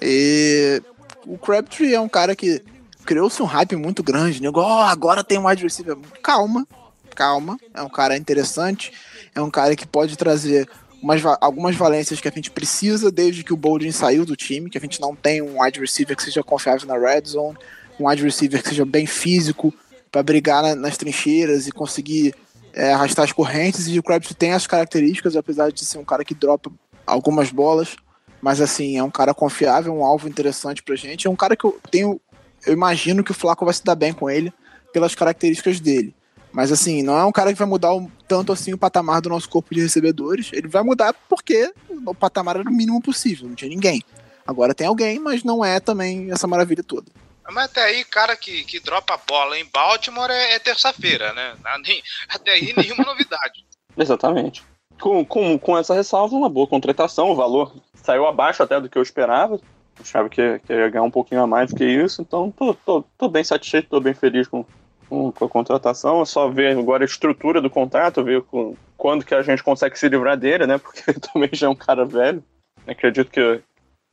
E 0.01 0.83
o 1.27 1.38
Crabtree 1.38 1.94
é 1.94 2.01
um 2.01 2.09
cara 2.09 2.37
que 2.37 2.62
criou-se 3.05 3.40
um 3.42 3.47
hype 3.47 3.77
muito 3.77 4.03
grande, 4.03 4.42
né? 4.42 4.51
"Oh, 4.53 4.61
agora 4.61 5.25
tem 5.25 5.38
um 5.38 5.47
wide 5.47 5.62
receiver. 5.62 5.97
Calma, 6.23 6.66
calma. 7.14 7.59
É 7.73 7.83
um 7.83 7.88
cara 7.88 8.16
interessante. 8.16 8.92
É 9.35 9.40
um 9.40 9.51
cara 9.51 9.75
que 9.77 9.87
pode 9.87 10.16
trazer 10.16 10.68
umas, 11.03 11.23
algumas 11.40 11.77
valências 11.77 12.20
que 12.20 12.29
a 12.29 12.31
gente 12.31 12.51
precisa 12.51 13.11
desde 13.11 13.44
que 13.44 13.53
o 13.53 13.57
Bolden 13.57 13.92
saiu 13.92 14.25
do 14.25 14.37
time, 14.37 14.70
que 14.70 14.79
a 14.79 14.81
gente 14.81 15.01
não 15.01 15.14
tem 15.14 15.42
um 15.42 15.61
wide 15.61 15.81
receiver 15.81 16.16
que 16.16 16.23
seja 16.23 16.42
confiável 16.42 16.87
na 16.87 16.97
red 16.97 17.23
zone, 17.27 17.59
um 17.99 18.09
wide 18.09 18.23
receiver 18.23 18.62
que 18.62 18.70
seja 18.70 18.85
bem 18.85 19.07
físico 19.07 19.73
para 20.14 20.22
brigar 20.22 20.62
na- 20.62 20.77
nas 20.77 20.96
trincheiras 20.96 21.66
e 21.66 21.72
conseguir 21.72 22.33
é, 22.72 22.92
arrastar 22.92 23.24
as 23.24 23.33
correntes. 23.33 23.88
E 23.88 23.98
o 23.98 24.03
Crabtree 24.03 24.35
tem 24.35 24.53
as 24.53 24.64
características, 24.64 25.35
apesar 25.35 25.72
de 25.72 25.85
ser 25.85 25.98
um 25.98 26.05
cara 26.05 26.24
que 26.24 26.35
dropa 26.35 26.70
algumas 27.05 27.50
bolas. 27.50 27.96
Mas 28.40 28.61
assim, 28.61 28.96
é 28.96 29.03
um 29.03 29.11
cara 29.11 29.33
confiável, 29.35 29.92
um 29.92 30.05
alvo 30.05 30.29
interessante 30.29 30.83
pra 30.85 30.94
gente. 30.96 31.27
É 31.27 31.31
um 31.31 31.35
cara 31.37 31.57
que 31.57 31.64
eu 31.64 31.79
tenho. 31.90 32.20
Eu 32.64 32.72
imagino 32.72 33.24
que 33.24 33.31
o 33.33 33.35
Flaco 33.35 33.64
vai 33.64 33.74
se 33.74 33.85
dar 33.85 33.94
bem 33.96 34.12
com 34.12 34.29
ele 34.31 34.53
pelas 34.92 35.14
características 35.16 35.81
dele. 35.81 36.14
Mas 36.53 36.70
assim, 36.70 37.03
não 37.03 37.16
é 37.18 37.24
um 37.24 37.33
cara 37.33 37.53
que 37.53 37.59
vai 37.59 37.66
mudar 37.66 37.90
tanto 38.29 38.53
assim 38.53 38.72
o 38.72 38.79
patamar 38.79 39.20
do 39.20 39.29
nosso 39.29 39.48
corpo 39.48 39.74
de 39.74 39.81
recebedores. 39.81 40.50
Ele 40.53 40.68
vai 40.68 40.83
mudar 40.85 41.12
porque 41.29 41.72
o 42.07 42.14
patamar 42.14 42.57
era 42.57 42.68
o 42.68 42.72
mínimo 42.72 43.00
possível, 43.00 43.48
não 43.48 43.55
tinha 43.57 43.68
ninguém. 43.68 44.00
Agora 44.46 44.74
tem 44.74 44.87
alguém, 44.87 45.18
mas 45.18 45.42
não 45.42 45.64
é 45.64 45.81
também 45.81 46.31
essa 46.31 46.46
maravilha 46.46 46.83
toda. 46.85 47.07
Mas 47.50 47.64
até 47.66 47.83
aí, 47.85 48.04
cara 48.04 48.37
que, 48.37 48.64
que 48.64 48.80
dropa 48.80 49.14
a 49.14 49.18
bola 49.18 49.59
em 49.59 49.64
Baltimore 49.66 50.30
é, 50.30 50.54
é 50.54 50.59
terça-feira, 50.59 51.33
né? 51.33 51.54
Nem- 51.87 52.02
Até 52.28 52.52
aí, 52.52 52.72
nenhuma 52.76 53.04
novidade. 53.04 53.64
Exatamente. 53.96 54.62
Com, 55.00 55.24
com, 55.24 55.59
com 55.59 55.76
essa 55.76 55.94
ressalva, 55.94 56.35
uma 56.35 56.48
boa 56.48 56.66
contratação, 56.66 57.30
o 57.30 57.35
valor 57.37 57.74
saiu 57.94 58.26
abaixo 58.26 58.62
até 58.62 58.80
do 58.80 58.88
que 58.88 58.96
eu 58.96 59.02
esperava. 59.02 59.61
Achava 60.00 60.28
que, 60.28 60.59
que 60.61 60.72
ia 60.72 60.88
ganhar 60.88 61.02
um 61.04 61.11
pouquinho 61.11 61.42
a 61.42 61.46
mais 61.46 61.70
do 61.70 61.76
que 61.76 61.85
isso, 61.85 62.20
então 62.22 62.50
tô, 62.50 62.74
tô, 62.74 63.04
tô 63.16 63.28
bem 63.28 63.44
satisfeito, 63.44 63.88
tô 63.88 64.00
bem 64.00 64.14
feliz 64.14 64.48
com, 64.48 64.64
com, 65.09 65.30
com 65.30 65.44
a 65.44 65.48
contratação. 65.48 66.22
É 66.22 66.24
só 66.24 66.48
ver 66.48 66.76
agora 66.76 67.04
a 67.04 67.07
estrutura 67.07 67.61
do 67.61 67.70
contrato, 67.70 68.24
ver 68.24 68.42
com- 68.42 68.76
quando 68.96 69.24
que 69.24 69.35
a 69.35 69.42
gente 69.42 69.62
consegue 69.62 69.96
se 69.98 70.09
livrar 70.09 70.37
dele, 70.37 70.66
né? 70.66 70.78
Porque 70.83 71.12
também 71.12 71.50
já 71.52 71.66
é 71.66 71.70
um 71.70 71.76
cara 71.76 72.04
velho. 72.04 72.42
Acredito 72.87 73.30
que 73.30 73.61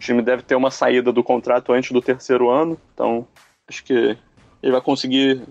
o 0.01 0.03
time 0.03 0.21
deve 0.23 0.41
ter 0.41 0.55
uma 0.55 0.71
saída 0.71 1.11
do 1.13 1.23
contrato 1.23 1.71
antes 1.71 1.91
do 1.91 2.01
terceiro 2.01 2.49
ano, 2.49 2.75
então 2.91 3.27
acho 3.69 3.83
que 3.83 4.17
ele 4.63 4.71
vai 4.71 4.81
conseguir 4.81 5.43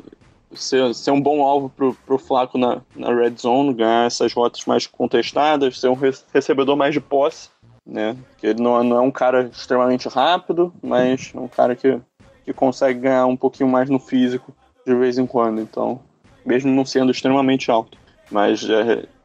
ser, 0.53 0.93
ser 0.93 1.13
um 1.13 1.21
bom 1.21 1.45
alvo 1.45 1.71
pro, 1.71 1.95
pro 2.05 2.19
Flaco 2.19 2.59
na, 2.59 2.81
na 2.97 3.15
red 3.15 3.37
zone, 3.39 3.73
ganhar 3.73 4.07
essas 4.09 4.33
rotas 4.33 4.65
mais 4.67 4.89
contestadas, 4.89 5.79
ser 5.79 5.87
um 5.89 5.95
re- 5.95 6.11
recebedor 6.35 6.77
mais 6.77 6.93
de 6.93 7.01
posse, 7.01 7.49
né? 7.87 8.17
Que 8.39 8.49
ele 8.49 8.61
não, 8.61 8.81
é- 8.81 8.83
não 8.83 8.97
é 8.97 9.01
um 9.01 9.11
cara 9.13 9.45
extremamente 9.53 10.09
rápido, 10.09 10.75
mas 10.83 11.31
é 11.33 11.39
um 11.39 11.47
cara 11.49 11.77
que, 11.77 12.01
que 12.45 12.53
consegue 12.53 12.99
ganhar 12.99 13.27
um 13.27 13.37
pouquinho 13.37 13.69
mais 13.69 13.89
no 13.89 14.01
físico 14.01 14.53
de 14.85 14.95
vez 14.97 15.17
em 15.17 15.27
quando, 15.29 15.61
então, 15.61 16.01
mesmo 16.45 16.73
não 16.73 16.85
sendo 16.85 17.13
extremamente 17.13 17.71
alto. 17.71 17.97
Mas 18.29 18.59
já, 18.61 18.79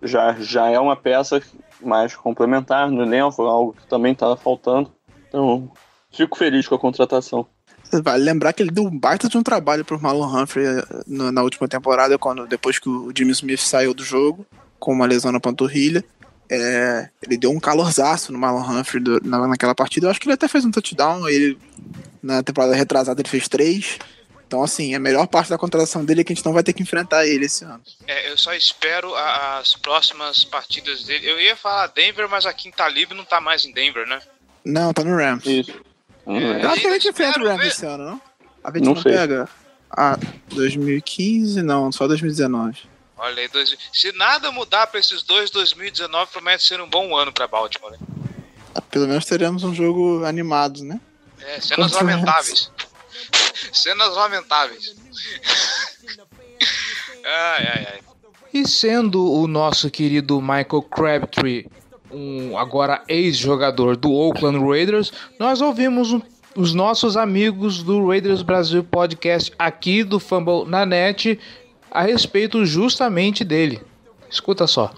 já, 0.04 0.34
já 0.34 0.70
é 0.70 0.80
uma 0.80 0.96
peça 0.96 1.42
mais 1.82 2.16
complementar 2.16 2.90
no 2.90 3.02
elenco, 3.04 3.42
algo 3.44 3.74
que 3.74 3.88
também 3.88 4.14
estava 4.14 4.36
faltando. 4.36 4.92
Então, 5.36 5.70
fico 6.14 6.38
feliz 6.38 6.66
com 6.66 6.76
a 6.76 6.80
contratação. 6.80 7.46
Vale 7.92 8.24
lembrar 8.24 8.54
que 8.54 8.64
ele 8.64 8.72
deu 8.72 8.86
um 8.86 8.98
baita 8.98 9.28
de 9.28 9.38
um 9.38 9.44
trabalho 9.44 9.84
pro 9.84 10.02
Marlon 10.02 10.28
Humphrey 10.44 10.66
eh, 10.66 10.84
na, 11.06 11.30
na 11.30 11.44
última 11.44 11.68
temporada, 11.68 12.18
quando 12.18 12.48
depois 12.48 12.80
que 12.80 12.88
o 12.88 13.12
Jimmy 13.16 13.32
Smith 13.34 13.60
saiu 13.60 13.94
do 13.94 14.02
jogo, 14.04 14.46
com 14.80 14.94
uma 14.94 15.06
lesão 15.06 15.32
na 15.34 15.40
panturrilha. 15.42 16.04
É, 16.50 17.10
ele 17.24 17.36
deu 17.38 17.52
um 17.52 17.60
calorzaço 17.60 18.32
no 18.32 18.40
Marlon 18.40 18.80
Humphrey 18.80 19.04
do- 19.04 19.20
na, 19.26 19.46
naquela 19.48 19.76
partida. 19.76 20.08
Eu 20.08 20.12
acho 20.12 20.20
que 20.22 20.28
ele 20.28 20.34
até 20.36 20.48
fez 20.48 20.64
um 20.64 20.72
touchdown. 20.72 21.28
Ele, 21.28 21.58
na 22.24 22.42
temporada 22.42 22.74
retrasada 22.76 23.20
ele 23.22 23.30
fez 23.30 23.48
três. 23.50 24.00
Então, 24.48 24.64
assim, 24.64 24.94
a 24.96 25.00
melhor 25.00 25.28
parte 25.28 25.50
da 25.50 25.58
contratação 25.58 26.06
dele 26.06 26.22
é 26.22 26.24
que 26.24 26.32
a 26.32 26.36
gente 26.36 26.46
não 26.46 26.54
vai 26.54 26.62
ter 26.64 26.72
que 26.72 26.82
enfrentar 26.84 27.26
ele 27.26 27.46
esse 27.46 27.66
ano. 27.66 27.82
É, 28.08 28.32
eu 28.32 28.38
só 28.38 28.54
espero 28.54 29.14
a- 29.16 29.58
as 29.60 29.76
próximas 29.76 30.44
partidas 30.46 31.04
dele. 31.04 31.28
Eu 31.30 31.40
ia 31.42 31.56
falar 31.58 31.88
Denver, 31.88 32.30
mas 32.30 32.46
a 32.46 32.54
quinta 32.54 32.88
livre 32.88 33.18
não 33.18 33.26
tá 33.26 33.42
mais 33.42 33.66
em 33.66 33.72
Denver, 33.74 34.08
né? 34.08 34.20
Não, 34.66 34.94
tá 34.94 35.04
no 35.04 35.16
Rams. 35.16 35.46
Isso. 35.46 35.72
Eu 36.26 36.70
acho 36.72 36.82
que 36.82 36.88
a 36.88 36.94
gente 36.94 37.08
enfrenta 37.10 37.40
o 37.40 37.44
Rams 37.46 37.62
ver. 37.62 37.68
esse 37.68 37.86
ano, 37.86 38.04
não? 38.06 38.22
A 38.64 38.72
gente 38.72 38.84
Não 38.86 38.94
não, 38.96 39.02
sei. 39.02 39.12
pega. 39.14 39.48
Ah, 39.92 40.18
2015? 40.50 41.62
Não, 41.62 41.92
só 41.92 42.08
2019. 42.08 42.80
Olha 43.18 43.42
aí, 43.44 43.48
dois- 43.48 43.78
se 43.94 44.12
nada 44.14 44.52
mudar 44.52 44.88
pra 44.88 45.00
esses 45.00 45.22
dois, 45.24 45.50
2019 45.52 46.32
promete 46.32 46.64
ser 46.64 46.82
um 46.82 46.90
bom 46.90 47.16
ano 47.16 47.32
pra 47.32 47.48
Baltimore. 47.48 47.92
né? 47.92 47.98
Pelo 48.90 49.08
menos 49.08 49.26
teremos 49.26 49.64
um 49.64 49.74
jogo 49.74 50.26
animado, 50.26 50.84
né? 50.84 51.00
É, 51.42 51.62
cenas 51.62 51.92
Contra 51.92 52.06
lamentáveis. 52.06 52.72
Cenas 53.72 54.14
lamentáveis. 54.16 54.96
ai, 57.24 57.68
ai, 57.68 57.88
ai. 57.94 58.00
E 58.54 58.68
sendo 58.68 59.32
o 59.32 59.48
nosso 59.48 59.90
querido 59.90 60.40
Michael 60.42 60.82
Crabtree 60.84 61.68
um 62.16 62.58
agora 62.58 63.04
ex-jogador 63.10 63.98
do 63.98 64.12
Oakland 64.12 64.58
Raiders, 64.66 65.12
nós 65.38 65.60
ouvimos 65.60 66.14
um, 66.14 66.22
os 66.56 66.74
nossos 66.74 67.18
amigos 67.18 67.84
do 67.84 68.08
Raiders 68.08 68.42
Brasil 68.42 68.84
Podcast 68.84 69.52
aqui 69.60 70.04
do 70.04 70.20
Fumble 70.20 70.66
na 70.66 70.86
net 70.86 71.38
a 71.92 72.02
respeito 72.02 72.66
justamente 72.66 73.44
dele. 73.44 73.82
Escuta 74.30 74.66
só. 74.66 74.94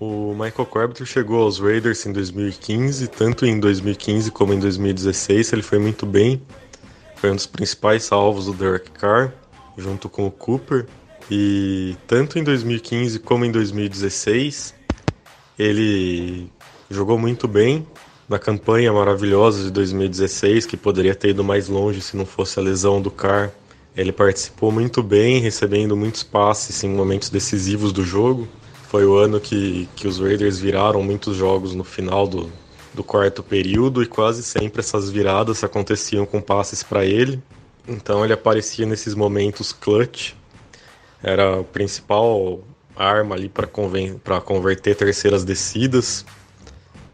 O 0.00 0.32
Michael 0.32 0.66
Crabtree 0.66 1.06
chegou 1.06 1.42
aos 1.42 1.58
Raiders 1.58 2.04
em 2.04 2.12
2015, 2.12 3.08
tanto 3.08 3.46
em 3.46 3.58
2015 3.58 4.30
como 4.30 4.52
em 4.52 4.58
2016 4.58 5.52
ele 5.52 5.62
foi 5.62 5.78
muito 5.78 6.04
bem. 6.04 6.42
Foi 7.14 7.30
um 7.30 7.34
dos 7.34 7.46
principais 7.46 8.04
salvos 8.04 8.46
do 8.46 8.52
Derek 8.52 8.90
Carr, 8.90 9.32
junto 9.76 10.08
com 10.08 10.26
o 10.26 10.30
Cooper. 10.30 10.86
E 11.30 11.96
tanto 12.06 12.38
em 12.38 12.44
2015 12.44 13.18
como 13.20 13.44
em 13.44 13.50
2016 13.50 14.75
ele 15.58 16.50
jogou 16.90 17.18
muito 17.18 17.48
bem 17.48 17.86
na 18.28 18.38
campanha 18.38 18.92
maravilhosa 18.92 19.64
de 19.64 19.70
2016, 19.70 20.66
que 20.66 20.76
poderia 20.76 21.14
ter 21.14 21.30
ido 21.30 21.44
mais 21.44 21.68
longe 21.68 22.00
se 22.00 22.16
não 22.16 22.26
fosse 22.26 22.58
a 22.58 22.62
lesão 22.62 23.00
do 23.00 23.10
Carr. 23.10 23.52
Ele 23.96 24.12
participou 24.12 24.70
muito 24.70 25.02
bem, 25.02 25.40
recebendo 25.40 25.96
muitos 25.96 26.22
passes 26.22 26.82
em 26.84 26.88
momentos 26.88 27.30
decisivos 27.30 27.92
do 27.92 28.04
jogo. 28.04 28.46
Foi 28.88 29.06
o 29.06 29.16
ano 29.16 29.40
que, 29.40 29.88
que 29.96 30.06
os 30.06 30.18
Raiders 30.18 30.58
viraram 30.58 31.02
muitos 31.02 31.36
jogos 31.36 31.74
no 31.74 31.84
final 31.84 32.26
do, 32.26 32.50
do 32.92 33.02
quarto 33.02 33.42
período 33.42 34.02
e 34.02 34.06
quase 34.06 34.42
sempre 34.42 34.80
essas 34.80 35.10
viradas 35.10 35.64
aconteciam 35.64 36.26
com 36.26 36.40
passes 36.40 36.82
para 36.82 37.04
ele. 37.04 37.40
Então 37.88 38.24
ele 38.24 38.32
aparecia 38.32 38.84
nesses 38.84 39.14
momentos 39.14 39.72
clutch. 39.72 40.32
Era 41.22 41.60
o 41.60 41.64
principal 41.64 42.60
arma 42.96 43.34
ali 43.34 43.48
para 43.48 44.40
converter 44.40 44.96
terceiras 44.96 45.44
descidas 45.44 46.24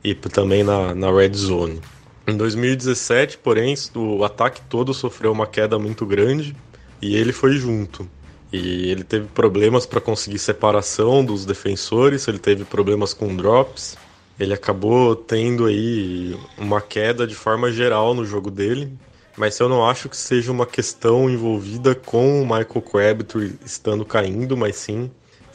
e 0.02 0.14
também 0.14 0.62
na, 0.62 0.94
na 0.94 1.10
red 1.10 1.34
zone. 1.34 1.80
Em 2.26 2.36
2017, 2.36 3.38
porém, 3.38 3.74
o 3.94 4.24
ataque 4.24 4.60
todo 4.68 4.94
sofreu 4.94 5.32
uma 5.32 5.46
queda 5.46 5.78
muito 5.78 6.06
grande 6.06 6.54
e 7.00 7.16
ele 7.16 7.32
foi 7.32 7.56
junto. 7.56 8.08
E 8.52 8.90
ele 8.90 9.02
teve 9.02 9.26
problemas 9.26 9.86
para 9.86 10.00
conseguir 10.00 10.38
separação 10.38 11.24
dos 11.24 11.44
defensores, 11.44 12.28
ele 12.28 12.38
teve 12.38 12.64
problemas 12.64 13.12
com 13.12 13.34
drops. 13.34 13.96
Ele 14.38 14.54
acabou 14.54 15.14
tendo 15.16 15.66
aí 15.66 16.36
uma 16.58 16.80
queda 16.80 17.26
de 17.26 17.34
forma 17.34 17.70
geral 17.70 18.14
no 18.14 18.24
jogo 18.24 18.50
dele, 18.50 18.92
mas 19.36 19.58
eu 19.58 19.68
não 19.68 19.86
acho 19.88 20.08
que 20.08 20.16
seja 20.16 20.50
uma 20.50 20.66
questão 20.66 21.28
envolvida 21.28 21.94
com 21.94 22.42
o 22.42 22.44
Michael 22.44 22.82
Crabtree 22.82 23.58
estando 23.64 24.04
caindo, 24.04 24.56
mas 24.56 24.76
sim 24.76 25.10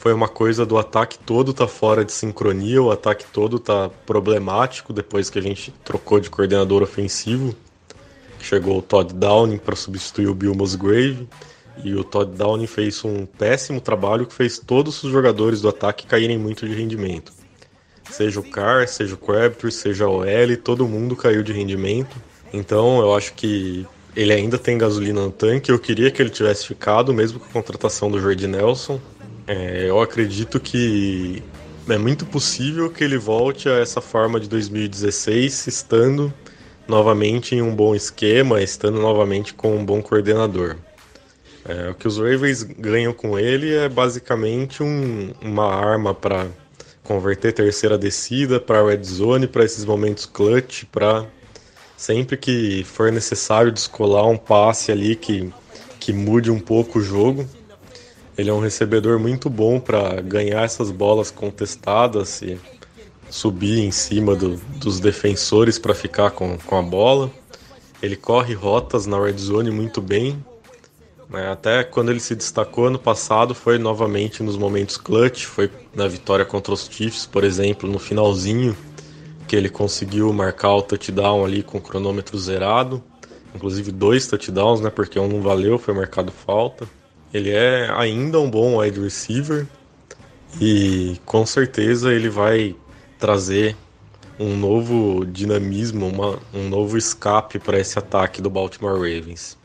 foi 0.08 0.14
uma 0.14 0.30
coisa 0.30 0.66
do 0.66 0.78
ataque 0.78 1.20
todo 1.20 1.54
tá 1.54 1.68
fora 1.68 2.06
de 2.06 2.14
sincronia, 2.14 2.82
o 2.82 2.90
ataque 2.90 3.26
todo 3.26 3.60
tá 3.60 3.92
problemático 4.06 4.94
depois 4.94 5.30
que 5.30 5.38
a 5.38 5.42
gente 5.42 5.70
trocou 5.84 6.18
de 6.18 6.30
coordenador 6.30 6.82
ofensivo. 6.82 7.54
Chegou 8.40 8.78
o 8.78 8.82
Todd 8.82 9.14
Downing 9.14 9.58
para 9.58 9.76
substituir 9.76 10.28
o 10.28 10.34
Bill 10.34 10.56
Musgrave. 10.56 11.28
E 11.84 11.94
o 11.94 12.06
Todd 12.06 12.32
Downing 12.38 12.68
fez 12.68 13.04
um 13.04 13.26
péssimo 13.26 13.82
trabalho 13.82 14.26
que 14.26 14.34
fez 14.34 14.58
todos 14.58 15.04
os 15.04 15.12
jogadores 15.12 15.60
do 15.60 15.68
ataque 15.68 16.08
caírem 16.08 16.38
muito 16.38 16.66
de 16.66 16.74
rendimento. 16.74 17.34
Seja 18.10 18.40
o 18.40 18.50
Carr, 18.50 18.88
seja 18.88 19.14
o 19.14 19.18
Crabtree, 19.18 19.74
seja 19.74 20.08
o 20.08 20.24
L, 20.24 20.56
todo 20.56 20.88
mundo 20.88 21.18
caiu 21.18 21.44
de 21.44 21.52
rendimento. 21.52 22.16
Então 22.54 23.02
eu 23.02 23.14
acho 23.14 23.34
que 23.34 23.86
ele 24.16 24.32
ainda 24.32 24.58
tem 24.58 24.78
gasolina 24.78 25.20
no 25.20 25.32
tanque. 25.34 25.70
Eu 25.70 25.78
queria 25.78 26.10
que 26.10 26.22
ele 26.22 26.30
tivesse 26.30 26.66
ficado, 26.66 27.14
mesmo 27.14 27.42
com 27.42 27.48
a 27.48 27.52
contratação 27.52 28.10
do 28.10 28.22
Jordi 28.22 28.48
Nelson. 28.48 29.02
É, 29.48 29.90
eu 29.90 30.02
acredito 30.02 30.60
que 30.60 31.42
é 31.88 31.98
muito 31.98 32.26
possível 32.26 32.92
que 32.92 33.02
ele 33.02 33.18
volte 33.18 33.70
a 33.70 33.80
essa 33.80 34.02
forma 34.02 34.42
de 34.42 34.50
2016, 34.50 35.68
estando 35.68 36.34
novamente 36.86 37.56
em 37.56 37.62
um 37.62 37.74
bom 37.74 37.96
esquema, 37.96 38.62
estando 38.62 39.00
novamente 39.00 39.54
com 39.54 39.74
um 39.74 39.86
bom 39.86 40.02
coordenador. 40.02 40.76
É, 41.64 41.90
o 41.90 41.96
que 41.96 42.08
os 42.08 42.18
Ravens 42.18 42.64
ganham 42.64 43.14
com 43.14 43.40
ele 43.40 43.74
é 43.74 43.88
basicamente 43.88 44.84
um, 44.84 45.34
uma 45.42 45.74
arma 45.74 46.14
para 46.14 46.48
converter 47.02 47.54
terceira 47.54 47.98
descida 47.98 48.60
para 48.60 48.86
red 48.86 49.04
zone, 49.04 49.48
para 49.48 49.64
esses 49.64 49.86
momentos 49.86 50.26
clutch, 50.26 50.84
para 50.92 51.26
sempre 51.96 52.36
que 52.36 52.84
for 52.84 53.14
necessário 53.14 53.72
descolar 53.72 54.28
um 54.28 54.38
passe 54.38 54.92
ali 54.92 55.16
que, 55.16 55.52
que 56.02 56.12
mude 56.12 56.52
um 56.52 56.60
pouco 56.60 57.00
o 57.00 57.02
jogo. 57.02 57.48
Ele 58.38 58.50
é 58.50 58.54
um 58.54 58.60
recebedor 58.60 59.20
muito 59.20 59.50
bom 59.50 59.80
para 59.80 60.22
ganhar 60.22 60.64
essas 60.64 60.92
bolas 60.92 61.32
contestadas 61.32 62.42
e 62.42 62.60
subir 63.30 63.80
em 63.80 63.92
cima 63.92 64.36
do, 64.36 64.58
dos 64.78 65.00
defensores 65.00 65.80
para 65.80 65.94
ficar 65.94 66.32
com, 66.32 66.58
com 66.58 66.78
a 66.78 66.82
bola. 66.82 67.32
Ele 68.02 68.16
corre 68.16 68.54
rotas 68.54 69.08
na 69.08 69.20
red 69.20 69.38
zone 69.38 69.72
muito 69.72 70.02
bem, 70.02 70.38
né? 71.30 71.52
Até 71.52 71.84
quando 71.84 72.10
ele 72.10 72.20
se 72.20 72.36
destacou 72.36 72.86
ano 72.86 73.00
passado 73.00 73.54
foi 73.54 73.78
novamente 73.78 74.42
nos 74.42 74.58
momentos 74.58 74.98
clutch, 74.98 75.46
foi 75.46 75.70
na 75.94 76.08
vitória 76.08 76.46
contra 76.46 76.74
os 76.74 76.88
Chiefs, 76.90 77.26
por 77.26 77.44
exemplo, 77.44 77.90
no 77.90 78.00
finalzinho, 78.00 78.78
que 79.48 79.56
ele 79.56 79.70
conseguiu 79.70 80.32
marcar 80.32 80.76
o 80.76 80.82
touchdown 80.82 81.44
ali 81.44 81.64
com 81.64 81.80
o 81.80 81.82
cronômetro 81.82 82.38
zerado, 82.38 83.04
inclusive 83.54 83.92
dois 83.92 84.28
touchdowns, 84.28 84.80
né, 84.80 84.90
porque 84.90 85.20
um 85.20 85.28
não 85.28 85.42
valeu, 85.42 85.78
foi 85.78 85.94
marcado 85.94 86.32
falta. 86.32 86.88
Ele 87.38 87.52
é 87.52 87.88
ainda 87.92 88.40
um 88.40 88.50
bom 88.50 88.78
wide 88.78 89.00
receiver 89.00 89.68
e 90.60 91.20
com 91.24 91.46
certeza 91.46 92.12
ele 92.12 92.30
vai 92.30 92.76
trazer 93.20 93.78
um 94.40 94.56
novo 94.56 95.24
dinamismo, 95.24 96.08
uma, 96.08 96.42
um 96.52 96.68
novo 96.68 96.98
escape 96.98 97.60
para 97.60 97.80
esse 97.80 97.98
ataque 98.00 98.42
do 98.42 98.50
Baltimore 98.50 98.96
Ravens. 98.96 99.56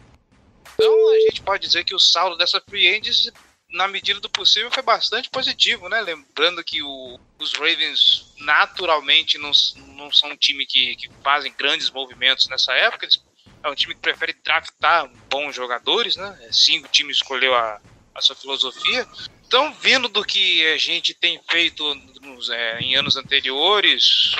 Então 0.74 1.10
a 1.10 1.20
gente 1.20 1.40
pode 1.40 1.66
dizer 1.66 1.84
que 1.84 1.94
o 1.94 1.98
saldo 1.98 2.36
dessa 2.36 2.60
free 2.60 2.88
agents, 2.88 3.30
na 3.70 3.88
medida 3.88 4.20
do 4.20 4.28
possível, 4.28 4.70
foi 4.70 4.82
bastante 4.82 5.30
positivo, 5.30 5.88
né? 5.88 6.02
Lembrando 6.02 6.62
que 6.62 6.82
o, 6.82 7.18
os 7.38 7.54
Ravens 7.54 8.34
naturalmente 8.38 9.38
não, 9.38 9.50
não 9.94 10.12
são 10.12 10.30
um 10.30 10.36
time 10.36 10.66
que, 10.66 10.94
que 10.96 11.10
fazem 11.22 11.54
grandes 11.56 11.90
movimentos 11.90 12.48
nessa 12.48 12.72
época, 12.74 13.06
eles, 13.06 13.22
é 13.62 13.68
um 13.68 13.74
time 13.74 13.94
que 13.94 14.00
prefere 14.00 14.34
draftar 14.44 15.10
bons 15.28 15.54
jogadores, 15.54 16.16
né? 16.16 16.38
Assim 16.48 16.80
o 16.80 16.88
time 16.88 17.12
escolheu 17.12 17.54
a, 17.54 17.80
a 18.14 18.20
sua 18.20 18.36
filosofia. 18.36 19.06
Então, 19.46 19.72
vindo 19.74 20.08
do 20.08 20.24
que 20.24 20.66
a 20.72 20.78
gente 20.78 21.14
tem 21.14 21.40
feito 21.50 21.94
nos, 22.22 22.48
é, 22.50 22.80
em 22.80 22.96
anos 22.96 23.16
anteriores 23.16 24.34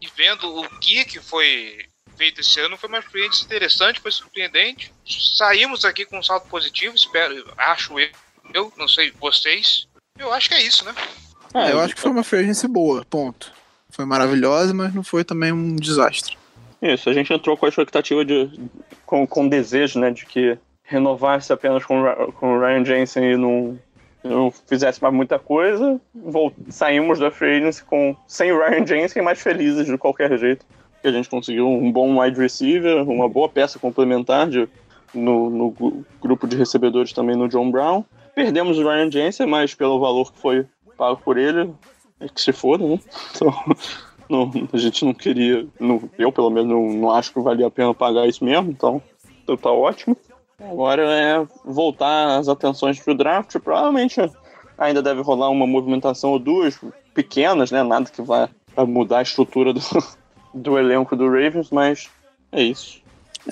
e 0.00 0.08
vendo 0.16 0.60
o 0.60 0.68
que, 0.80 1.04
que 1.04 1.20
foi 1.20 1.86
feito 2.16 2.40
esse 2.40 2.60
ano 2.60 2.76
foi 2.76 2.88
uma 2.88 2.98
experiência 2.98 3.44
interessante, 3.44 4.00
foi 4.00 4.10
surpreendente. 4.10 4.92
Saímos 5.36 5.84
aqui 5.84 6.04
com 6.04 6.18
um 6.18 6.22
saldo 6.22 6.46
positivo, 6.46 6.94
espero, 6.94 7.52
acho 7.56 7.98
eu, 7.98 8.10
eu 8.52 8.72
não 8.76 8.88
sei 8.88 9.12
vocês. 9.20 9.86
Eu 10.18 10.32
acho 10.32 10.48
que 10.48 10.54
é 10.54 10.62
isso, 10.62 10.84
né? 10.84 10.94
É, 11.52 11.72
eu 11.72 11.80
acho 11.80 11.94
que 11.94 12.00
foi 12.00 12.10
uma 12.10 12.20
experiência 12.20 12.68
boa, 12.68 13.04
ponto. 13.04 13.52
Foi 13.90 14.04
maravilhosa, 14.04 14.74
mas 14.74 14.94
não 14.94 15.04
foi 15.04 15.24
também 15.24 15.52
um 15.52 15.76
desastre. 15.76 16.36
Isso, 16.84 17.08
a 17.08 17.14
gente 17.14 17.32
entrou 17.32 17.56
com 17.56 17.64
a 17.64 17.68
expectativa 17.70 18.22
de. 18.22 18.50
com, 19.06 19.26
com 19.26 19.48
desejo, 19.48 19.98
né, 19.98 20.10
de 20.10 20.26
que 20.26 20.58
renovasse 20.82 21.50
apenas 21.50 21.82
com, 21.82 22.04
com 22.38 22.58
o 22.58 22.60
Ryan 22.60 22.84
Jensen 22.84 23.32
e 23.32 23.36
não, 23.38 23.78
não 24.22 24.50
fizesse 24.50 25.02
mais 25.02 25.14
muita 25.14 25.38
coisa. 25.38 25.98
Saímos 26.68 27.18
da 27.18 27.30
free 27.30 27.56
agency 27.56 27.82
com, 27.84 28.14
sem 28.26 28.52
o 28.52 28.58
Ryan 28.58 28.86
Jensen 28.86 29.22
mais 29.22 29.40
felizes 29.40 29.86
de 29.86 29.96
qualquer 29.96 30.38
jeito 30.38 30.66
que 31.00 31.08
a 31.08 31.12
gente 31.12 31.28
conseguiu 31.28 31.66
um 31.66 31.90
bom 31.90 32.20
wide 32.20 32.38
receiver, 32.38 33.02
uma 33.08 33.30
boa 33.30 33.48
peça 33.48 33.78
complementar 33.78 34.46
de, 34.48 34.68
no, 35.14 35.48
no 35.48 36.04
grupo 36.20 36.46
de 36.46 36.54
recebedores 36.54 37.14
também 37.14 37.34
no 37.34 37.48
John 37.48 37.70
Brown. 37.70 38.04
Perdemos 38.34 38.78
o 38.78 38.82
Ryan 38.82 39.10
Jensen, 39.10 39.46
mas 39.46 39.74
pelo 39.74 39.98
valor 39.98 40.30
que 40.32 40.38
foi 40.38 40.66
pago 40.98 41.18
por 41.24 41.38
ele, 41.38 41.72
é 42.20 42.28
que 42.28 42.40
se 42.40 42.52
foda, 42.52 42.86
né? 42.86 42.98
Então, 43.34 43.52
não, 44.28 44.50
a 44.72 44.76
gente 44.76 45.04
não 45.04 45.14
queria, 45.14 45.66
não, 45.78 46.02
eu 46.18 46.32
pelo 46.32 46.50
menos 46.50 46.70
não, 46.70 46.92
não, 46.92 47.10
acho 47.10 47.32
que 47.32 47.40
valia 47.40 47.66
a 47.66 47.70
pena 47.70 47.94
pagar 47.94 48.26
isso 48.26 48.44
mesmo, 48.44 48.70
então, 48.70 49.02
então 49.42 49.56
tá 49.56 49.70
ótimo. 49.70 50.16
Agora 50.58 51.02
é 51.02 51.46
voltar 51.64 52.38
as 52.38 52.48
atenções 52.48 52.98
pro 53.00 53.14
draft, 53.14 53.58
provavelmente 53.58 54.20
ainda 54.78 55.02
deve 55.02 55.20
rolar 55.20 55.50
uma 55.50 55.66
movimentação 55.66 56.30
ou 56.30 56.38
duas 56.38 56.78
pequenas, 57.12 57.70
né? 57.70 57.82
Nada 57.82 58.10
que 58.10 58.22
vá 58.22 58.48
mudar 58.86 59.18
a 59.18 59.22
estrutura 59.22 59.72
do, 59.72 59.80
do 60.54 60.78
elenco 60.78 61.16
do 61.16 61.26
Ravens, 61.26 61.70
mas 61.70 62.08
é 62.50 62.62
isso. 62.62 63.02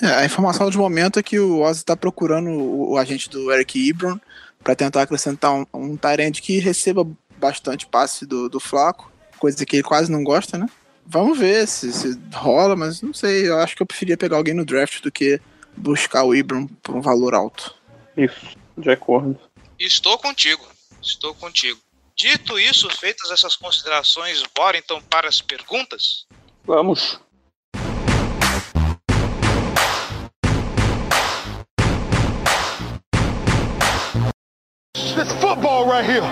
É, 0.01 0.07
a 0.07 0.25
informação 0.25 0.69
de 0.69 0.77
momento 0.77 1.19
é 1.19 1.23
que 1.23 1.39
o 1.39 1.61
Ozzy 1.61 1.79
está 1.79 1.95
procurando 1.95 2.49
o, 2.49 2.91
o, 2.91 2.97
agente 2.97 3.29
do 3.29 3.51
Eric 3.51 3.89
Ebron 3.89 4.19
para 4.63 4.75
tentar 4.75 5.03
acrescentar 5.03 5.53
um, 5.53 5.65
um 5.73 5.97
que 6.41 6.57
receba 6.59 7.07
bastante 7.37 7.85
passe 7.85 8.25
do, 8.25 8.49
do 8.49 8.59
Flaco, 8.59 9.11
coisa 9.43 9.65
que 9.65 9.75
ele 9.75 9.83
quase 9.83 10.09
não 10.09 10.23
gosta, 10.23 10.57
né? 10.57 10.69
Vamos 11.05 11.37
ver 11.37 11.67
se, 11.67 11.91
se 11.91 12.17
rola, 12.33 12.77
mas 12.77 13.01
não 13.01 13.13
sei. 13.13 13.49
Eu 13.49 13.59
acho 13.59 13.75
que 13.75 13.81
eu 13.81 13.85
preferia 13.85 14.15
pegar 14.15 14.37
alguém 14.37 14.53
no 14.53 14.63
draft 14.63 15.01
do 15.01 15.11
que 15.11 15.37
buscar 15.75 16.23
o 16.23 16.33
Ibram 16.33 16.65
por 16.81 16.95
um 16.95 17.01
valor 17.01 17.33
alto. 17.33 17.75
Isso, 18.15 18.55
de 18.77 18.89
acordo. 18.89 19.37
Estou 19.77 20.17
contigo. 20.17 20.65
Estou 21.01 21.35
contigo. 21.35 21.77
Dito 22.15 22.57
isso, 22.57 22.89
feitas 22.91 23.31
essas 23.31 23.57
considerações, 23.57 24.41
bora 24.55 24.77
então 24.77 25.01
para 25.09 25.27
as 25.27 25.41
perguntas? 25.41 26.25
Vamos. 26.63 27.19
This 34.95 35.33
football 35.41 35.85
right 35.85 36.05
here. 36.05 36.23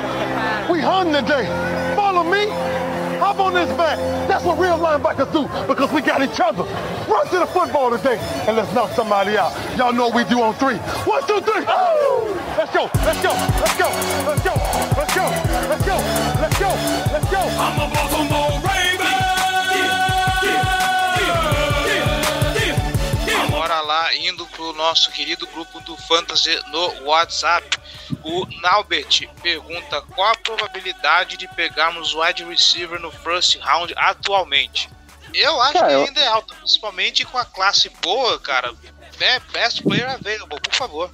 We 0.72 0.80
hung 0.80 1.12
today. 1.12 1.46
Follow 1.94 2.24
me. 2.24 2.91
Hop 3.32 3.40
on 3.40 3.54
this 3.54 3.70
back. 3.78 3.98
That's 4.28 4.44
what 4.44 4.60
real 4.60 4.78
linebackers 4.78 5.32
do 5.32 5.48
because 5.66 5.90
we 5.94 6.02
got 6.02 6.22
each 6.22 6.42
other. 6.42 6.64
Run 7.08 7.26
to 7.30 7.40
the 7.40 7.46
football 7.46 7.90
today 7.90 8.18
and 8.46 8.58
let's 8.58 8.74
knock 8.74 8.92
somebody 8.92 9.38
out. 9.38 9.56
Y'all 9.78 9.94
know 9.94 10.10
what 10.10 10.16
we 10.16 10.26
do 10.26 10.42
on 10.42 10.54
three. 10.56 10.76
One, 11.08 11.26
two, 11.26 11.40
three. 11.40 11.64
Oh! 11.66 12.28
Let's 12.58 12.74
go. 12.76 12.92
Let's 13.08 13.24
go. 13.24 13.32
Let's 13.32 13.78
go. 13.78 13.88
Let's 14.28 14.44
go. 14.44 14.54
Let's 15.00 15.16
go. 15.16 15.24
Let's 15.72 15.86
go. 15.86 15.96
Let's 16.44 16.60
go. 16.60 16.68
Let's 17.14 17.32
go. 17.32 17.40
I'm 17.40 17.80
a 17.80 18.01
Bora 24.32 24.34
lá, 24.34 24.34
indo 24.34 24.46
pro 24.48 24.74
nosso 24.74 25.12
querido 25.12 25.46
grupo 25.48 25.80
do 25.82 25.96
Fantasy 25.98 26.60
no 26.72 27.06
WhatsApp. 27.06 27.68
O 28.24 28.46
Naubert 28.62 29.28
pergunta 29.42 30.02
qual 30.02 30.32
a 30.32 30.36
probabilidade 30.36 31.38
de 31.38 31.48
pegarmos 31.50 32.14
o 32.14 32.22
wide 32.22 32.44
receiver 32.44 33.00
no 33.00 33.12
first 33.12 33.58
round 33.60 33.94
atualmente. 33.98 34.90
Eu 35.34 35.62
acho 35.62 35.74
Cara, 35.74 35.88
que 35.88 35.94
eu- 35.94 36.04
ainda 36.04 36.20
é 36.22 36.28
alto, 36.28 36.54
principalmente 36.56 37.26
com 37.26 37.38
a 37.38 37.46
classe 37.46 37.90
boa, 38.02 38.38
cara. 38.40 38.74
Né? 39.20 39.40
Best 39.52 39.84
player 39.84 40.10
available, 40.10 40.60
por 40.60 40.74
favor. 40.74 41.12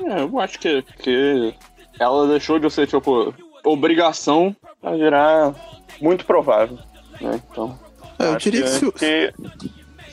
É, 0.00 0.20
eu 0.20 0.38
acho 0.40 0.58
que, 0.58 0.82
que 1.02 1.54
ela 1.98 2.28
deixou 2.28 2.58
de 2.58 2.70
ser, 2.70 2.86
tipo, 2.86 3.34
obrigação 3.64 4.54
a 4.82 4.90
virar 4.92 5.54
muito 6.00 6.24
provável. 6.24 6.78
Né? 7.20 7.40
Então. 7.50 7.78
É, 8.18 8.26
eu 8.28 8.36
diria 8.36 8.62
que 8.62 8.68
se 8.68 8.84
o- 8.86 8.92
que 8.92 9.32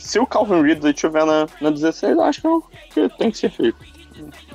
se 0.04 0.20
o 0.20 0.26
Calvin 0.28 0.62
Ridley 0.62 0.94
estiver 0.94 1.26
na, 1.26 1.48
na 1.62 1.70
16, 1.70 2.14
eu 2.14 2.22
acho 2.24 2.42
que, 2.42 2.48
é 3.00 3.10
que 3.10 3.18
tem 3.18 3.32
que 3.32 3.38
ser 3.38 3.50
feito. 3.52 3.78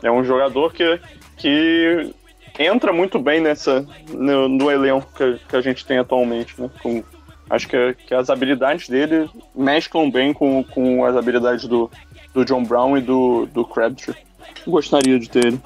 É 0.02 0.10
um 0.10 0.22
jogador 0.22 0.72
que, 0.72 1.00
que 1.36 2.14
entra 2.58 2.92
muito 2.92 3.18
bem 3.18 3.40
nessa 3.40 3.86
no, 4.10 4.48
no 4.48 4.70
elenco 4.70 5.08
que, 5.16 5.40
que 5.48 5.56
a 5.56 5.60
gente 5.60 5.84
tem 5.86 5.98
atualmente, 5.98 6.60
né? 6.60 6.68
Com, 6.82 7.02
acho 7.50 7.66
que, 7.66 7.94
que 8.06 8.14
as 8.14 8.28
habilidades 8.30 8.88
dele 8.88 9.28
mesclam 9.54 10.10
bem 10.10 10.32
com, 10.32 10.62
com 10.62 11.04
as 11.04 11.16
habilidades 11.16 11.64
do, 11.66 11.90
do 12.34 12.44
John 12.44 12.62
Brown 12.64 12.96
e 12.96 13.00
do, 13.00 13.46
do 13.46 13.64
Crabtree. 13.64 14.14
Gostaria 14.66 15.18
de 15.18 15.28
ter 15.30 15.46
ele. 15.46 15.60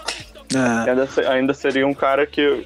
É, 0.54 0.90
Ainda, 0.90 1.08
ainda 1.30 1.54
seria 1.54 1.86
um 1.86 1.94
cara 1.94 2.26
que 2.26 2.64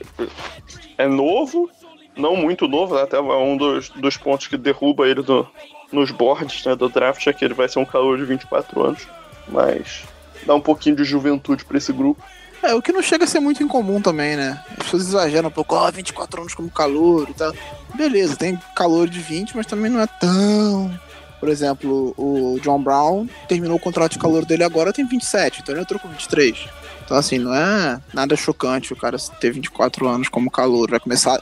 é 0.98 1.06
novo, 1.06 1.70
não 2.16 2.36
muito 2.36 2.66
novo, 2.68 2.94
né? 2.96 3.02
até 3.02 3.20
um 3.20 3.56
dos, 3.56 3.88
dos 3.90 4.16
pontos 4.16 4.48
que 4.48 4.56
derruba 4.56 5.06
ele 5.08 5.22
do- 5.22 5.46
nos 5.92 6.10
boards 6.10 6.64
né, 6.64 6.74
do 6.74 6.88
draft 6.88 7.26
é 7.26 7.32
que 7.32 7.44
ele 7.44 7.54
vai 7.54 7.68
ser 7.68 7.78
um 7.78 7.84
calor 7.84 8.18
de 8.18 8.24
24 8.24 8.84
anos, 8.84 9.06
mas 9.48 10.02
dá 10.46 10.54
um 10.54 10.60
pouquinho 10.60 10.96
de 10.96 11.04
juventude 11.04 11.64
pra 11.64 11.78
esse 11.78 11.92
grupo. 11.92 12.22
é, 12.62 12.74
o 12.74 12.82
que 12.82 12.92
não 12.92 13.02
chega 13.02 13.24
a 13.24 13.26
ser 13.28 13.40
muito 13.40 13.62
incomum 13.62 14.00
também, 14.00 14.36
né? 14.36 14.60
As 14.72 14.84
pessoas 14.84 15.06
exageram 15.08 15.48
um 15.48 15.52
pouco, 15.52 15.74
ó, 15.74 15.90
24 15.90 16.40
anos 16.40 16.54
como 16.54 16.70
calor 16.70 17.28
e 17.30 17.34
tal. 17.34 17.52
Beleza, 17.94 18.36
tem 18.36 18.58
calor 18.74 19.08
de 19.08 19.20
20, 19.20 19.56
mas 19.56 19.66
também 19.66 19.90
não 19.90 20.00
é 20.00 20.06
tão. 20.06 20.98
Por 21.38 21.48
exemplo, 21.50 22.14
o 22.16 22.58
John 22.62 22.82
Brown 22.82 23.28
terminou 23.46 23.76
o 23.76 23.80
contrato 23.80 24.12
de 24.12 24.18
calor 24.18 24.44
dele 24.44 24.64
agora, 24.64 24.92
tem 24.92 25.06
27, 25.06 25.60
então 25.60 25.74
ele 25.74 25.82
entrou 25.82 26.00
com 26.00 26.08
23. 26.08 26.66
Então, 27.04 27.16
assim, 27.16 27.38
não 27.38 27.54
é 27.54 28.00
nada 28.12 28.34
chocante 28.36 28.92
o 28.92 28.96
cara 28.96 29.16
ter 29.40 29.52
24 29.52 30.08
anos 30.08 30.28
como 30.28 30.50
calor. 30.50 30.90
Vai 30.90 30.98
começar. 30.98 31.40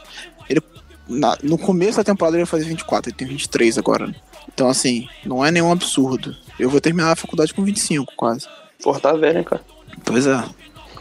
Ele, 0.50 0.60
na- 1.08 1.38
no 1.42 1.56
começo 1.56 1.96
da 1.96 2.04
temporada 2.04 2.36
ele 2.36 2.42
ia 2.42 2.46
fazer 2.46 2.64
24, 2.66 3.08
ele 3.10 3.16
tem 3.16 3.26
23 3.26 3.78
agora. 3.78 4.08
né? 4.08 4.14
Então, 4.52 4.68
assim, 4.68 5.08
não 5.24 5.44
é 5.44 5.50
nenhum 5.50 5.72
absurdo. 5.72 6.36
Eu 6.58 6.70
vou 6.70 6.80
terminar 6.80 7.12
a 7.12 7.16
faculdade 7.16 7.52
com 7.52 7.64
25, 7.64 8.12
quase. 8.16 8.46
Pô, 8.82 8.98
tá 8.98 9.12
velho, 9.12 9.38
hein, 9.38 9.44
cara. 9.44 9.64
Pois 10.04 10.26
é. 10.26 10.44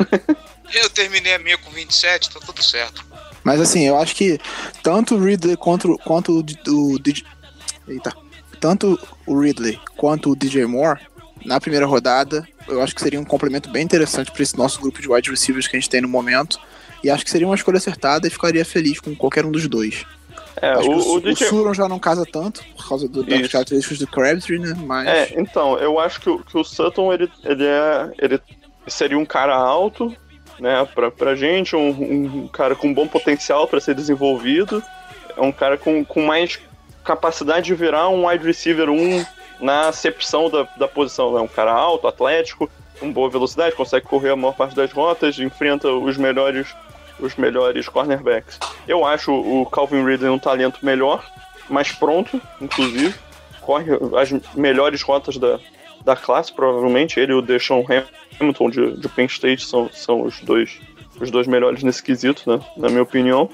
Eu 0.74 0.89
terminei 0.89 1.36
a 1.36 1.39
minha 1.39 1.58
com 1.58 1.70
27, 1.70 2.32
tá 2.32 2.39
tudo 2.39 2.64
certo. 2.64 3.06
Mas 3.44 3.60
assim, 3.60 3.86
eu 3.86 3.98
acho 3.98 4.16
que 4.16 4.39
tanto 4.82 5.16
o 5.16 5.24
Ridley 5.24 5.58
quanto, 5.58 5.98
quanto 6.00 6.32
o, 6.32 6.94
o 6.94 7.00
DJ. 7.00 7.24
Eita. 7.88 8.16
Tanto 8.60 8.98
o 9.28 9.39
Ridley 9.39 9.80
quanto 9.98 10.32
o 10.32 10.36
DJ 10.36 10.66
Moore, 10.66 11.02
na 11.46 11.60
primeira 11.60 11.86
rodada, 11.86 12.48
eu 12.68 12.82
acho 12.82 12.96
que 12.96 13.02
seria 13.02 13.20
um 13.20 13.26
complemento 13.26 13.70
bem 13.70 13.84
interessante 13.84 14.32
para 14.32 14.41
esse 14.41 14.58
nosso 14.58 14.80
grupo 14.80 15.02
de 15.02 15.10
wide 15.10 15.30
receivers 15.30 15.68
que 15.68 15.76
a 15.76 15.80
gente 15.80 15.89
tem 15.89 16.02
no 16.02 16.08
momento. 16.08 16.60
E 17.04 17.10
acho 17.10 17.26
que 17.26 17.32
seria 17.32 17.46
uma 17.46 17.56
escolha 17.56 17.78
acertada 17.78 18.26
e 18.26 18.30
ficaria 18.30 18.64
feliz 18.64 19.00
com 19.02 19.14
qualquer 19.14 19.46
um 19.46 19.52
dos 19.52 19.68
dois. 19.68 20.06
É, 20.64 20.78
o, 20.78 20.91
o, 20.91 21.14
o 21.16 21.22
DJ. 21.22 21.47
o 21.47 21.49
Suron 21.49 21.74
já 21.74 21.88
não 21.89 21.99
casa 21.99 22.26
tanto, 22.26 22.64
por 22.76 22.88
causa 22.88 23.07
do, 23.07 23.24
das 23.24 23.39
Isso. 23.41 23.51
características 23.51 23.99
do 23.99 24.07
Crabtree, 24.07 24.59
né? 24.59 24.74
Mas. 24.86 25.07
É, 25.07 25.34
então, 25.39 25.78
eu 25.78 25.99
acho 25.99 26.22
que, 26.22 26.30
o- 26.30 26.39
que 26.39 26.57
o 26.57 26.64
Sutton, 26.64 27.11
ele, 27.11 27.30
ele, 27.43 27.66
é, 27.66 28.11
ele 28.20 28.39
seria 28.88 29.18
um 29.18 29.26
cara 29.26 29.55
alto, 29.55 30.16
né, 30.59 30.88
pra, 30.95 31.11
pra 31.11 31.36
gente, 31.36 31.76
um, 31.76 31.89
um 31.89 32.47
cara 32.47 32.76
com 32.76 32.93
bom 32.93 33.07
potencial 33.07 33.68
para 33.68 33.80
ser 33.80 33.93
desenvolvido, 33.95 34.82
é 35.36 35.41
um 35.41 35.51
cara 35.51 35.78
com, 35.78 36.05
com 36.05 36.22
mais 36.26 36.59
capacidade 37.03 37.66
de 37.66 37.76
virar 37.76 38.07
um 38.09 38.28
wide 38.28 38.45
receiver 38.45 38.89
1 38.89 39.26
na 39.59 39.88
acepção 39.89 40.49
da, 40.49 40.64
da 40.78 40.88
posição, 40.88 41.34
né, 41.34 41.41
um 41.41 41.47
cara 41.47 41.72
alto, 41.74 42.07
atlético, 42.07 42.70
com 42.99 43.11
boa 43.11 43.30
velocidade, 43.30 43.76
consegue 43.76 44.05
correr 44.05 44.30
a 44.30 44.36
maior 44.36 44.53
parte 44.55 44.76
das 44.76 44.91
rotas, 44.91 45.38
enfrenta 45.39 45.89
os 45.89 46.16
melhores 46.18 46.68
os 47.26 47.36
melhores 47.36 47.88
cornerbacks. 47.88 48.60
Eu 48.88 49.06
acho 49.06 49.32
o 49.34 49.66
Calvin 49.66 50.04
Ridley 50.06 50.30
um 50.30 50.40
talento 50.40 50.84
melhor, 50.84 51.24
mais 51.70 51.92
pronto, 51.92 52.42
inclusive, 52.62 53.14
corre 53.62 53.92
as 54.18 54.32
melhores 54.54 55.02
rotas 55.02 55.38
da, 55.38 55.60
da 56.04 56.16
classe, 56.16 56.54
provavelmente. 56.54 57.20
Ele 57.20 57.32
e 57.32 57.36
o 57.36 57.42
Deshaun 57.42 57.86
Hamilton 58.40 58.70
de, 58.70 58.98
de 58.98 59.10
Penn 59.10 59.26
State 59.26 59.66
são, 59.66 59.90
são 59.92 60.22
os 60.24 60.40
dois 60.42 60.80
os 61.20 61.30
dois 61.30 61.48
melhores 61.48 61.84
nesse 61.84 62.02
quesito, 62.02 62.50
né, 62.50 62.60
na 62.76 62.90
minha 62.90 63.04
opinião. 63.04 63.50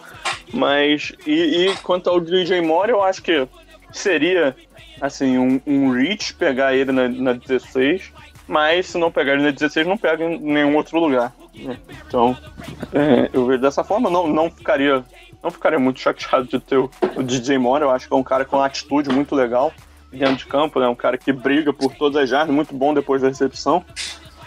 Mas, 0.54 1.14
e, 1.28 1.68
e 1.68 1.76
quanto 1.84 2.10
ao 2.10 2.20
DJ 2.20 2.62
Moore, 2.62 2.92
eu 2.92 3.04
acho 3.04 3.22
que 3.22 3.48
seria, 3.92 4.56
assim, 5.02 5.38
um, 5.38 5.62
um 5.66 5.92
reach 5.92 6.34
pegar 6.34 6.74
ele 6.74 6.92
na, 6.92 7.08
na 7.08 7.34
16, 7.34 8.12
mas 8.48 8.88
se 8.88 8.98
não 8.98 9.12
pegar 9.12 9.34
ele 9.34 9.44
na 9.44 9.52
16, 9.52 9.86
não 9.86 9.98
pega 9.98 10.24
em 10.24 10.40
nenhum 10.40 10.76
outro 10.76 11.00
lugar. 11.00 11.34
Né. 11.64 11.78
Então, 12.07 12.38
é, 12.93 13.30
eu 13.34 13.45
vejo 13.45 13.62
dessa 13.62 13.84
forma, 13.84 14.10
não, 14.10 14.28
não 14.28 14.49
ficaria 14.49 15.03
não 15.41 15.49
ficaria 15.49 15.80
muito 15.80 15.99
chateado 15.99 16.45
de 16.45 16.60
ter 16.60 16.78
o, 16.78 16.89
o 17.16 17.24
DJ 17.24 17.57
Moore, 17.57 17.84
eu 17.84 17.89
acho 17.89 18.07
que 18.07 18.14
é 18.14 18.18
um 18.18 18.24
cara 18.24 18.43
com 18.45 18.57
uma 18.57 18.66
atitude 18.66 19.10
muito 19.10 19.36
legal 19.36 19.72
dentro 20.12 20.36
de 20.36 20.45
campo, 20.45 20.80
né? 20.80 20.88
Um 20.88 20.95
cara 20.95 21.18
que 21.18 21.32
briga 21.32 21.72
por 21.72 21.93
todas 21.95 22.22
as 22.22 22.30
jardas, 22.30 22.53
muito 22.53 22.74
bom 22.74 22.93
depois 22.93 23.22
da 23.22 23.28
recepção. 23.28 23.84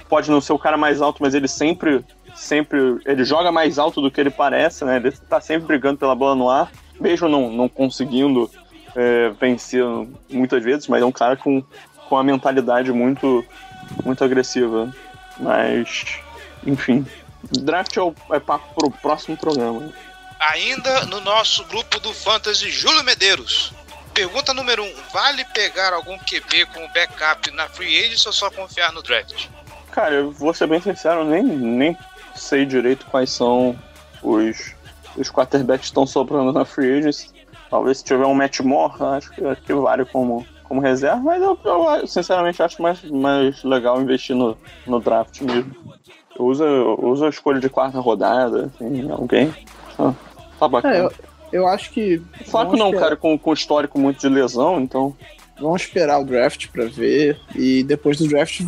Pode 0.08 0.30
não 0.30 0.40
ser 0.40 0.52
o 0.52 0.58
cara 0.58 0.76
mais 0.76 1.00
alto, 1.00 1.22
mas 1.22 1.34
ele 1.34 1.48
sempre, 1.48 2.04
sempre, 2.34 2.78
ele 3.06 3.24
joga 3.24 3.50
mais 3.50 3.78
alto 3.78 4.00
do 4.00 4.10
que 4.10 4.20
ele 4.20 4.30
parece, 4.30 4.84
né? 4.84 4.96
Ele 4.96 5.10
tá 5.12 5.40
sempre 5.40 5.66
brigando 5.66 5.98
pela 5.98 6.14
bola 6.14 6.34
no 6.34 6.50
ar, 6.50 6.70
mesmo 7.00 7.28
não, 7.28 7.50
não 7.50 7.68
conseguindo 7.68 8.50
é, 8.94 9.30
vencer 9.40 9.84
muitas 10.30 10.62
vezes, 10.62 10.88
mas 10.88 11.02
é 11.02 11.06
um 11.06 11.12
cara 11.12 11.36
com, 11.36 11.62
com 12.08 12.14
uma 12.14 12.24
mentalidade 12.24 12.92
muito, 12.92 13.44
muito 14.04 14.22
agressiva. 14.22 14.92
Mas, 15.38 16.20
enfim, 16.66 17.06
draft 17.60 17.96
é, 17.96 18.00
o, 18.00 18.14
é 18.30 18.40
papo 18.40 18.74
pro 18.74 18.90
próximo 18.90 19.36
programa. 19.36 19.92
Ainda 20.40 21.06
no 21.06 21.20
nosso 21.20 21.64
grupo 21.64 22.00
do 22.00 22.12
Fantasy, 22.12 22.70
Júlio 22.70 23.04
Medeiros. 23.04 23.72
Pergunta 24.12 24.52
número 24.52 24.82
1. 24.82 24.86
Um, 24.86 24.92
vale 25.12 25.44
pegar 25.54 25.92
algum 25.92 26.18
QB 26.18 26.66
como 26.74 26.88
backup 26.92 27.50
na 27.52 27.68
free 27.68 28.04
agent 28.04 28.26
ou 28.26 28.32
só 28.32 28.50
confiar 28.50 28.92
no 28.92 29.02
draft? 29.02 29.48
Cara, 29.90 30.16
eu 30.16 30.30
vou 30.32 30.52
ser 30.52 30.66
bem 30.66 30.80
sincero, 30.80 31.24
nem, 31.24 31.42
nem 31.42 31.96
sei 32.34 32.66
direito 32.66 33.06
quais 33.06 33.30
são 33.30 33.78
os, 34.22 34.74
os 35.16 35.30
quarterbacks 35.30 35.82
que 35.82 35.86
estão 35.86 36.06
sobrando 36.06 36.52
na 36.52 36.64
free 36.64 36.98
agency. 36.98 37.30
Talvez 37.70 37.98
se 37.98 38.04
tiver 38.04 38.26
um 38.26 38.34
Matt 38.34 38.60
Moore, 38.60 39.02
acho 39.16 39.30
que, 39.30 39.44
acho 39.44 39.62
que 39.62 39.72
vale 39.72 40.04
como, 40.04 40.46
como 40.64 40.80
reserva, 40.80 41.22
mas 41.22 41.42
eu, 41.42 41.58
eu 41.64 42.06
sinceramente 42.06 42.62
acho 42.62 42.82
mais, 42.82 43.02
mais 43.04 43.62
legal 43.64 44.00
investir 44.00 44.36
no, 44.36 44.58
no 44.86 45.00
draft 45.00 45.40
mesmo. 45.40 45.74
Eu 46.50 46.98
uso 47.02 47.24
a 47.24 47.28
escolha 47.28 47.60
de 47.60 47.68
quarta 47.68 48.00
rodada, 48.00 48.70
assim, 48.74 49.10
alguém. 49.10 49.52
Ah, 49.98 50.12
tá 50.58 50.68
bacana. 50.68 50.94
É, 50.96 51.00
eu, 51.00 51.12
eu 51.52 51.66
acho 51.68 51.90
que. 51.90 52.20
Flaco 52.46 52.76
não 52.76 52.86
é 52.86 52.88
um 52.88 52.88
esperar- 52.88 53.02
cara 53.04 53.16
com, 53.16 53.38
com 53.38 53.52
histórico 53.52 53.98
muito 53.98 54.20
de 54.20 54.28
lesão, 54.28 54.80
então. 54.80 55.14
Vamos 55.60 55.82
esperar 55.82 56.18
o 56.20 56.24
draft 56.24 56.68
pra 56.68 56.86
ver. 56.86 57.38
E 57.54 57.84
depois 57.84 58.16
do 58.18 58.26
draft, 58.26 58.62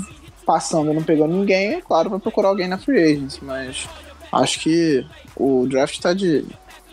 passando 0.46 0.92
e 0.92 0.94
não 0.94 1.02
pegando 1.02 1.34
ninguém, 1.34 1.74
é 1.74 1.80
claro, 1.80 2.10
vai 2.10 2.18
procurar 2.20 2.48
alguém 2.48 2.68
na 2.68 2.78
free 2.78 3.02
agency. 3.02 3.42
Mas 3.42 3.88
acho 4.32 4.60
que 4.60 5.04
o 5.36 5.66
draft 5.66 5.98
tá 6.00 6.12
de, 6.12 6.44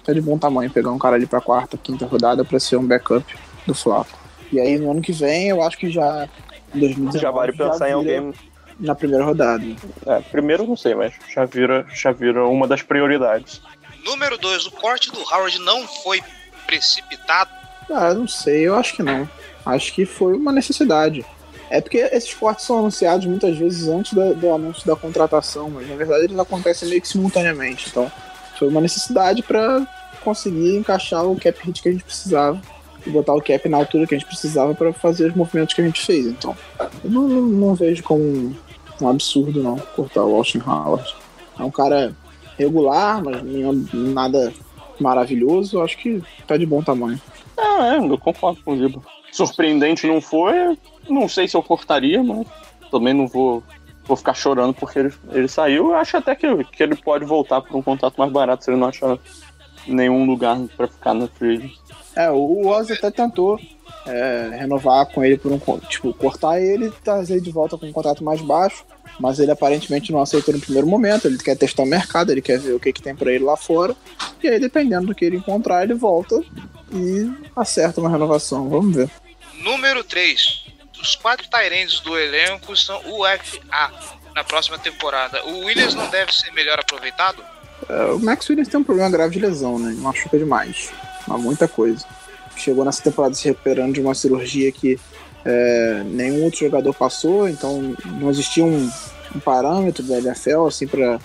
tá 0.04 0.14
de 0.14 0.22
bom 0.22 0.38
tamanho. 0.38 0.72
Pegar 0.72 0.92
um 0.92 0.98
cara 0.98 1.16
ali 1.18 1.28
pra 1.28 1.42
quarta, 1.42 1.78
quinta 1.78 2.06
rodada 2.06 2.44
pra 2.44 2.60
ser 2.60 2.78
um 2.78 2.88
backup 2.88 3.24
do 3.68 3.76
Flaco. 3.76 4.18
E 4.52 4.60
aí 4.60 4.78
no 4.80 4.90
ano 4.92 5.02
que 5.02 5.12
vem 5.12 5.50
eu 5.50 5.62
acho 5.62 5.78
que 5.78 5.90
já 5.90 6.28
Em 6.74 6.80
2019, 6.80 7.20
Já 7.20 7.32
vale 7.32 7.52
pensar 7.54 7.90
em 7.90 8.02
vira 8.02 8.18
alguém. 8.20 8.34
Na 8.82 8.96
primeira 8.96 9.24
rodada. 9.24 9.64
É, 10.08 10.20
primeiro 10.32 10.66
não 10.68 10.76
sei, 10.76 10.96
mas 10.96 11.14
já 11.34 11.46
vira, 11.46 11.86
já 11.94 12.12
vira 12.12 12.46
uma 12.48 12.68
das 12.68 12.82
prioridades. 12.82 13.62
Número 14.04 14.38
2, 14.38 14.66
o 14.66 14.72
corte 14.72 15.12
do 15.12 15.20
Howard 15.20 15.60
não 15.60 15.88
foi 15.88 16.20
precipitado. 16.66 17.52
Ah, 17.92 18.14
não 18.14 18.28
sei, 18.28 18.68
eu 18.68 18.76
acho 18.76 18.96
que 18.96 19.04
não. 19.04 19.30
Acho 19.66 19.94
que 19.94 20.06
foi 20.06 20.34
uma 20.34 20.52
necessidade. 20.52 21.24
É 21.70 21.80
porque 21.80 21.98
esses 21.98 22.34
cortes 22.34 22.66
são 22.66 22.80
anunciados 22.80 23.26
muitas 23.28 23.56
vezes 23.58 23.88
antes 23.88 24.14
da- 24.14 24.34
do 24.34 24.54
anúncio 24.54 24.86
da 24.86 24.96
contratação, 24.96 25.70
mas 25.70 25.88
na 25.88 25.96
verdade 25.96 26.26
eles 26.26 26.40
acontecem 26.40 26.90
meio 26.90 27.02
que 27.02 27.08
simultaneamente. 27.08 27.88
Então 27.90 28.12
foi 28.58 28.68
uma 28.68 28.82
necessidade 28.82 29.44
para 29.44 29.86
conseguir 30.24 30.76
encaixar 30.78 31.24
o 31.26 31.40
cap 31.40 31.58
hit 31.64 31.82
que 31.82 31.90
a 31.90 31.92
gente 31.92 32.04
precisava 32.04 32.60
e 33.06 33.10
botar 33.10 33.34
o 33.34 33.42
cap 33.42 33.68
na 33.70 33.78
altura 33.78 34.06
que 34.08 34.16
a 34.16 34.18
gente 34.18 34.28
precisava 34.28 34.74
para 34.76 34.92
fazer 34.94 35.28
os 35.30 35.36
movimentos 35.36 35.74
que 35.74 35.82
a 35.82 35.86
gente 35.86 36.06
fez. 36.06 36.26
Então 36.26 36.56
eu 37.04 37.10
não, 37.10 37.28
não- 37.28 37.42
não 37.48 37.76
vejo 37.76 38.04
como 38.04 38.56
um, 39.02 39.10
absurdo 39.10 39.62
não 39.62 39.78
cortar 39.96 40.24
o 40.24 40.36
Austin 40.36 40.62
Howard. 40.66 41.14
É 41.60 41.64
um 41.64 41.72
cara 41.72 42.16
regular, 42.58 43.24
mas 43.24 43.42
nenhum- 43.44 43.86
nada 43.94 44.54
maravilhoso. 45.00 45.78
Eu 45.78 45.84
acho 45.84 45.98
que 45.98 46.22
tá 46.48 46.58
de 46.58 46.66
bom 46.66 46.82
tamanho. 46.82 47.20
Ah, 47.58 47.96
é, 47.96 47.98
eu 47.98 48.18
concordo 48.18 48.62
com 48.64 48.74
o 48.74 48.78
Giba. 48.78 49.02
Surpreendente 49.32 50.06
não 50.08 50.20
foi, 50.22 50.78
não 51.10 51.28
sei 51.30 51.48
se 51.48 51.56
eu 51.56 51.64
cortaria, 51.64 52.22
mas 52.22 52.46
também 52.90 53.14
não 53.14 53.28
vou, 53.28 53.64
vou 54.06 54.18
ficar 54.18 54.34
chorando 54.34 54.74
porque 54.74 55.00
ele, 55.00 55.14
ele 55.32 55.48
saiu. 55.48 55.90
Eu 55.90 55.96
acho 55.96 56.18
até 56.18 56.36
que, 56.36 56.64
que 56.66 56.84
ele 56.84 56.96
pode 56.96 57.24
voltar 57.26 57.62
por 57.62 57.76
um 57.78 57.82
contrato 57.82 58.18
mais 58.18 58.32
barato 58.32 58.64
se 58.66 58.72
ele 58.72 58.80
não 58.80 58.88
achar 58.90 59.18
nenhum 59.88 60.26
lugar 60.26 60.58
pra 60.76 60.88
ficar 60.88 61.14
na 61.14 61.28
free. 61.28 61.56
agency. 61.58 61.80
É, 62.16 62.30
o 62.30 62.68
Oz 62.68 62.92
até 62.92 63.10
tentou 63.10 63.58
é, 64.06 64.50
renovar 64.60 65.06
com 65.08 65.24
ele 65.24 65.38
por 65.38 65.52
um. 65.52 65.60
Tipo, 65.80 66.14
cortar 66.14 66.62
ele 66.62 66.88
e 66.88 66.92
trazer 66.92 67.34
ele 67.34 67.42
de 67.42 67.52
volta 67.52 67.78
com 67.78 67.86
um 67.86 67.92
contrato 67.92 68.24
mais 68.24 68.42
baixo. 68.42 68.84
Mas 69.20 69.40
ele 69.40 69.52
aparentemente 69.52 70.12
não 70.12 70.22
aceitou 70.22 70.54
no 70.54 70.60
primeiro 70.62 70.88
momento. 70.88 71.28
Ele 71.28 71.38
quer 71.38 71.58
testar 71.58 71.84
o 71.84 71.86
mercado, 71.86 72.32
ele 72.32 72.42
quer 72.42 72.60
ver 72.60 72.74
o 72.74 72.80
que, 72.80 72.94
que 72.94 73.02
tem 73.02 73.16
pra 73.16 73.32
ele 73.32 73.44
lá 73.44 73.58
fora. 73.58 73.96
E 74.42 74.48
aí, 74.48 74.60
dependendo 74.60 75.08
do 75.08 75.16
que 75.16 75.26
ele 75.26 75.38
encontrar, 75.38 75.84
ele 75.84 75.94
volta 75.94 76.42
e 76.94 77.32
acerta 77.56 78.00
uma 78.00 78.10
renovação. 78.10 78.70
Vamos 78.70 78.96
ver. 78.96 79.10
Número 79.64 80.04
3, 80.04 80.66
os 81.02 81.16
quatro 81.16 81.48
Tyrands 81.50 82.00
do 82.00 82.18
elenco 82.18 82.76
são 82.76 83.00
UFA 83.06 83.92
na 84.36 84.44
próxima 84.44 84.78
temporada. 84.78 85.44
O 85.46 85.66
Williams 85.66 85.94
não 85.94 86.10
deve 86.10 86.34
ser 86.34 86.52
melhor 86.52 86.80
aproveitado? 86.80 87.44
É, 87.90 88.06
o 88.06 88.20
Max 88.20 88.48
Williams 88.50 88.70
tem 88.70 88.80
um 88.80 88.84
problema 88.84 89.10
grave 89.10 89.34
de 89.34 89.40
lesão, 89.40 89.80
né? 89.80 89.94
Machuca 89.98 90.38
demais. 90.38 90.92
Mas 91.28 91.42
muita 91.42 91.68
coisa. 91.68 92.06
Chegou 92.62 92.86
nessa 92.86 93.02
temporada 93.02 93.34
se 93.34 93.46
recuperando 93.48 93.94
de 93.94 94.02
uma 94.02 94.14
cirurgia 94.14 94.72
que 94.72 95.00
é, 95.44 96.04
nenhum 96.06 96.44
outro 96.44 96.60
jogador 96.60 96.94
passou, 96.94 97.50
então 97.50 97.96
não 98.20 98.30
existia 98.30 98.64
um, 98.64 98.90
um 99.36 99.40
parâmetro 99.40 100.04
da 100.04 100.20
NFL 100.20 100.68
assim, 100.68 100.88
para 100.88 101.20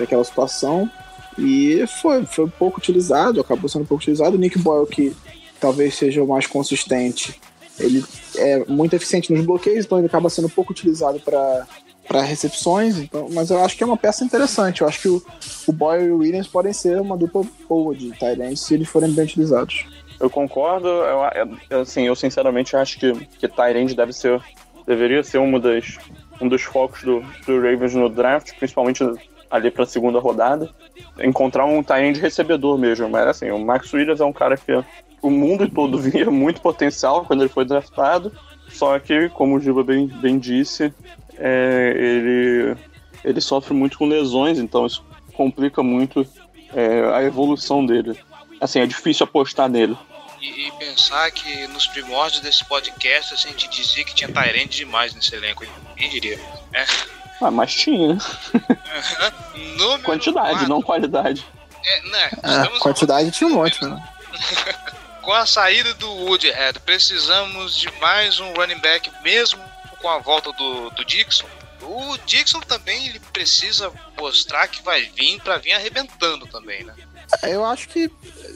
aquela 0.00 0.24
situação. 0.24 0.90
E 1.38 1.84
foi, 2.00 2.24
foi 2.24 2.48
pouco 2.48 2.78
utilizado, 2.78 3.40
acabou 3.40 3.68
sendo 3.68 3.84
pouco 3.84 4.02
utilizado. 4.02 4.36
O 4.36 4.38
Nick 4.38 4.58
Boyle, 4.58 4.86
que 4.86 5.14
talvez 5.60 5.94
seja 5.94 6.22
o 6.22 6.26
mais 6.26 6.46
consistente, 6.46 7.40
ele 7.78 8.02
é 8.36 8.64
muito 8.66 8.94
eficiente 8.94 9.32
nos 9.32 9.44
bloqueios, 9.44 9.84
então 9.84 9.98
ele 9.98 10.06
acaba 10.06 10.30
sendo 10.30 10.48
pouco 10.48 10.72
utilizado 10.72 11.20
para 11.20 11.66
para 12.06 12.22
recepções, 12.22 12.98
então, 12.98 13.28
mas 13.32 13.50
eu 13.50 13.62
acho 13.64 13.76
que 13.76 13.82
é 13.82 13.86
uma 13.86 13.96
peça 13.96 14.24
interessante. 14.24 14.80
Eu 14.80 14.86
acho 14.86 15.00
que 15.00 15.08
o, 15.08 15.20
o 15.66 15.72
Boyle 15.72 16.06
e 16.06 16.10
o 16.12 16.18
Williams 16.18 16.46
podem 16.46 16.72
ser 16.72 17.00
uma 17.00 17.16
dupla 17.16 17.42
boa 17.68 17.94
de 17.96 18.10
Tyrants 18.12 18.60
se 18.60 18.74
eles 18.74 18.88
forem 18.88 19.10
bem 19.10 19.24
utilizados. 19.24 19.84
Eu 20.18 20.30
concordo, 20.30 20.88
eu, 20.88 21.80
assim, 21.80 22.06
eu 22.06 22.16
sinceramente 22.16 22.76
acho 22.76 22.98
que, 22.98 23.12
que 23.38 23.48
Tyrande 23.48 23.94
deve 23.94 24.12
ser, 24.12 24.40
deveria 24.86 25.22
ser 25.22 25.38
uma 25.38 25.60
das, 25.60 25.98
um 26.40 26.48
dos 26.48 26.62
focos 26.62 27.02
do, 27.02 27.20
do 27.46 27.60
Ravens 27.60 27.94
no 27.94 28.08
draft, 28.08 28.56
principalmente 28.58 29.04
ali 29.50 29.70
para 29.70 29.84
a 29.84 29.86
segunda 29.86 30.18
rodada. 30.18 30.70
Encontrar 31.20 31.66
um 31.66 31.82
Tyrande 31.82 32.20
recebedor 32.20 32.78
mesmo, 32.78 33.08
mas 33.08 33.26
assim, 33.26 33.50
o 33.50 33.58
Max 33.58 33.92
Williams 33.92 34.20
é 34.20 34.24
um 34.24 34.32
cara 34.32 34.56
que 34.56 34.72
o 35.20 35.30
mundo 35.30 35.68
todo 35.68 35.98
via 36.00 36.30
muito 36.30 36.60
potencial 36.60 37.24
quando 37.24 37.42
ele 37.42 37.50
foi 37.50 37.64
draftado, 37.64 38.32
só 38.68 38.98
que, 38.98 39.28
como 39.30 39.56
o 39.56 39.60
Giba 39.60 39.84
bem, 39.84 40.06
bem 40.06 40.38
disse, 40.38 40.92
é, 41.38 41.92
ele, 41.96 42.76
ele 43.24 43.40
sofre 43.40 43.74
muito 43.74 43.98
com 43.98 44.06
lesões, 44.06 44.58
então 44.58 44.86
isso 44.86 45.04
complica 45.34 45.82
muito 45.82 46.26
é, 46.74 47.04
a 47.14 47.22
evolução 47.22 47.84
dele. 47.84 48.18
Assim, 48.60 48.80
é 48.80 48.86
difícil 48.86 49.24
apostar 49.24 49.68
nele. 49.68 49.96
E, 50.40 50.68
e 50.68 50.72
pensar 50.72 51.30
que 51.30 51.66
nos 51.68 51.86
primórdios 51.86 52.40
desse 52.40 52.64
podcast 52.64 53.34
a 53.34 53.36
gente 53.36 53.68
dizia 53.68 54.04
que 54.04 54.14
tinha 54.14 54.28
Tyrande 54.28 54.76
demais 54.76 55.14
nesse 55.14 55.34
elenco, 55.34 55.64
quem 55.96 56.08
diria? 56.10 56.38
É. 56.72 56.86
Ah, 57.40 57.50
mas 57.50 57.74
tinha, 57.74 58.14
né? 58.14 58.18
Quantidade, 60.04 60.50
quatro. 60.50 60.68
não 60.68 60.82
qualidade. 60.82 61.44
É, 61.84 62.00
né? 62.02 62.30
É, 62.42 62.78
quantidade 62.78 63.30
tinha 63.30 63.48
um 63.48 63.54
monte, 63.54 63.84
né? 63.84 64.02
com 65.22 65.32
a 65.32 65.44
saída 65.44 65.92
do 65.94 66.08
Woodhead, 66.08 66.78
precisamos 66.80 67.76
de 67.76 67.90
mais 68.00 68.38
um 68.38 68.52
running 68.54 68.78
back, 68.78 69.10
mesmo 69.22 69.60
com 70.00 70.08
a 70.08 70.18
volta 70.18 70.52
do, 70.52 70.90
do 70.90 71.04
Dixon. 71.04 71.46
O 71.82 72.16
Dixon 72.18 72.60
também 72.60 73.08
ele 73.08 73.18
precisa 73.32 73.92
mostrar 74.16 74.68
que 74.68 74.82
vai 74.82 75.02
vir 75.02 75.40
para 75.40 75.58
vir 75.58 75.72
arrebentando 75.72 76.46
também, 76.46 76.84
né? 76.84 76.94
É, 77.42 77.54
Eu 77.54 77.64
acho 77.64 77.88
que 77.88 78.10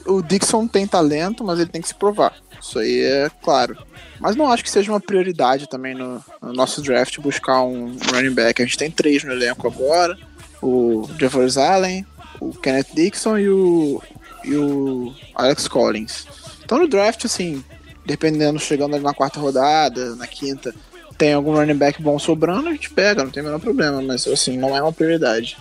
o 0.05 0.21
Dixon 0.21 0.67
tem 0.67 0.87
talento, 0.87 1.43
mas 1.43 1.59
ele 1.59 1.69
tem 1.69 1.81
que 1.81 1.87
se 1.87 1.95
provar. 1.95 2.33
Isso 2.61 2.79
aí 2.79 3.01
é 3.01 3.31
claro. 3.41 3.77
Mas 4.19 4.35
não 4.35 4.51
acho 4.51 4.63
que 4.63 4.69
seja 4.69 4.91
uma 4.91 4.99
prioridade 4.99 5.67
também 5.67 5.95
no, 5.95 6.23
no 6.41 6.53
nosso 6.53 6.81
draft 6.81 7.17
buscar 7.19 7.63
um 7.63 7.97
running 8.13 8.33
back. 8.33 8.61
A 8.61 8.65
gente 8.65 8.77
tem 8.77 8.91
três 8.91 9.23
no 9.23 9.31
elenco 9.31 9.67
agora: 9.67 10.17
o 10.61 11.09
Jeffers 11.19 11.57
Allen, 11.57 12.05
o 12.39 12.53
Kenneth 12.53 12.93
Dixon 12.93 13.37
e 13.37 13.49
o, 13.49 14.01
e 14.43 14.55
o 14.55 15.13
Alex 15.35 15.67
Collins. 15.67 16.27
Então 16.63 16.77
no 16.77 16.87
draft, 16.87 17.25
assim, 17.25 17.63
dependendo, 18.05 18.59
chegando 18.59 18.97
na 18.99 19.13
quarta 19.13 19.39
rodada, 19.39 20.15
na 20.15 20.27
quinta, 20.27 20.73
tem 21.17 21.33
algum 21.33 21.53
running 21.55 21.75
back 21.75 22.01
bom 22.01 22.17
sobrando, 22.19 22.69
a 22.69 22.71
gente 22.71 22.89
pega, 22.89 23.23
não 23.23 23.31
tem 23.31 23.41
o 23.41 23.45
menor 23.45 23.59
problema. 23.59 24.01
Mas 24.01 24.27
assim, 24.27 24.57
não 24.57 24.75
é 24.75 24.81
uma 24.81 24.93
prioridade. 24.93 25.57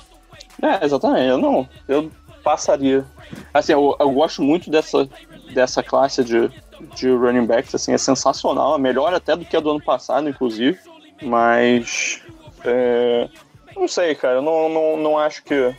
É, 0.63 0.85
exatamente. 0.85 1.29
Eu 1.29 1.39
não. 1.39 1.69
Eu 1.89 2.11
passaria. 2.43 3.05
Assim, 3.53 3.73
eu, 3.73 3.97
eu 3.99 4.11
gosto 4.11 4.43
muito 4.43 4.71
dessa, 4.71 5.09
dessa 5.53 5.83
classe 5.83 6.25
de, 6.25 6.51
de 6.97 7.11
running 7.11 7.47
backs, 7.47 7.75
assim, 7.75 7.93
é 7.93 7.99
sensacional. 7.99 8.75
É 8.75 8.79
melhor 8.79 9.15
até 9.15 9.37
do 9.37 9.45
que 9.45 9.57
a 9.57 9.61
do 9.61 9.71
ano 9.71 9.83
passado, 9.83 10.29
inclusive. 10.29 10.79
Mas. 11.23 12.23
é, 12.65 13.29
não 13.77 13.87
sei, 13.89 14.15
cara. 14.15 14.41
Não, 14.41 14.69
não, 14.69 14.97
não 14.97 15.19
acho 15.19 15.43
que, 15.45 15.75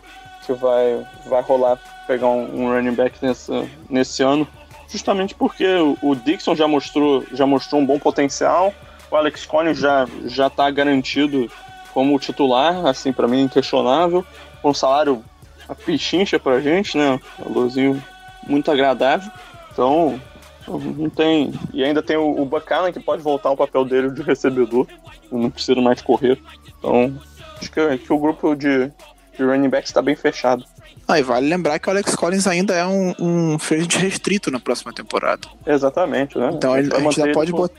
que 0.46 0.54
vai, 0.54 1.06
vai 1.26 1.42
rolar 1.42 1.80
pegar 2.08 2.28
um, 2.28 2.64
um 2.64 2.74
running 2.74 2.94
back 2.94 3.18
nessa, 3.22 3.68
nesse 3.90 4.24
ano. 4.24 4.48
Justamente 4.88 5.34
porque 5.34 5.66
o, 5.66 5.98
o 6.02 6.16
Dixon 6.16 6.56
já 6.56 6.68
mostrou, 6.68 7.24
já 7.32 7.46
mostrou 7.46 7.82
um 7.82 7.86
bom 7.86 7.98
potencial. 7.98 8.74
O 9.10 9.16
Alex 9.16 9.46
Collins 9.46 9.78
já, 9.78 10.06
já 10.26 10.50
tá 10.50 10.70
garantido 10.70 11.50
como 11.94 12.18
titular, 12.20 12.86
assim, 12.86 13.12
para 13.12 13.28
mim, 13.28 13.44
inquestionável. 13.44 14.26
Com 14.62 14.70
um 14.70 14.74
salário 14.74 15.24
a 15.72 15.76
pichincha 15.76 16.38
pra 16.38 16.60
gente, 16.60 16.98
né? 16.98 17.20
Um 17.40 17.54
valorzinho 17.54 18.04
muito 18.46 18.70
agradável. 18.70 19.32
Então, 19.72 20.20
não 20.68 21.10
tem. 21.10 21.54
E 21.74 21.82
ainda 21.84 22.04
tem 22.04 22.18
o, 22.18 22.42
o 22.42 22.46
Bacana 22.46 22.92
que 22.92 23.00
pode 23.00 23.24
voltar 23.24 23.50
ao 23.50 23.58
papel 23.58 23.86
dele 23.86 24.12
de 24.12 24.22
recebedor. 24.22 24.86
Não 25.32 25.50
precisa 25.50 25.80
mais 25.80 26.02
correr. 26.02 26.38
Então, 26.78 27.18
acho 27.58 27.72
que, 27.72 27.98
que 28.00 28.12
o 28.12 28.20
grupo 28.20 28.54
de, 28.54 28.92
de 29.38 29.44
running 29.44 29.70
backs 29.70 29.90
está 29.90 30.02
bem 30.02 30.16
fechado. 30.16 30.66
Ah, 31.08 31.20
e 31.20 31.24
vale 31.24 31.48
lembrar 31.48 31.80
que 31.80 31.88
o 31.88 31.92
Alex 31.92 32.16
Collins 32.16 32.48
ainda 32.48 32.74
é 32.74 32.86
um, 32.86 33.14
um 33.20 33.58
restrito 34.00 34.52
na 34.52 34.60
próxima 34.60 34.94
temporada. 34.94 35.48
Exatamente, 35.66 36.38
né? 36.38 36.52
Então 36.54 36.74
a 36.74 36.82
gente 36.82 36.92
manter 36.94 37.06
ainda 37.22 37.24
ele 37.24 37.34
pode 37.34 37.52
por- 37.52 37.72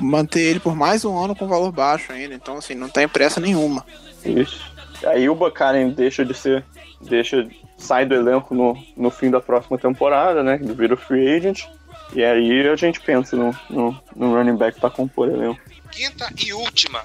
manter 0.00 0.40
ele 0.40 0.60
por 0.60 0.76
mais 0.76 1.04
um 1.04 1.16
ano 1.16 1.34
com 1.34 1.46
valor 1.48 1.72
baixo 1.72 2.12
ainda. 2.12 2.34
Então, 2.34 2.56
assim, 2.56 2.74
não 2.74 2.88
tem 2.88 3.08
pressa 3.08 3.40
nenhuma. 3.40 3.84
Isso. 4.24 4.60
Aí 5.04 5.28
o 5.28 5.34
Bacaren 5.34 5.90
deixa 5.90 6.24
de 6.24 6.34
ser. 6.34 6.64
Deixa. 7.00 7.48
Sai 7.76 8.04
do 8.04 8.14
elenco 8.14 8.54
no, 8.54 8.76
no 8.96 9.10
fim 9.10 9.30
da 9.30 9.40
próxima 9.40 9.78
temporada, 9.78 10.42
né? 10.42 10.58
Ele 10.60 10.74
vira 10.74 10.96
free 10.96 11.36
agent. 11.36 11.64
E 12.12 12.24
aí 12.24 12.68
a 12.68 12.74
gente 12.74 13.00
pensa 13.00 13.36
no, 13.36 13.54
no, 13.70 14.02
no 14.16 14.34
running 14.34 14.56
back 14.56 14.80
pra 14.80 14.90
compor 14.90 15.28
elenco. 15.28 15.60
Quinta 15.92 16.28
e 16.44 16.52
última. 16.52 17.02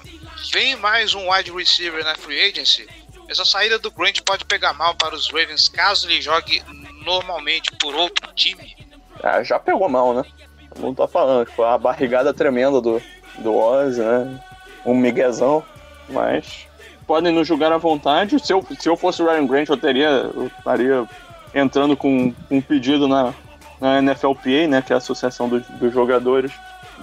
Vem 0.52 0.76
mais 0.78 1.14
um 1.14 1.32
wide 1.32 1.52
receiver 1.52 2.04
na 2.04 2.16
free 2.16 2.40
agency. 2.50 2.88
Essa 3.30 3.46
saída 3.46 3.80
do 3.80 3.92
Grant 3.92 4.20
pode 4.22 4.46
pegar 4.46 4.74
mal 4.74 4.96
para 4.96 5.16
os 5.16 5.30
Ravens 5.32 5.70
caso 5.70 6.08
ele 6.08 6.22
jogue 6.22 6.62
normalmente 7.06 7.72
por 7.80 7.96
outro 7.96 8.32
time. 8.34 8.76
Ah, 9.24 9.44
já 9.44 9.60
pegou 9.60 9.88
mal, 9.88 10.14
né? 10.14 10.24
Não 10.78 10.94
tô 10.94 11.08
falando, 11.08 11.50
foi 11.52 11.66
a 11.66 11.78
barrigada 11.78 12.34
tremenda 12.34 12.82
do, 12.82 13.02
do 13.40 13.56
Ozzy, 13.56 14.02
né? 14.02 14.44
Um 14.86 14.96
miguezão, 14.96 15.64
mas 16.10 16.68
podem 17.06 17.34
nos 17.34 17.48
julgar 17.48 17.72
à 17.72 17.78
vontade. 17.78 18.40
Se 18.40 18.54
eu, 18.54 18.66
se 18.80 18.88
eu 18.88 18.96
fosse 18.96 19.22
o 19.22 19.26
Ryan 19.26 19.46
Grant, 19.46 19.70
eu 19.70 19.78
teria. 19.78 20.32
Eu 20.34 20.48
estaria 20.48 21.08
entrando 21.54 21.96
com 21.96 22.34
um 22.50 22.62
pedido 22.62 23.08
na, 23.08 23.34
na 23.80 24.02
NFLPA, 24.02 24.68
né? 24.68 24.82
Que 24.82 24.94
é 24.94 24.96
a 24.96 24.98
Associação 24.98 25.48
dos, 25.48 25.66
dos 25.68 25.94
Jogadores 25.94 26.52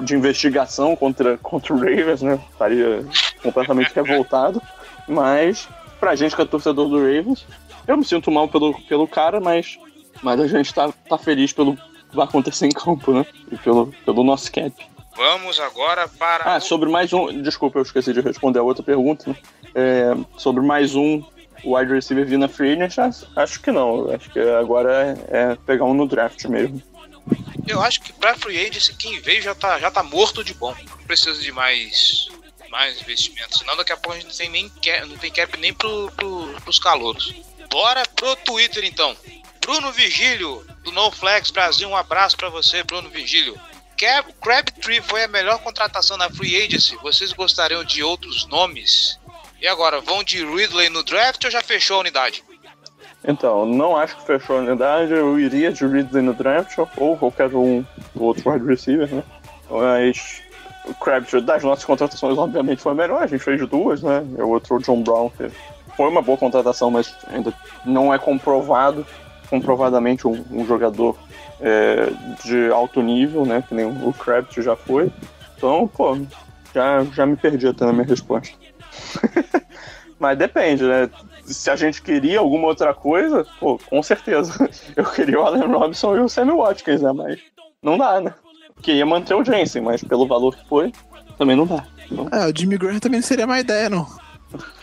de 0.01 0.15
investigação 0.15 0.97
contra, 0.97 1.37
contra 1.39 1.75
o 1.75 1.79
Ravens, 1.79 2.23
né? 2.23 2.41
Estaria 2.53 3.05
completamente 3.43 3.93
revoltado. 3.95 4.61
Mas, 5.07 5.69
pra 5.99 6.15
gente 6.15 6.35
que 6.35 6.43
é 6.43 6.45
torcedor 6.45 6.89
do 6.89 6.99
Ravens, 6.99 7.47
eu 7.87 7.97
me 7.97 8.05
sinto 8.05 8.31
mal 8.31 8.49
pelo, 8.49 8.79
pelo 8.83 9.07
cara, 9.07 9.41
mas, 9.41 9.79
mas 10.23 10.41
a 10.41 10.47
gente 10.47 10.73
tá, 10.73 10.93
tá 11.09 11.19
feliz 11.19 11.53
pelo 11.53 11.77
que 11.77 12.17
vai 12.17 12.25
acontecer 12.25 12.67
em 12.67 12.71
campo, 12.71 13.13
né? 13.13 13.27
E 13.51 13.57
pelo, 13.57 13.93
pelo 14.05 14.25
nosso 14.25 14.51
cap. 14.51 14.73
Vamos 15.21 15.61
agora 15.61 16.09
para. 16.09 16.45
Ah, 16.55 16.57
o- 16.57 16.61
sobre 16.63 16.89
mais 16.89 17.13
um. 17.13 17.43
Desculpa, 17.43 17.79
eu 17.79 17.83
esqueci 17.83 18.11
de 18.11 18.23
responder 18.23 18.59
a 18.59 18.63
outra 18.63 18.83
pergunta. 18.83 19.29
né? 19.29 19.37
É, 19.75 20.13
sobre 20.39 20.63
mais 20.65 20.95
um 20.95 21.23
wide 21.63 21.93
receiver 21.93 22.25
vir 22.27 22.39
na 22.39 22.49
free 22.49 22.73
agent, 22.73 22.97
acho- 23.37 23.61
que 23.61 23.71
não. 23.71 24.11
Acho 24.11 24.31
que 24.31 24.39
agora 24.41 25.15
é, 25.31 25.53
é 25.53 25.57
pegar 25.67 25.85
um 25.85 25.93
no 25.93 26.09
draft 26.09 26.43
mesmo. 26.47 26.83
Eu 27.69 27.83
acho 27.83 28.01
que 28.01 28.15
pra 28.15 28.35
free 28.35 28.67
agency 28.67 28.95
quem 28.97 29.21
veio 29.21 29.43
já 29.43 29.55
tá, 29.55 29.79
já 29.79 29.91
tá 29.91 30.03
morto 30.03 30.43
de 30.43 30.55
bom. 30.55 30.75
Não 30.99 31.05
precisa 31.07 31.39
de 31.39 31.53
mais, 31.53 32.29
mais 32.71 32.99
investimentos. 33.03 33.59
Senão 33.59 33.77
daqui 33.77 33.93
a 33.93 33.99
pouco 33.99 34.13
a 34.17 34.21
gente 34.21 34.29
não 34.31 34.35
tem, 34.35 34.49
nem 34.49 34.69
cap, 34.71 35.07
não 35.07 35.19
tem 35.19 35.31
cap 35.31 35.61
nem 35.61 35.75
pro, 35.75 36.11
pro, 36.17 36.47
pros 36.65 36.79
calouros. 36.79 37.35
Bora 37.71 38.03
pro 38.17 38.35
Twitter 38.37 38.87
então. 38.87 39.15
Bruno 39.61 39.93
Vigílio, 39.93 40.65
do 40.83 40.91
NoFlex 40.93 41.51
Brasil, 41.51 41.87
um 41.91 41.95
abraço 41.95 42.39
pra 42.39 42.49
você, 42.49 42.83
Bruno 42.83 43.11
Vigílio. 43.11 43.61
Crabtree 44.41 45.03
foi 45.03 45.25
a 45.25 45.29
melhor 45.29 45.59
contratação 45.59 46.17
na 46.17 46.31
Free 46.31 46.57
Agency. 46.57 46.97
Vocês 47.03 47.33
gostariam 47.33 47.85
de 47.85 48.03
outros 48.03 48.47
nomes? 48.47 49.19
E 49.61 49.69
agora, 49.69 50.01
vão 50.01 50.25
de 50.25 50.43
Ridley 50.45 50.89
no 50.89 51.03
draft 51.03 51.45
ou 51.45 51.51
já 51.51 51.63
fechou 51.63 51.99
a 51.99 52.01
unidade? 52.01 52.43
Então, 53.23 53.67
não 53.67 53.95
acho 53.95 54.17
que 54.17 54.25
fechou 54.25 54.57
a 54.57 54.61
unidade. 54.61 55.13
Eu 55.13 55.39
iria 55.39 55.71
de 55.71 55.87
Ridley 55.87 56.23
no 56.23 56.33
draft 56.33 56.79
ou 56.97 57.17
qualquer 57.19 57.55
um 57.55 57.85
outro 58.15 58.51
wide 58.51 58.67
receiver, 58.67 59.07
né? 59.15 59.23
Mas 59.69 60.43
o 60.87 60.95
Crabtree 60.95 61.43
das 61.43 61.63
nossas 61.63 61.85
contratações, 61.85 62.39
obviamente, 62.39 62.81
foi 62.81 62.93
a 62.93 62.95
melhor. 62.95 63.23
A 63.23 63.27
gente 63.27 63.45
fez 63.45 63.69
duas, 63.69 64.03
né? 64.03 64.25
E 64.39 64.41
o 64.41 64.49
outro, 64.49 64.77
o 64.77 64.81
John 64.81 65.03
Brown, 65.03 65.31
que 65.31 65.51
foi 65.95 66.09
uma 66.09 66.23
boa 66.23 66.39
contratação, 66.39 66.91
mas 66.91 67.15
ainda 67.27 67.53
não 67.85 68.13
é 68.15 68.19
comprovado, 68.19 69.07
comprovadamente, 69.51 70.27
um, 70.27 70.43
um 70.51 70.67
jogador 70.67 71.19
é, 71.61 72.07
de 72.45 72.71
alto 72.73 73.03
nível, 73.03 73.45
né? 73.47 73.63
Que 73.67 73.75
nem 73.75 73.87
o 73.87 74.13
Crabtree 74.13 74.63
já 74.65 74.77
foi. 74.77 75.13
Então, 75.57 75.87
pô, 75.89 76.17
já, 76.75 77.05
já 77.15 77.27
me 77.27 77.37
perdi 77.37 77.67
até 77.69 77.85
na 77.85 77.93
minha 77.93 78.07
resposta. 78.07 78.55
Mas 80.19 80.37
depende, 80.39 80.85
né? 80.85 81.09
Se 81.45 81.71
a 81.71 81.77
gente 81.77 82.03
queria 82.03 82.39
alguma 82.39 82.69
outra 82.69 82.93
coisa, 82.95 83.47
pô, 83.59 83.79
com 83.89 84.03
certeza. 84.03 84.69
Eu 84.95 85.05
queria 85.11 85.41
o 85.41 85.43
Allen 85.47 85.67
Robinson 85.67 86.17
e 86.17 86.21
o 86.21 86.29
Sammy 86.29 86.53
Watkins, 86.53 87.01
né? 87.01 87.13
Mas 87.13 87.41
não 87.83 87.97
dá, 87.97 88.21
né? 88.21 88.35
Queria 88.83 89.05
manter 89.07 89.35
o 89.35 89.45
Jensen, 89.45 89.83
mas 89.83 90.03
pelo 90.03 90.27
valor 90.27 90.55
que 90.57 90.67
foi, 90.69 90.93
também 91.37 91.57
não 91.57 91.67
dá. 91.67 91.85
Então, 92.11 92.29
É, 92.33 92.47
o 92.47 92.53
Jimmy 92.57 92.77
Graham 92.79 92.99
também 92.99 93.21
não 93.21 93.27
seria 93.27 93.47
má 93.47 93.61
ideia, 93.61 93.89
não. 93.91 94.07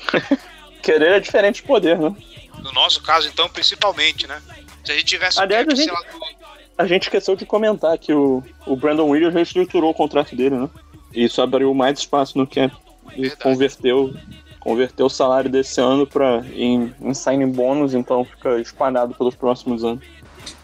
querer 0.81 1.11
é 1.13 1.19
diferente 1.19 1.57
de 1.61 1.63
poder, 1.67 1.97
né? 1.97 2.15
No 2.61 2.71
nosso 2.73 3.01
caso, 3.03 3.27
então, 3.27 3.47
principalmente, 3.49 4.27
né? 4.27 4.41
Se 4.83 4.91
a 4.91 4.95
gente 4.95 5.05
tivesse 5.05 5.39
Aliás, 5.39 5.65
cap, 5.65 5.73
a 5.73 5.75
gente- 5.75 5.89
sei 5.89 5.93
lá, 5.93 6.36
A 6.77 6.85
gente 6.85 7.03
esqueceu 7.03 7.35
de 7.35 7.45
comentar 7.45 7.97
que 7.97 8.13
o, 8.13 8.43
o 8.65 8.75
Brandon 8.75 9.09
Williams 9.09 9.33
reestruturou 9.33 9.91
o 9.91 9.95
contrato 9.95 10.35
dele, 10.35 10.55
né? 10.55 10.69
E 11.13 11.25
isso 11.25 11.41
abriu 11.41 11.73
mais 11.73 11.99
espaço 11.99 12.37
no 12.37 12.45
cap. 12.45 12.71
E 13.15 13.21
Verdade. 13.21 13.41
converteu, 13.41 14.13
converteu 14.59 15.05
o 15.07 15.09
salário 15.09 15.49
desse 15.49 15.81
ano 15.81 16.05
pra, 16.05 16.43
em, 16.53 16.93
em 17.01 17.13
signing 17.13 17.51
bônus, 17.51 17.93
então 17.93 18.23
fica 18.23 18.59
espalhado 18.59 19.15
pelos 19.15 19.35
próximos 19.35 19.83
anos. 19.83 20.03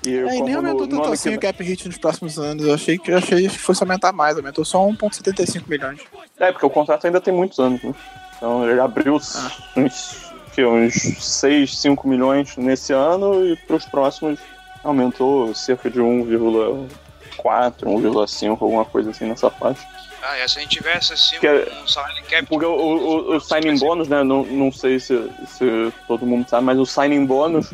E 0.05 0.15
É, 0.15 0.21
e 0.21 0.33
como 0.33 0.45
nem 0.45 0.55
aumentou 0.55 0.87
tanto 0.87 1.09
assim 1.09 1.31
que 1.31 1.37
o 1.37 1.39
cap 1.39 1.63
hit 1.63 1.87
nos 1.87 1.97
próximos 1.97 2.37
anos. 2.37 2.65
Eu 2.65 2.73
achei 2.73 2.97
que, 2.97 3.11
eu 3.11 3.17
achei 3.17 3.47
que 3.47 3.57
fosse 3.57 3.83
aumentar 3.83 4.11
mais, 4.11 4.37
aumentou 4.37 4.63
só 4.63 4.85
1,75 4.87 5.63
milhões. 5.67 6.01
É, 6.37 6.51
porque 6.51 6.65
o 6.65 6.69
contrato 6.69 7.05
ainda 7.05 7.21
tem 7.21 7.33
muitos 7.33 7.59
anos, 7.59 7.81
né? 7.81 7.93
Então 8.37 8.69
ele 8.69 8.79
abriu 8.79 9.15
uns, 9.15 10.31
que, 10.53 10.65
uns 10.65 10.93
6, 10.93 11.77
5 11.79 12.07
milhões 12.07 12.57
nesse 12.57 12.93
ano 12.93 13.45
e 13.47 13.55
para 13.55 13.77
os 13.77 13.85
próximos 13.85 14.39
aumentou 14.83 15.53
cerca 15.55 15.89
de 15.89 15.99
1,4, 15.99 17.85
1,5, 17.85 18.51
alguma 18.51 18.85
coisa 18.85 19.11
assim 19.11 19.25
nessa 19.25 19.49
faixa. 19.49 19.85
Ah, 20.21 20.37
é, 20.37 20.47
se 20.47 20.57
a 20.57 20.61
gente 20.61 20.77
tivesse 20.77 21.13
assim 21.13 21.37
Que 21.39 21.47
é- 21.47 21.67
um 21.83 21.87
salário 21.87 22.23
cap. 22.23 22.45
Porque 22.45 22.65
o, 22.65 22.71
o, 22.71 23.35
o 23.35 23.39
signing 23.41 23.77
bônus, 23.77 24.07
né? 24.07 24.23
Não, 24.23 24.43
não 24.45 24.71
sei 24.71 24.99
se, 24.99 25.29
se 25.45 25.93
todo 26.07 26.25
mundo 26.25 26.47
sabe, 26.47 26.65
mas 26.65 26.79
o 26.79 26.85
signing 26.85 27.25
bônus, 27.25 27.73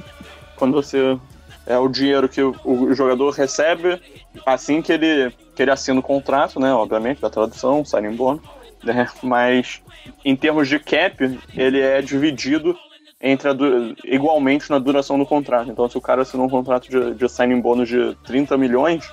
quando 0.55 0.74
você. 0.74 1.18
É 1.68 1.78
o 1.78 1.88
dinheiro 1.88 2.28
que 2.28 2.41
o, 2.41 2.55
o 2.64 2.95
jogador 2.95 3.30
recebe 3.30 4.01
assim 4.43 4.82
que 4.82 4.91
ele, 4.91 5.32
que 5.55 5.62
ele 5.62 5.70
assina 5.70 5.99
o 5.99 6.03
contrato, 6.03 6.60
né? 6.60 6.74
Obviamente, 6.74 7.22
da 7.22 7.30
tradução, 7.30 7.86
signing 7.86 8.16
bônus. 8.16 8.41
Né, 8.84 9.07
mas 9.22 9.82
em 10.24 10.36
termos 10.36 10.68
de 10.70 10.80
cap, 10.80 11.39
ele 11.53 11.82
é 11.82 12.01
dividido 12.01 12.76
entre 13.22 13.50
a 13.50 13.54
du- 13.54 13.96
igualmente 14.06 14.70
na 14.70 14.80
duração 14.80 15.18
do 15.20 15.26
contrato. 15.26 15.70
Então, 15.70 15.90
se 15.90 15.98
o 15.98 16.02
cara 16.02 16.22
assinou 16.22 16.46
um 16.46 16.50
contrato 16.50 16.90
de, 16.90 17.14
de 17.14 17.30
signing 17.30 17.60
bônus 17.62 17.90
de 17.90 18.16
30 18.26 18.58
milhões, 18.58 19.04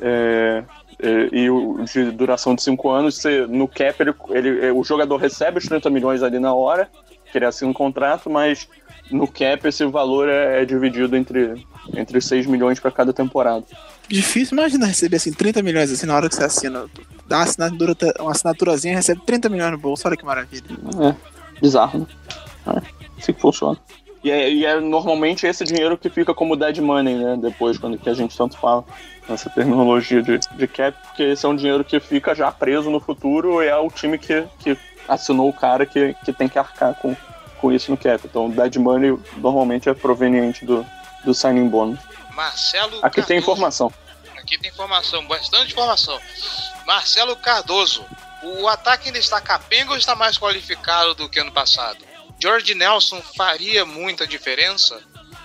é, 0.00 0.62
é, 1.02 1.28
e 1.32 1.48
o 1.50 1.82
de 1.84 2.10
duração 2.10 2.54
de 2.54 2.62
5 2.62 2.90
anos, 2.90 3.16
você, 3.16 3.46
no 3.46 3.66
cap, 3.66 3.96
ele, 4.00 4.14
ele- 4.30 4.70
o 4.72 4.84
jogador 4.84 5.16
recebe 5.16 5.58
os 5.58 5.64
30 5.66 5.88
milhões 5.88 6.22
ali 6.22 6.38
na 6.38 6.52
hora, 6.54 6.88
que 7.32 7.38
ele 7.38 7.46
assina 7.46 7.70
um 7.70 7.74
contrato, 7.74 8.28
mas 8.28 8.68
no 9.10 9.26
cap 9.26 9.66
esse 9.66 9.84
valor 9.86 10.28
é, 10.28 10.62
é 10.62 10.64
dividido 10.64 11.16
entre, 11.16 11.66
entre 11.96 12.20
6 12.20 12.46
milhões 12.46 12.78
para 12.78 12.90
cada 12.90 13.12
temporada. 13.12 13.64
Difícil, 14.08 14.56
imagina 14.58 14.86
receber 14.86 15.16
assim 15.16 15.32
30 15.32 15.62
milhões 15.62 15.90
assim 15.90 16.06
na 16.06 16.14
hora 16.14 16.28
que 16.28 16.34
você 16.34 16.44
assina. 16.44 16.84
Dá 17.26 17.38
uma, 17.38 17.44
assinatura, 17.44 17.96
uma 18.20 18.30
assinaturazinha 18.32 18.94
recebe 18.94 19.22
30 19.24 19.48
milhões 19.48 19.72
no 19.72 19.78
bolso, 19.78 20.06
olha 20.06 20.16
que 20.16 20.24
maravilha. 20.24 20.64
É, 21.00 21.60
bizarro, 21.60 22.00
né? 22.00 22.06
É, 22.66 23.03
assim 23.18 23.32
que 23.32 23.40
funciona. 23.40 23.78
E 24.24 24.30
é, 24.30 24.50
e 24.50 24.64
é 24.64 24.80
normalmente 24.80 25.46
esse 25.46 25.64
dinheiro 25.64 25.98
que 25.98 26.08
fica 26.08 26.32
como 26.32 26.56
dead 26.56 26.78
money, 26.78 27.14
né? 27.14 27.36
Depois, 27.38 27.76
quando 27.76 27.98
que 27.98 28.08
a 28.08 28.14
gente 28.14 28.34
tanto 28.34 28.56
fala 28.56 28.82
nessa 29.28 29.50
terminologia 29.50 30.22
de, 30.22 30.38
de 30.38 30.66
cap, 30.66 30.96
porque 31.06 31.22
esse 31.22 31.44
é 31.44 31.48
um 31.48 31.54
dinheiro 31.54 31.84
que 31.84 32.00
fica 32.00 32.34
já 32.34 32.50
preso 32.50 32.90
no 32.90 33.00
futuro 33.00 33.62
e 33.62 33.66
é 33.66 33.76
o 33.76 33.90
time 33.90 34.16
que, 34.16 34.44
que 34.58 34.78
assinou 35.06 35.50
o 35.50 35.52
cara 35.52 35.84
que, 35.84 36.14
que 36.24 36.32
tem 36.32 36.48
que 36.48 36.58
arcar 36.58 36.94
com, 36.94 37.14
com 37.60 37.70
isso 37.70 37.90
no 37.90 37.98
cap. 37.98 38.26
Então, 38.26 38.48
dead 38.48 38.76
money 38.76 39.18
normalmente 39.36 39.90
é 39.90 39.94
proveniente 39.94 40.64
do, 40.64 40.86
do 41.22 41.34
signing 41.34 41.68
bônus. 41.68 42.00
Marcelo 42.32 43.00
Aqui 43.02 43.22
tem 43.22 43.36
Cardoso. 43.36 43.52
informação. 43.52 43.92
Aqui 44.38 44.58
tem 44.58 44.70
informação, 44.70 45.26
bastante 45.26 45.72
informação. 45.72 46.18
Marcelo 46.86 47.36
Cardoso. 47.36 48.04
O 48.42 48.68
ataque 48.68 49.08
ainda 49.08 49.18
está 49.18 49.40
capenga 49.40 49.92
ou 49.92 49.96
está 49.96 50.14
mais 50.14 50.38
qualificado 50.38 51.14
do 51.14 51.28
que 51.28 51.40
ano 51.40 51.52
passado? 51.52 51.98
George 52.44 52.74
Nelson 52.74 53.22
faria 53.34 53.86
muita 53.86 54.26
diferença? 54.26 55.00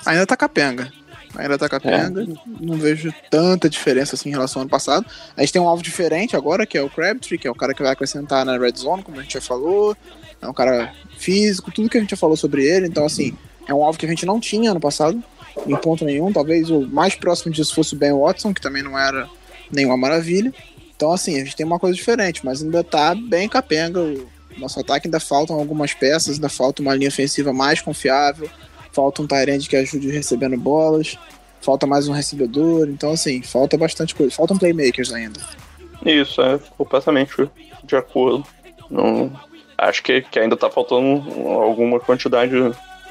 Ainda 0.05 0.27
tá 0.27 0.35
capenga. 0.35 0.91
Ainda 1.33 1.57
tá 1.57 1.69
capenga. 1.69 2.27
Não 2.59 2.75
vejo 2.75 3.13
tanta 3.31 3.69
diferença 3.69 4.15
assim 4.15 4.27
em 4.27 4.33
relação 4.33 4.59
ao 4.59 4.63
ano 4.63 4.69
passado. 4.69 5.05
A 5.37 5.39
gente 5.39 5.53
tem 5.53 5.61
um 5.61 5.69
alvo 5.69 5.81
diferente 5.81 6.35
agora, 6.35 6.65
que 6.65 6.77
é 6.77 6.81
o 6.81 6.89
Crabtree, 6.89 7.37
que 7.37 7.47
é 7.47 7.51
o 7.51 7.55
cara 7.55 7.73
que 7.73 7.81
vai 7.81 7.93
acrescentar 7.93 8.43
na 8.43 8.57
Red 8.57 8.73
Zone, 8.75 9.01
como 9.01 9.17
a 9.17 9.21
gente 9.21 9.35
já 9.35 9.39
falou. 9.39 9.95
É 10.41 10.45
um 10.49 10.53
cara 10.53 10.93
físico, 11.17 11.71
tudo 11.71 11.89
que 11.89 11.97
a 11.97 12.01
gente 12.01 12.09
já 12.09 12.17
falou 12.17 12.35
sobre 12.35 12.65
ele. 12.65 12.87
Então, 12.87 13.05
assim, 13.05 13.33
é 13.65 13.73
um 13.73 13.81
alvo 13.81 13.97
que 13.97 14.05
a 14.05 14.09
gente 14.09 14.25
não 14.25 14.37
tinha 14.37 14.71
ano 14.71 14.81
passado, 14.81 15.23
em 15.65 15.77
ponto 15.77 16.03
nenhum. 16.03 16.33
Talvez 16.33 16.69
o 16.69 16.81
mais 16.81 17.15
próximo 17.15 17.49
disso 17.49 17.73
fosse 17.73 17.93
o 17.93 17.97
Ben 17.97 18.11
Watson, 18.11 18.53
que 18.53 18.59
também 18.59 18.83
não 18.83 18.99
era 18.99 19.25
nenhuma 19.71 19.95
maravilha. 19.95 20.53
Então, 20.97 21.13
assim, 21.13 21.37
a 21.37 21.45
gente 21.45 21.55
tem 21.55 21.65
uma 21.65 21.79
coisa 21.79 21.95
diferente, 21.95 22.45
mas 22.45 22.61
ainda 22.61 22.83
tá 22.83 23.15
bem 23.15 23.47
capenga. 23.47 24.01
O 24.01 24.27
nosso 24.59 24.79
ataque 24.79 25.07
ainda 25.07 25.19
faltam 25.19 25.55
algumas 25.57 25.93
peças, 25.93 26.35
ainda 26.35 26.49
falta 26.49 26.81
uma 26.81 26.95
linha 26.95 27.09
ofensiva 27.09 27.53
mais 27.53 27.81
confiável, 27.81 28.49
falta 28.91 29.21
um 29.21 29.27
Tyrande 29.27 29.69
que 29.69 29.75
ajude 29.75 30.09
recebendo 30.11 30.57
bolas, 30.57 31.17
falta 31.61 31.87
mais 31.87 32.07
um 32.07 32.13
recebedor. 32.13 32.87
Então, 32.89 33.11
assim, 33.11 33.41
falta 33.41 33.77
bastante 33.77 34.15
coisa. 34.15 34.35
Faltam 34.35 34.57
playmakers 34.57 35.13
ainda. 35.13 35.39
Isso, 36.05 36.41
é 36.41 36.59
completamente 36.77 37.49
de 37.83 37.95
acordo. 37.95 38.45
Não, 38.89 39.31
acho 39.77 40.01
que, 40.03 40.21
que 40.21 40.39
ainda 40.39 40.57
tá 40.57 40.69
faltando 40.69 41.23
alguma 41.61 41.99
quantidade 41.99 42.53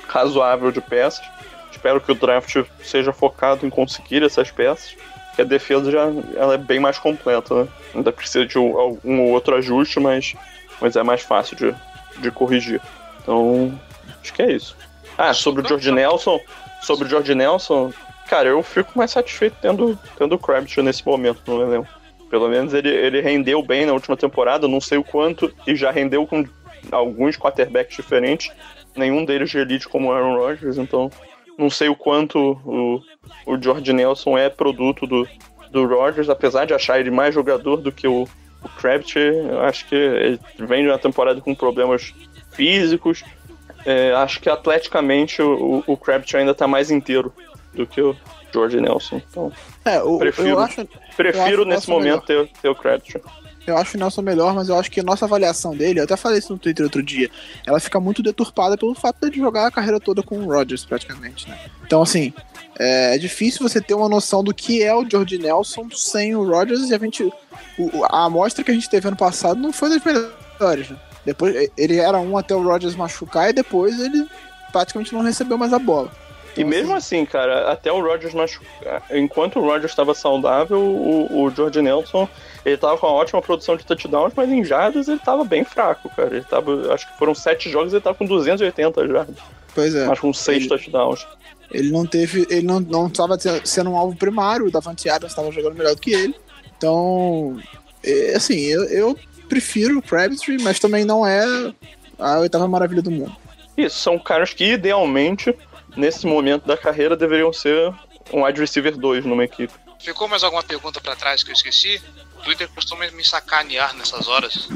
razoável 0.06 0.72
de 0.72 0.80
peças. 0.80 1.24
Espero 1.70 2.00
que 2.00 2.10
o 2.10 2.14
draft 2.14 2.64
seja 2.82 3.12
focado 3.12 3.66
em 3.66 3.70
conseguir 3.70 4.22
essas 4.22 4.50
peças. 4.50 4.96
Que 5.36 5.42
a 5.42 5.44
defesa 5.44 5.90
já 5.90 6.06
ela 6.36 6.54
é 6.54 6.58
bem 6.58 6.80
mais 6.80 6.98
completa, 6.98 7.62
né? 7.62 7.68
Ainda 7.94 8.10
precisa 8.10 8.44
de 8.44 8.58
um, 8.58 8.72
ou 8.74 9.28
outro 9.28 9.54
ajuste, 9.54 10.00
mas, 10.00 10.34
mas 10.80 10.96
é 10.96 11.02
mais 11.02 11.22
fácil 11.22 11.56
de, 11.56 11.74
de 12.20 12.30
corrigir. 12.30 12.80
Então, 13.22 13.78
acho 14.22 14.32
que 14.32 14.42
é 14.42 14.52
isso. 14.52 14.76
Ah, 15.16 15.34
sobre 15.34 15.62
o 15.62 15.68
George 15.68 15.90
Nelson, 15.90 16.40
sobre 16.82 17.06
o 17.06 17.10
George 17.10 17.34
Nelson, 17.34 17.92
cara, 18.28 18.48
eu 18.48 18.62
fico 18.62 18.96
mais 18.96 19.10
satisfeito 19.10 19.56
tendo, 19.60 19.98
tendo 20.16 20.34
o 20.34 20.38
Crabtree 20.38 20.82
nesse 20.82 21.04
momento 21.04 21.42
no 21.46 21.62
elenco. 21.62 21.88
Pelo 22.30 22.48
menos 22.48 22.74
ele, 22.74 22.90
ele 22.90 23.20
rendeu 23.20 23.62
bem 23.62 23.86
na 23.86 23.92
última 23.92 24.16
temporada, 24.16 24.68
não 24.68 24.80
sei 24.80 24.98
o 24.98 25.04
quanto, 25.04 25.52
e 25.66 25.74
já 25.74 25.90
rendeu 25.90 26.26
com 26.26 26.46
alguns 26.92 27.36
quarterbacks 27.36 27.96
diferentes, 27.96 28.52
nenhum 28.94 29.24
deles 29.24 29.50
de 29.50 29.58
elite 29.58 29.88
como 29.88 30.08
o 30.08 30.12
Aaron 30.12 30.36
Rodgers, 30.36 30.76
então 30.76 31.10
não 31.56 31.68
sei 31.68 31.88
o 31.88 31.96
quanto 31.96 32.38
o, 32.64 33.02
o 33.46 33.60
George 33.60 33.92
Nelson 33.92 34.38
é 34.38 34.48
produto 34.48 35.06
do, 35.06 35.26
do 35.70 35.86
Rodgers, 35.86 36.28
apesar 36.28 36.66
de 36.66 36.74
achar 36.74 37.00
ele 37.00 37.10
mais 37.10 37.34
jogador 37.34 37.78
do 37.78 37.90
que 37.90 38.06
o, 38.06 38.28
o 38.62 38.68
Crabtree, 38.68 39.36
eu 39.36 39.60
acho 39.60 39.86
que 39.86 39.94
ele 39.94 40.40
vem 40.58 40.82
de 40.82 40.88
uma 40.88 40.98
temporada 40.98 41.40
com 41.40 41.54
problemas 41.54 42.14
físicos. 42.52 43.24
É, 43.84 44.12
acho 44.12 44.40
que 44.40 44.50
atleticamente 44.50 45.40
o, 45.40 45.82
o 45.86 45.96
Crabtree 45.96 46.40
ainda 46.40 46.54
tá 46.54 46.66
mais 46.66 46.90
inteiro 46.90 47.32
do 47.72 47.86
que 47.86 48.00
o 48.00 48.16
George 48.52 48.80
Nelson. 48.80 49.22
Então, 49.30 49.52
É, 49.84 50.02
o, 50.02 50.18
prefiro, 50.18 50.48
eu 50.48 50.58
acho, 50.58 50.88
prefiro 51.16 51.64
nesse 51.64 51.88
momento 51.88 52.26
ter, 52.26 52.48
ter 52.60 52.68
o 52.68 52.74
Crabtree. 52.74 53.22
Eu 53.66 53.76
acho 53.76 53.96
o 53.96 54.00
Nelson 54.00 54.22
melhor, 54.22 54.54
mas 54.54 54.70
eu 54.70 54.78
acho 54.78 54.90
que 54.90 55.00
a 55.00 55.02
nossa 55.02 55.26
avaliação 55.26 55.76
dele, 55.76 56.00
eu 56.00 56.04
até 56.04 56.16
falei 56.16 56.38
isso 56.38 56.52
no 56.52 56.58
Twitter 56.58 56.84
outro 56.84 57.02
dia, 57.02 57.30
ela 57.66 57.78
fica 57.78 58.00
muito 58.00 58.22
deturpada 58.22 58.78
pelo 58.78 58.94
fato 58.94 59.30
de 59.30 59.38
jogar 59.38 59.66
a 59.66 59.70
carreira 59.70 60.00
toda 60.00 60.22
com 60.22 60.38
o 60.38 60.46
Rodgers, 60.46 60.86
praticamente, 60.86 61.48
né? 61.48 61.58
Então, 61.84 62.00
assim, 62.00 62.32
é, 62.78 63.14
é 63.14 63.18
difícil 63.18 63.66
você 63.66 63.80
ter 63.80 63.94
uma 63.94 64.08
noção 64.08 64.42
do 64.42 64.54
que 64.54 64.82
é 64.82 64.94
o 64.94 65.08
George 65.08 65.38
Nelson 65.38 65.88
sem 65.92 66.34
o 66.34 66.48
Rodgers 66.48 66.88
e 66.90 66.94
a 66.94 66.98
gente. 66.98 67.22
o- 67.78 68.04
a 68.04 68.24
amostra 68.24 68.64
que 68.64 68.70
a 68.70 68.74
gente 68.74 68.88
teve 68.90 69.08
ano 69.08 69.16
passado 69.16 69.60
não 69.60 69.72
foi 69.72 69.88
das 69.90 70.02
melhores, 70.04 70.90
né? 70.90 70.96
Depois, 71.24 71.70
ele 71.76 71.98
era 71.98 72.18
um 72.18 72.38
até 72.38 72.54
o 72.54 72.62
Rodgers 72.62 72.94
machucar 72.96 73.50
e 73.50 73.52
depois 73.52 73.98
ele 74.00 74.26
praticamente 74.72 75.12
não 75.12 75.20
recebeu 75.22 75.58
mais 75.58 75.72
a 75.72 75.78
bola. 75.78 76.10
E 76.56 76.64
mesmo 76.64 76.92
assim, 76.94 77.24
cara, 77.24 77.70
até 77.70 77.92
o 77.92 78.00
Rodgers 78.02 78.34
machucar. 78.34 79.02
Enquanto 79.12 79.60
o 79.60 79.62
Rodgers 79.62 79.92
estava 79.92 80.12
saudável, 80.14 80.80
o, 80.80 81.44
o 81.44 81.50
George 81.50 81.80
Nelson 81.80 82.28
ele 82.64 82.76
tava 82.76 82.98
com 82.98 83.06
uma 83.06 83.12
ótima 83.14 83.40
produção 83.40 83.76
de 83.76 83.84
touchdowns, 83.84 84.32
mas 84.34 84.48
em 84.50 84.64
jardas 84.64 85.06
ele 85.06 85.20
tava 85.20 85.44
bem 85.44 85.62
fraco, 85.64 86.10
cara. 86.16 86.34
Ele 86.34 86.44
tava, 86.44 86.92
acho 86.92 87.06
que 87.12 87.16
foram 87.18 87.34
sete 87.34 87.70
jogos 87.70 87.92
e 87.92 87.96
ele 87.96 88.02
tava 88.02 88.16
com 88.16 88.26
280 88.26 89.06
jardas, 89.06 89.36
Pois 89.74 89.94
é. 89.94 90.06
mas 90.06 90.18
com 90.18 90.32
seis 90.32 90.58
Ele- 90.62 90.68
touchdowns. 90.68 91.24
Ele 91.70 91.90
não 91.90 92.06
teve. 92.06 92.46
Ele 92.50 92.66
não, 92.66 92.80
não 92.80 93.06
estava 93.06 93.36
sendo 93.64 93.90
um 93.90 93.96
alvo 93.96 94.16
primário, 94.16 94.66
o 94.66 94.70
Davante 94.70 95.08
Adams 95.08 95.32
estava 95.32 95.52
jogando 95.52 95.76
melhor 95.76 95.94
do 95.94 96.00
que 96.00 96.12
ele. 96.12 96.34
Então, 96.76 97.60
é, 98.02 98.34
assim, 98.36 98.58
eu, 98.60 98.84
eu 98.84 99.18
prefiro 99.48 99.98
o 99.98 100.02
Crabtree, 100.02 100.62
mas 100.62 100.78
também 100.78 101.04
não 101.04 101.26
é 101.26 101.44
a 102.18 102.38
oitava 102.38 102.68
maravilha 102.68 103.02
do 103.02 103.10
mundo. 103.10 103.34
Isso, 103.76 103.98
são 103.98 104.18
caras 104.18 104.52
que 104.52 104.72
idealmente, 104.72 105.54
nesse 105.96 106.26
momento 106.26 106.66
da 106.66 106.76
carreira, 106.76 107.16
deveriam 107.16 107.52
ser 107.52 107.92
um 108.32 108.44
wide 108.44 108.60
receiver 108.60 108.96
2 108.96 109.24
numa 109.24 109.44
equipe. 109.44 109.72
Ficou 110.00 110.28
mais 110.28 110.44
alguma 110.44 110.62
pergunta 110.62 111.00
pra 111.00 111.16
trás 111.16 111.42
que 111.42 111.50
eu 111.50 111.54
esqueci? 111.54 112.00
O 112.38 112.42
Twitter 112.42 112.68
costuma 112.74 113.08
me 113.10 113.24
sacanear 113.24 113.96
nessas 113.96 114.28
horas. 114.28 114.68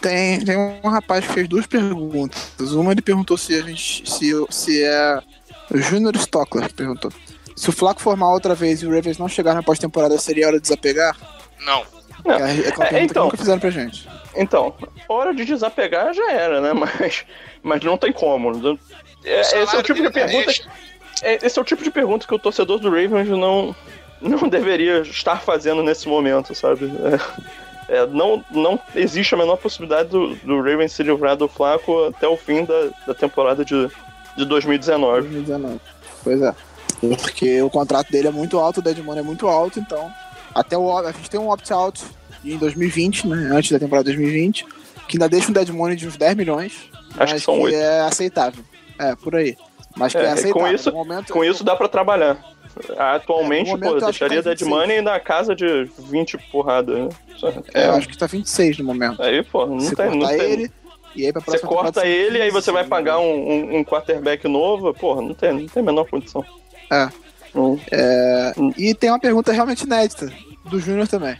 Tem, 0.00 0.44
tem 0.44 0.56
um 0.56 0.88
rapaz 0.88 1.26
que 1.26 1.32
fez 1.32 1.48
duas 1.48 1.66
perguntas. 1.66 2.72
Uma 2.72 2.92
ele 2.92 3.02
perguntou 3.02 3.36
se 3.36 3.54
a 3.54 3.62
gente. 3.62 4.08
se, 4.08 4.32
se 4.50 4.84
é. 4.84 5.20
O 5.74 5.78
Junior 5.78 6.14
Stockler 6.14 6.72
perguntou. 6.72 7.10
Se 7.56 7.68
o 7.68 7.72
Flaco 7.72 8.00
formar 8.00 8.32
outra 8.32 8.54
vez 8.54 8.80
e 8.80 8.86
o 8.86 8.94
Ravens 8.94 9.18
não 9.18 9.28
chegar 9.28 9.54
na 9.54 9.62
pós-temporada, 9.62 10.16
seria 10.18 10.46
hora 10.46 10.56
de 10.56 10.62
desapegar? 10.62 11.16
Não. 11.66 11.82
Não. 12.24 12.36
É, 12.36 12.52
é 12.52 12.98
É, 12.98 13.02
então. 13.02 13.08
que 13.08 13.18
nunca 13.18 13.36
fizeram 13.36 13.58
pra 13.58 13.70
gente. 13.70 14.08
Então, 14.36 14.72
hora 15.08 15.34
de 15.34 15.44
desapegar 15.44 16.14
já 16.14 16.30
era, 16.30 16.60
né? 16.60 16.72
Mas, 17.00 17.24
mas 17.62 17.82
não 17.82 17.96
tem 17.96 18.12
como. 18.12 18.78
É, 19.24 19.40
esse 19.40 19.56
é 19.56 19.78
o 19.78 19.82
tipo 19.82 20.00
de 20.00 20.10
pergunta. 20.10 20.52
é, 21.22 21.44
esse 21.44 21.58
é 21.58 21.62
o 21.62 21.64
tipo 21.64 21.82
de 21.82 21.90
pergunta 21.90 22.26
que 22.26 22.34
o 22.34 22.38
torcedor 22.38 22.78
do 22.78 22.90
Ravens 22.90 23.28
não, 23.28 23.74
não 24.20 24.48
deveria 24.48 25.00
estar 25.00 25.40
fazendo 25.40 25.82
nesse 25.82 26.06
momento, 26.06 26.54
sabe? 26.54 26.92
É, 27.88 27.96
é, 27.96 28.06
não, 28.06 28.44
não 28.50 28.78
existe 28.94 29.34
a 29.34 29.38
menor 29.38 29.56
possibilidade 29.56 30.10
do, 30.10 30.34
do 30.36 30.56
Ravens 30.58 30.92
se 30.92 31.02
livrar 31.02 31.36
do 31.36 31.48
Flaco 31.48 32.06
até 32.06 32.28
o 32.28 32.36
fim 32.36 32.64
da, 32.64 32.90
da 33.06 33.14
temporada 33.14 33.64
de, 33.64 33.90
de 34.36 34.44
2019. 34.44 35.22
2019. 35.28 35.80
Pois 36.22 36.40
é. 36.42 36.54
Porque 37.20 37.60
o 37.62 37.68
contrato 37.70 38.10
dele 38.10 38.28
é 38.28 38.30
muito 38.30 38.58
alto, 38.58 38.78
o 38.78 38.82
dead 38.82 38.98
money 38.98 39.20
é 39.20 39.24
muito 39.26 39.46
alto, 39.46 39.78
então. 39.78 40.10
Até 40.54 40.76
o 40.78 40.96
a 40.96 41.12
gente 41.12 41.28
tem 41.28 41.38
um 41.40 41.50
opt-out 41.50 42.02
em 42.44 42.56
2020, 42.56 43.26
né? 43.26 43.50
Antes 43.52 43.72
da 43.72 43.78
temporada 43.78 44.04
2020, 44.04 44.64
que 45.08 45.16
ainda 45.16 45.28
deixa 45.28 45.50
um 45.50 45.52
dead 45.52 45.68
money 45.70 45.96
de 45.96 46.06
uns 46.06 46.16
10 46.16 46.36
milhões. 46.36 46.72
Acho 47.18 47.34
que 47.34 47.40
são 47.40 47.60
oito. 47.60 47.76
é 47.76 48.00
aceitável. 48.02 48.64
É, 48.98 49.14
por 49.16 49.34
aí. 49.36 49.56
Mas 49.96 50.12
que 50.12 50.18
é, 50.18 50.24
É, 50.24 50.30
aceitável. 50.30 50.54
com 50.62 50.68
isso, 50.68 50.90
No 50.90 50.96
momento, 50.96 51.32
com 51.32 51.44
isso 51.44 51.62
dá 51.62 51.76
pra 51.76 51.88
trabalhar. 51.88 52.38
Atualmente, 52.96 53.70
É, 53.70 53.76
pô, 53.76 53.94
que 53.96 54.04
deixaria 54.04 54.42
tá 54.42 54.50
Dead 54.50 54.58
26. 54.60 54.68
Money 54.70 55.00
na 55.02 55.20
casa 55.20 55.54
de 55.54 55.88
20 55.98 56.38
porrada. 56.50 56.92
Né? 57.04 57.08
é, 57.74 57.86
eu 57.86 57.92
acho 57.94 58.08
que 58.08 58.16
tá 58.18 58.26
26 58.26 58.78
no 58.78 58.84
momento. 58.84 59.22
Aí, 59.22 59.42
pô, 59.44 59.66
não 59.66 59.78
Você 59.80 59.94
tem, 59.94 60.10
não 60.18 60.26
tem. 60.26 60.40
ele, 60.40 60.72
e 61.14 61.26
aí 61.26 61.32
pra 61.32 61.40
Você 61.40 61.46
próxima 61.58 61.68
corta 61.68 61.92
temporada 62.00 62.08
ele, 62.08 62.40
aí 62.42 62.50
você 62.50 62.70
vai 62.72 62.82
15, 62.82 62.90
pagar 62.90 63.18
um, 63.18 63.24
um, 63.50 63.76
um 63.78 63.84
quarterback 63.84 64.46
novo, 64.48 64.92
porra, 64.94 65.22
não 65.22 65.34
tem, 65.34 65.52
não 65.52 65.66
tem 65.66 65.82
a 65.82 65.86
menor 65.86 66.04
condição. 66.08 66.44
É. 66.90 67.08
Não. 67.54 67.78
E 68.76 68.94
tem 68.94 69.10
uma 69.10 69.20
pergunta 69.20 69.52
realmente 69.52 69.82
inédita, 69.84 70.32
do 70.64 70.80
Júnior 70.80 71.06
também. 71.08 71.36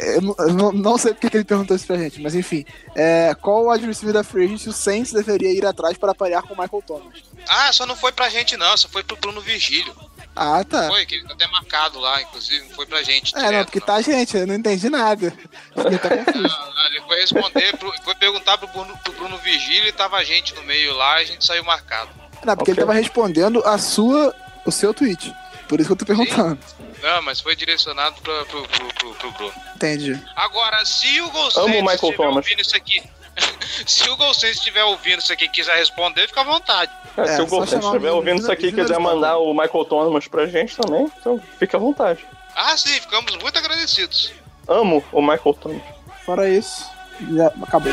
Eu 0.00 0.22
não, 0.22 0.34
eu 0.38 0.52
não- 0.54 0.72
não 0.72 0.98
sei 0.98 1.12
porque 1.12 1.28
que 1.28 1.36
ele 1.36 1.44
perguntou 1.44 1.76
isso 1.76 1.86
pra 1.86 1.98
gente, 1.98 2.20
mas 2.20 2.34
enfim. 2.34 2.64
É, 2.94 3.34
qual 3.34 3.64
o 3.66 3.70
receiver 3.72 4.14
da 4.14 4.24
Free 4.24 4.44
Agent 4.46 4.66
o 4.66 4.72
Saints 4.72 5.12
deveria 5.12 5.50
ir 5.52 5.64
atrás 5.66 5.98
para 5.98 6.14
parear 6.14 6.42
com 6.42 6.54
o 6.54 6.56
Michael 6.60 6.82
Thomas? 6.86 7.22
Ah, 7.48 7.72
só 7.72 7.84
não 7.84 7.94
foi 7.96 8.10
pra 8.12 8.28
gente 8.28 8.56
não, 8.56 8.76
só 8.76 8.88
foi 8.88 9.02
pro 9.02 9.16
Bruno 9.16 9.40
Virgílio. 9.40 9.92
Ah, 10.34 10.64
tá. 10.64 10.88
Foi, 10.88 11.04
que 11.04 11.16
ele 11.16 11.26
tá 11.26 11.34
até 11.34 11.46
marcado 11.48 11.98
lá, 11.98 12.22
inclusive, 12.22 12.66
não 12.66 12.74
foi 12.74 12.86
pra 12.86 13.02
gente. 13.02 13.34
É, 13.36 13.38
não, 13.38 13.46
direto, 13.48 13.66
porque 13.66 13.80
tá 13.80 14.00
gente, 14.00 14.36
eu 14.36 14.46
não 14.46 14.54
entendi 14.54 14.88
nada. 14.88 15.32
Não, 15.76 15.84
não, 15.84 16.86
ele 16.86 17.00
foi 17.02 17.20
responder, 17.20 17.76
pro, 17.76 17.92
foi 18.02 18.14
perguntar 18.14 18.56
pro 18.58 18.68
Bruno, 18.68 18.96
pro 19.04 19.12
Bruno 19.12 19.36
Virgílio 19.38 19.88
e 19.88 19.92
tava 19.92 20.16
a 20.16 20.24
gente 20.24 20.54
no 20.54 20.62
meio 20.62 20.94
lá 20.94 21.20
e 21.20 21.24
a 21.24 21.26
gente 21.26 21.44
saiu 21.44 21.64
marcado. 21.64 22.10
Não, 22.44 22.56
porque 22.56 22.70
ele 22.70 22.80
tava 22.80 22.94
respondendo 22.94 23.62
a 23.64 23.76
sua, 23.78 24.34
o 24.64 24.72
seu 24.72 24.94
tweet. 24.94 25.34
Por 25.68 25.80
isso 25.80 25.88
que 25.88 25.92
eu 25.92 25.96
tô 25.96 26.04
perguntando. 26.06 26.58
Não, 27.02 27.22
mas 27.22 27.40
foi 27.40 27.56
direcionado 27.56 28.20
pra, 28.20 28.44
pro, 28.46 28.62
pro, 28.68 28.86
pro, 28.94 29.14
pro 29.14 29.30
Bruno. 29.32 29.54
Entendi. 29.74 30.20
Agora, 30.36 30.84
se 30.84 31.20
o 31.20 31.24
Amo 31.24 31.28
o 31.28 31.32
Golsense 31.32 31.68
Michael 31.68 31.94
estiver 31.94 32.16
Thomas. 32.16 32.36
ouvindo 32.36 32.60
isso 32.60 32.76
aqui, 32.76 33.02
se 33.86 34.08
o 34.08 34.16
Golsense 34.16 34.58
estiver 34.58 34.84
ouvindo 34.84 35.20
isso 35.20 35.32
aqui 35.32 35.44
e 35.44 35.48
quiser 35.48 35.76
responder, 35.76 36.26
fica 36.26 36.40
à 36.40 36.44
vontade. 36.44 36.92
É, 37.16 37.24
se 37.24 37.40
É, 37.40 37.42
o 37.42 37.48
só 37.48 37.56
Golsen 37.56 37.80
chamar 37.80 37.94
estiver 37.94 38.12
ouvindo 38.12 38.40
isso 38.40 38.52
aqui 38.52 38.66
e 38.68 38.72
quiser 38.72 38.98
mandar 38.98 39.38
o 39.38 39.52
Michael 39.52 39.84
Thomas 39.84 40.28
pra 40.28 40.46
gente 40.46 40.76
também, 40.76 41.10
então 41.18 41.40
fique 41.58 41.74
à 41.74 41.78
vontade. 41.78 42.26
Ah, 42.54 42.76
sim, 42.76 43.00
ficamos 43.00 43.36
muito 43.36 43.58
agradecidos. 43.58 44.32
Amo 44.68 45.02
o 45.12 45.20
Michael 45.20 45.54
Thomas. 45.60 45.82
Fora 46.24 46.48
isso, 46.48 46.88
já 47.34 47.46
acabou. 47.62 47.92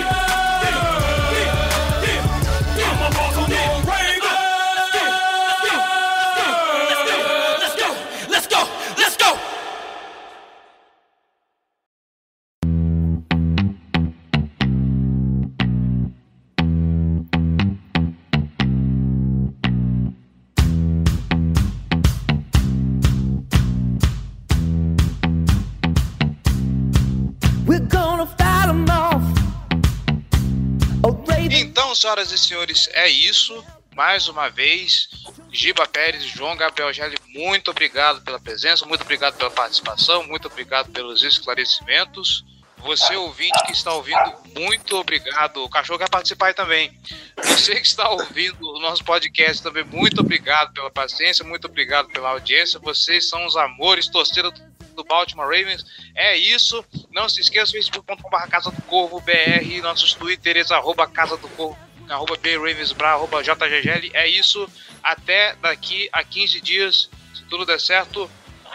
Senhoras 32.09 32.31
e 32.31 32.37
senhores, 32.39 32.89
é 32.93 33.07
isso. 33.07 33.63
Mais 33.95 34.27
uma 34.27 34.49
vez, 34.49 35.09
Giba 35.51 35.85
Pérez, 35.87 36.23
João 36.23 36.55
Gabriel 36.55 36.91
Gelli, 36.91 37.17
muito 37.27 37.69
obrigado 37.69 38.21
pela 38.21 38.39
presença, 38.39 38.85
muito 38.85 39.01
obrigado 39.01 39.37
pela 39.37 39.51
participação, 39.51 40.23
muito 40.23 40.47
obrigado 40.47 40.89
pelos 40.91 41.23
esclarecimentos. 41.23 42.43
Você, 42.77 43.15
ouvinte 43.15 43.61
que 43.65 43.73
está 43.73 43.93
ouvindo, 43.93 44.33
muito 44.57 44.95
obrigado. 44.95 45.57
O 45.57 45.69
cachorro 45.69 45.99
quer 45.99 46.09
participar 46.09 46.53
também. 46.53 46.97
Você 47.43 47.75
que 47.75 47.85
está 47.85 48.09
ouvindo 48.09 48.67
o 48.67 48.79
nosso 48.79 49.03
podcast 49.03 49.61
também, 49.61 49.83
muito 49.83 50.21
obrigado 50.21 50.73
pela 50.73 50.89
paciência, 50.89 51.45
muito 51.45 51.65
obrigado 51.65 52.07
pela 52.07 52.29
audiência. 52.29 52.79
Vocês 52.79 53.29
são 53.29 53.45
os 53.45 53.55
amores, 53.55 54.07
torcida 54.07 54.49
do 54.49 55.03
Baltimore 55.03 55.45
Ravens. 55.45 55.85
É 56.15 56.37
isso. 56.37 56.83
Não 57.11 57.29
se 57.29 57.41
esqueça, 57.41 57.73
facebook.com.br 57.73 58.47
Casa 58.49 58.71
do 58.71 59.81
nossos 59.81 60.13
twitters, 60.13 60.71
arroba 60.71 61.05
Casa 61.05 61.37
do 61.37 61.47
Corvo, 61.49 61.88
arroba 62.09 62.37
BRavensBra, 62.37 63.09
arroba 63.09 63.41
JGGL. 63.41 64.11
É 64.13 64.27
isso. 64.27 64.67
Até 65.03 65.55
daqui 65.55 66.09
a 66.11 66.23
15 66.23 66.61
dias, 66.61 67.09
se 67.33 67.43
tudo 67.45 67.65
der 67.65 67.79
certo. 67.79 68.29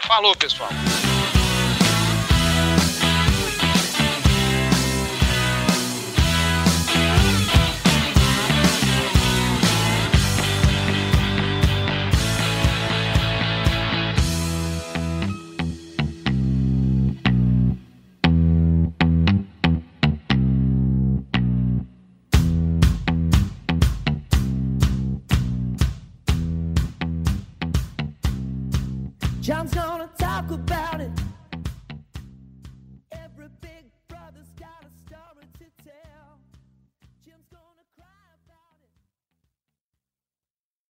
Falou, 0.07 0.35
pessoal. 0.35 0.69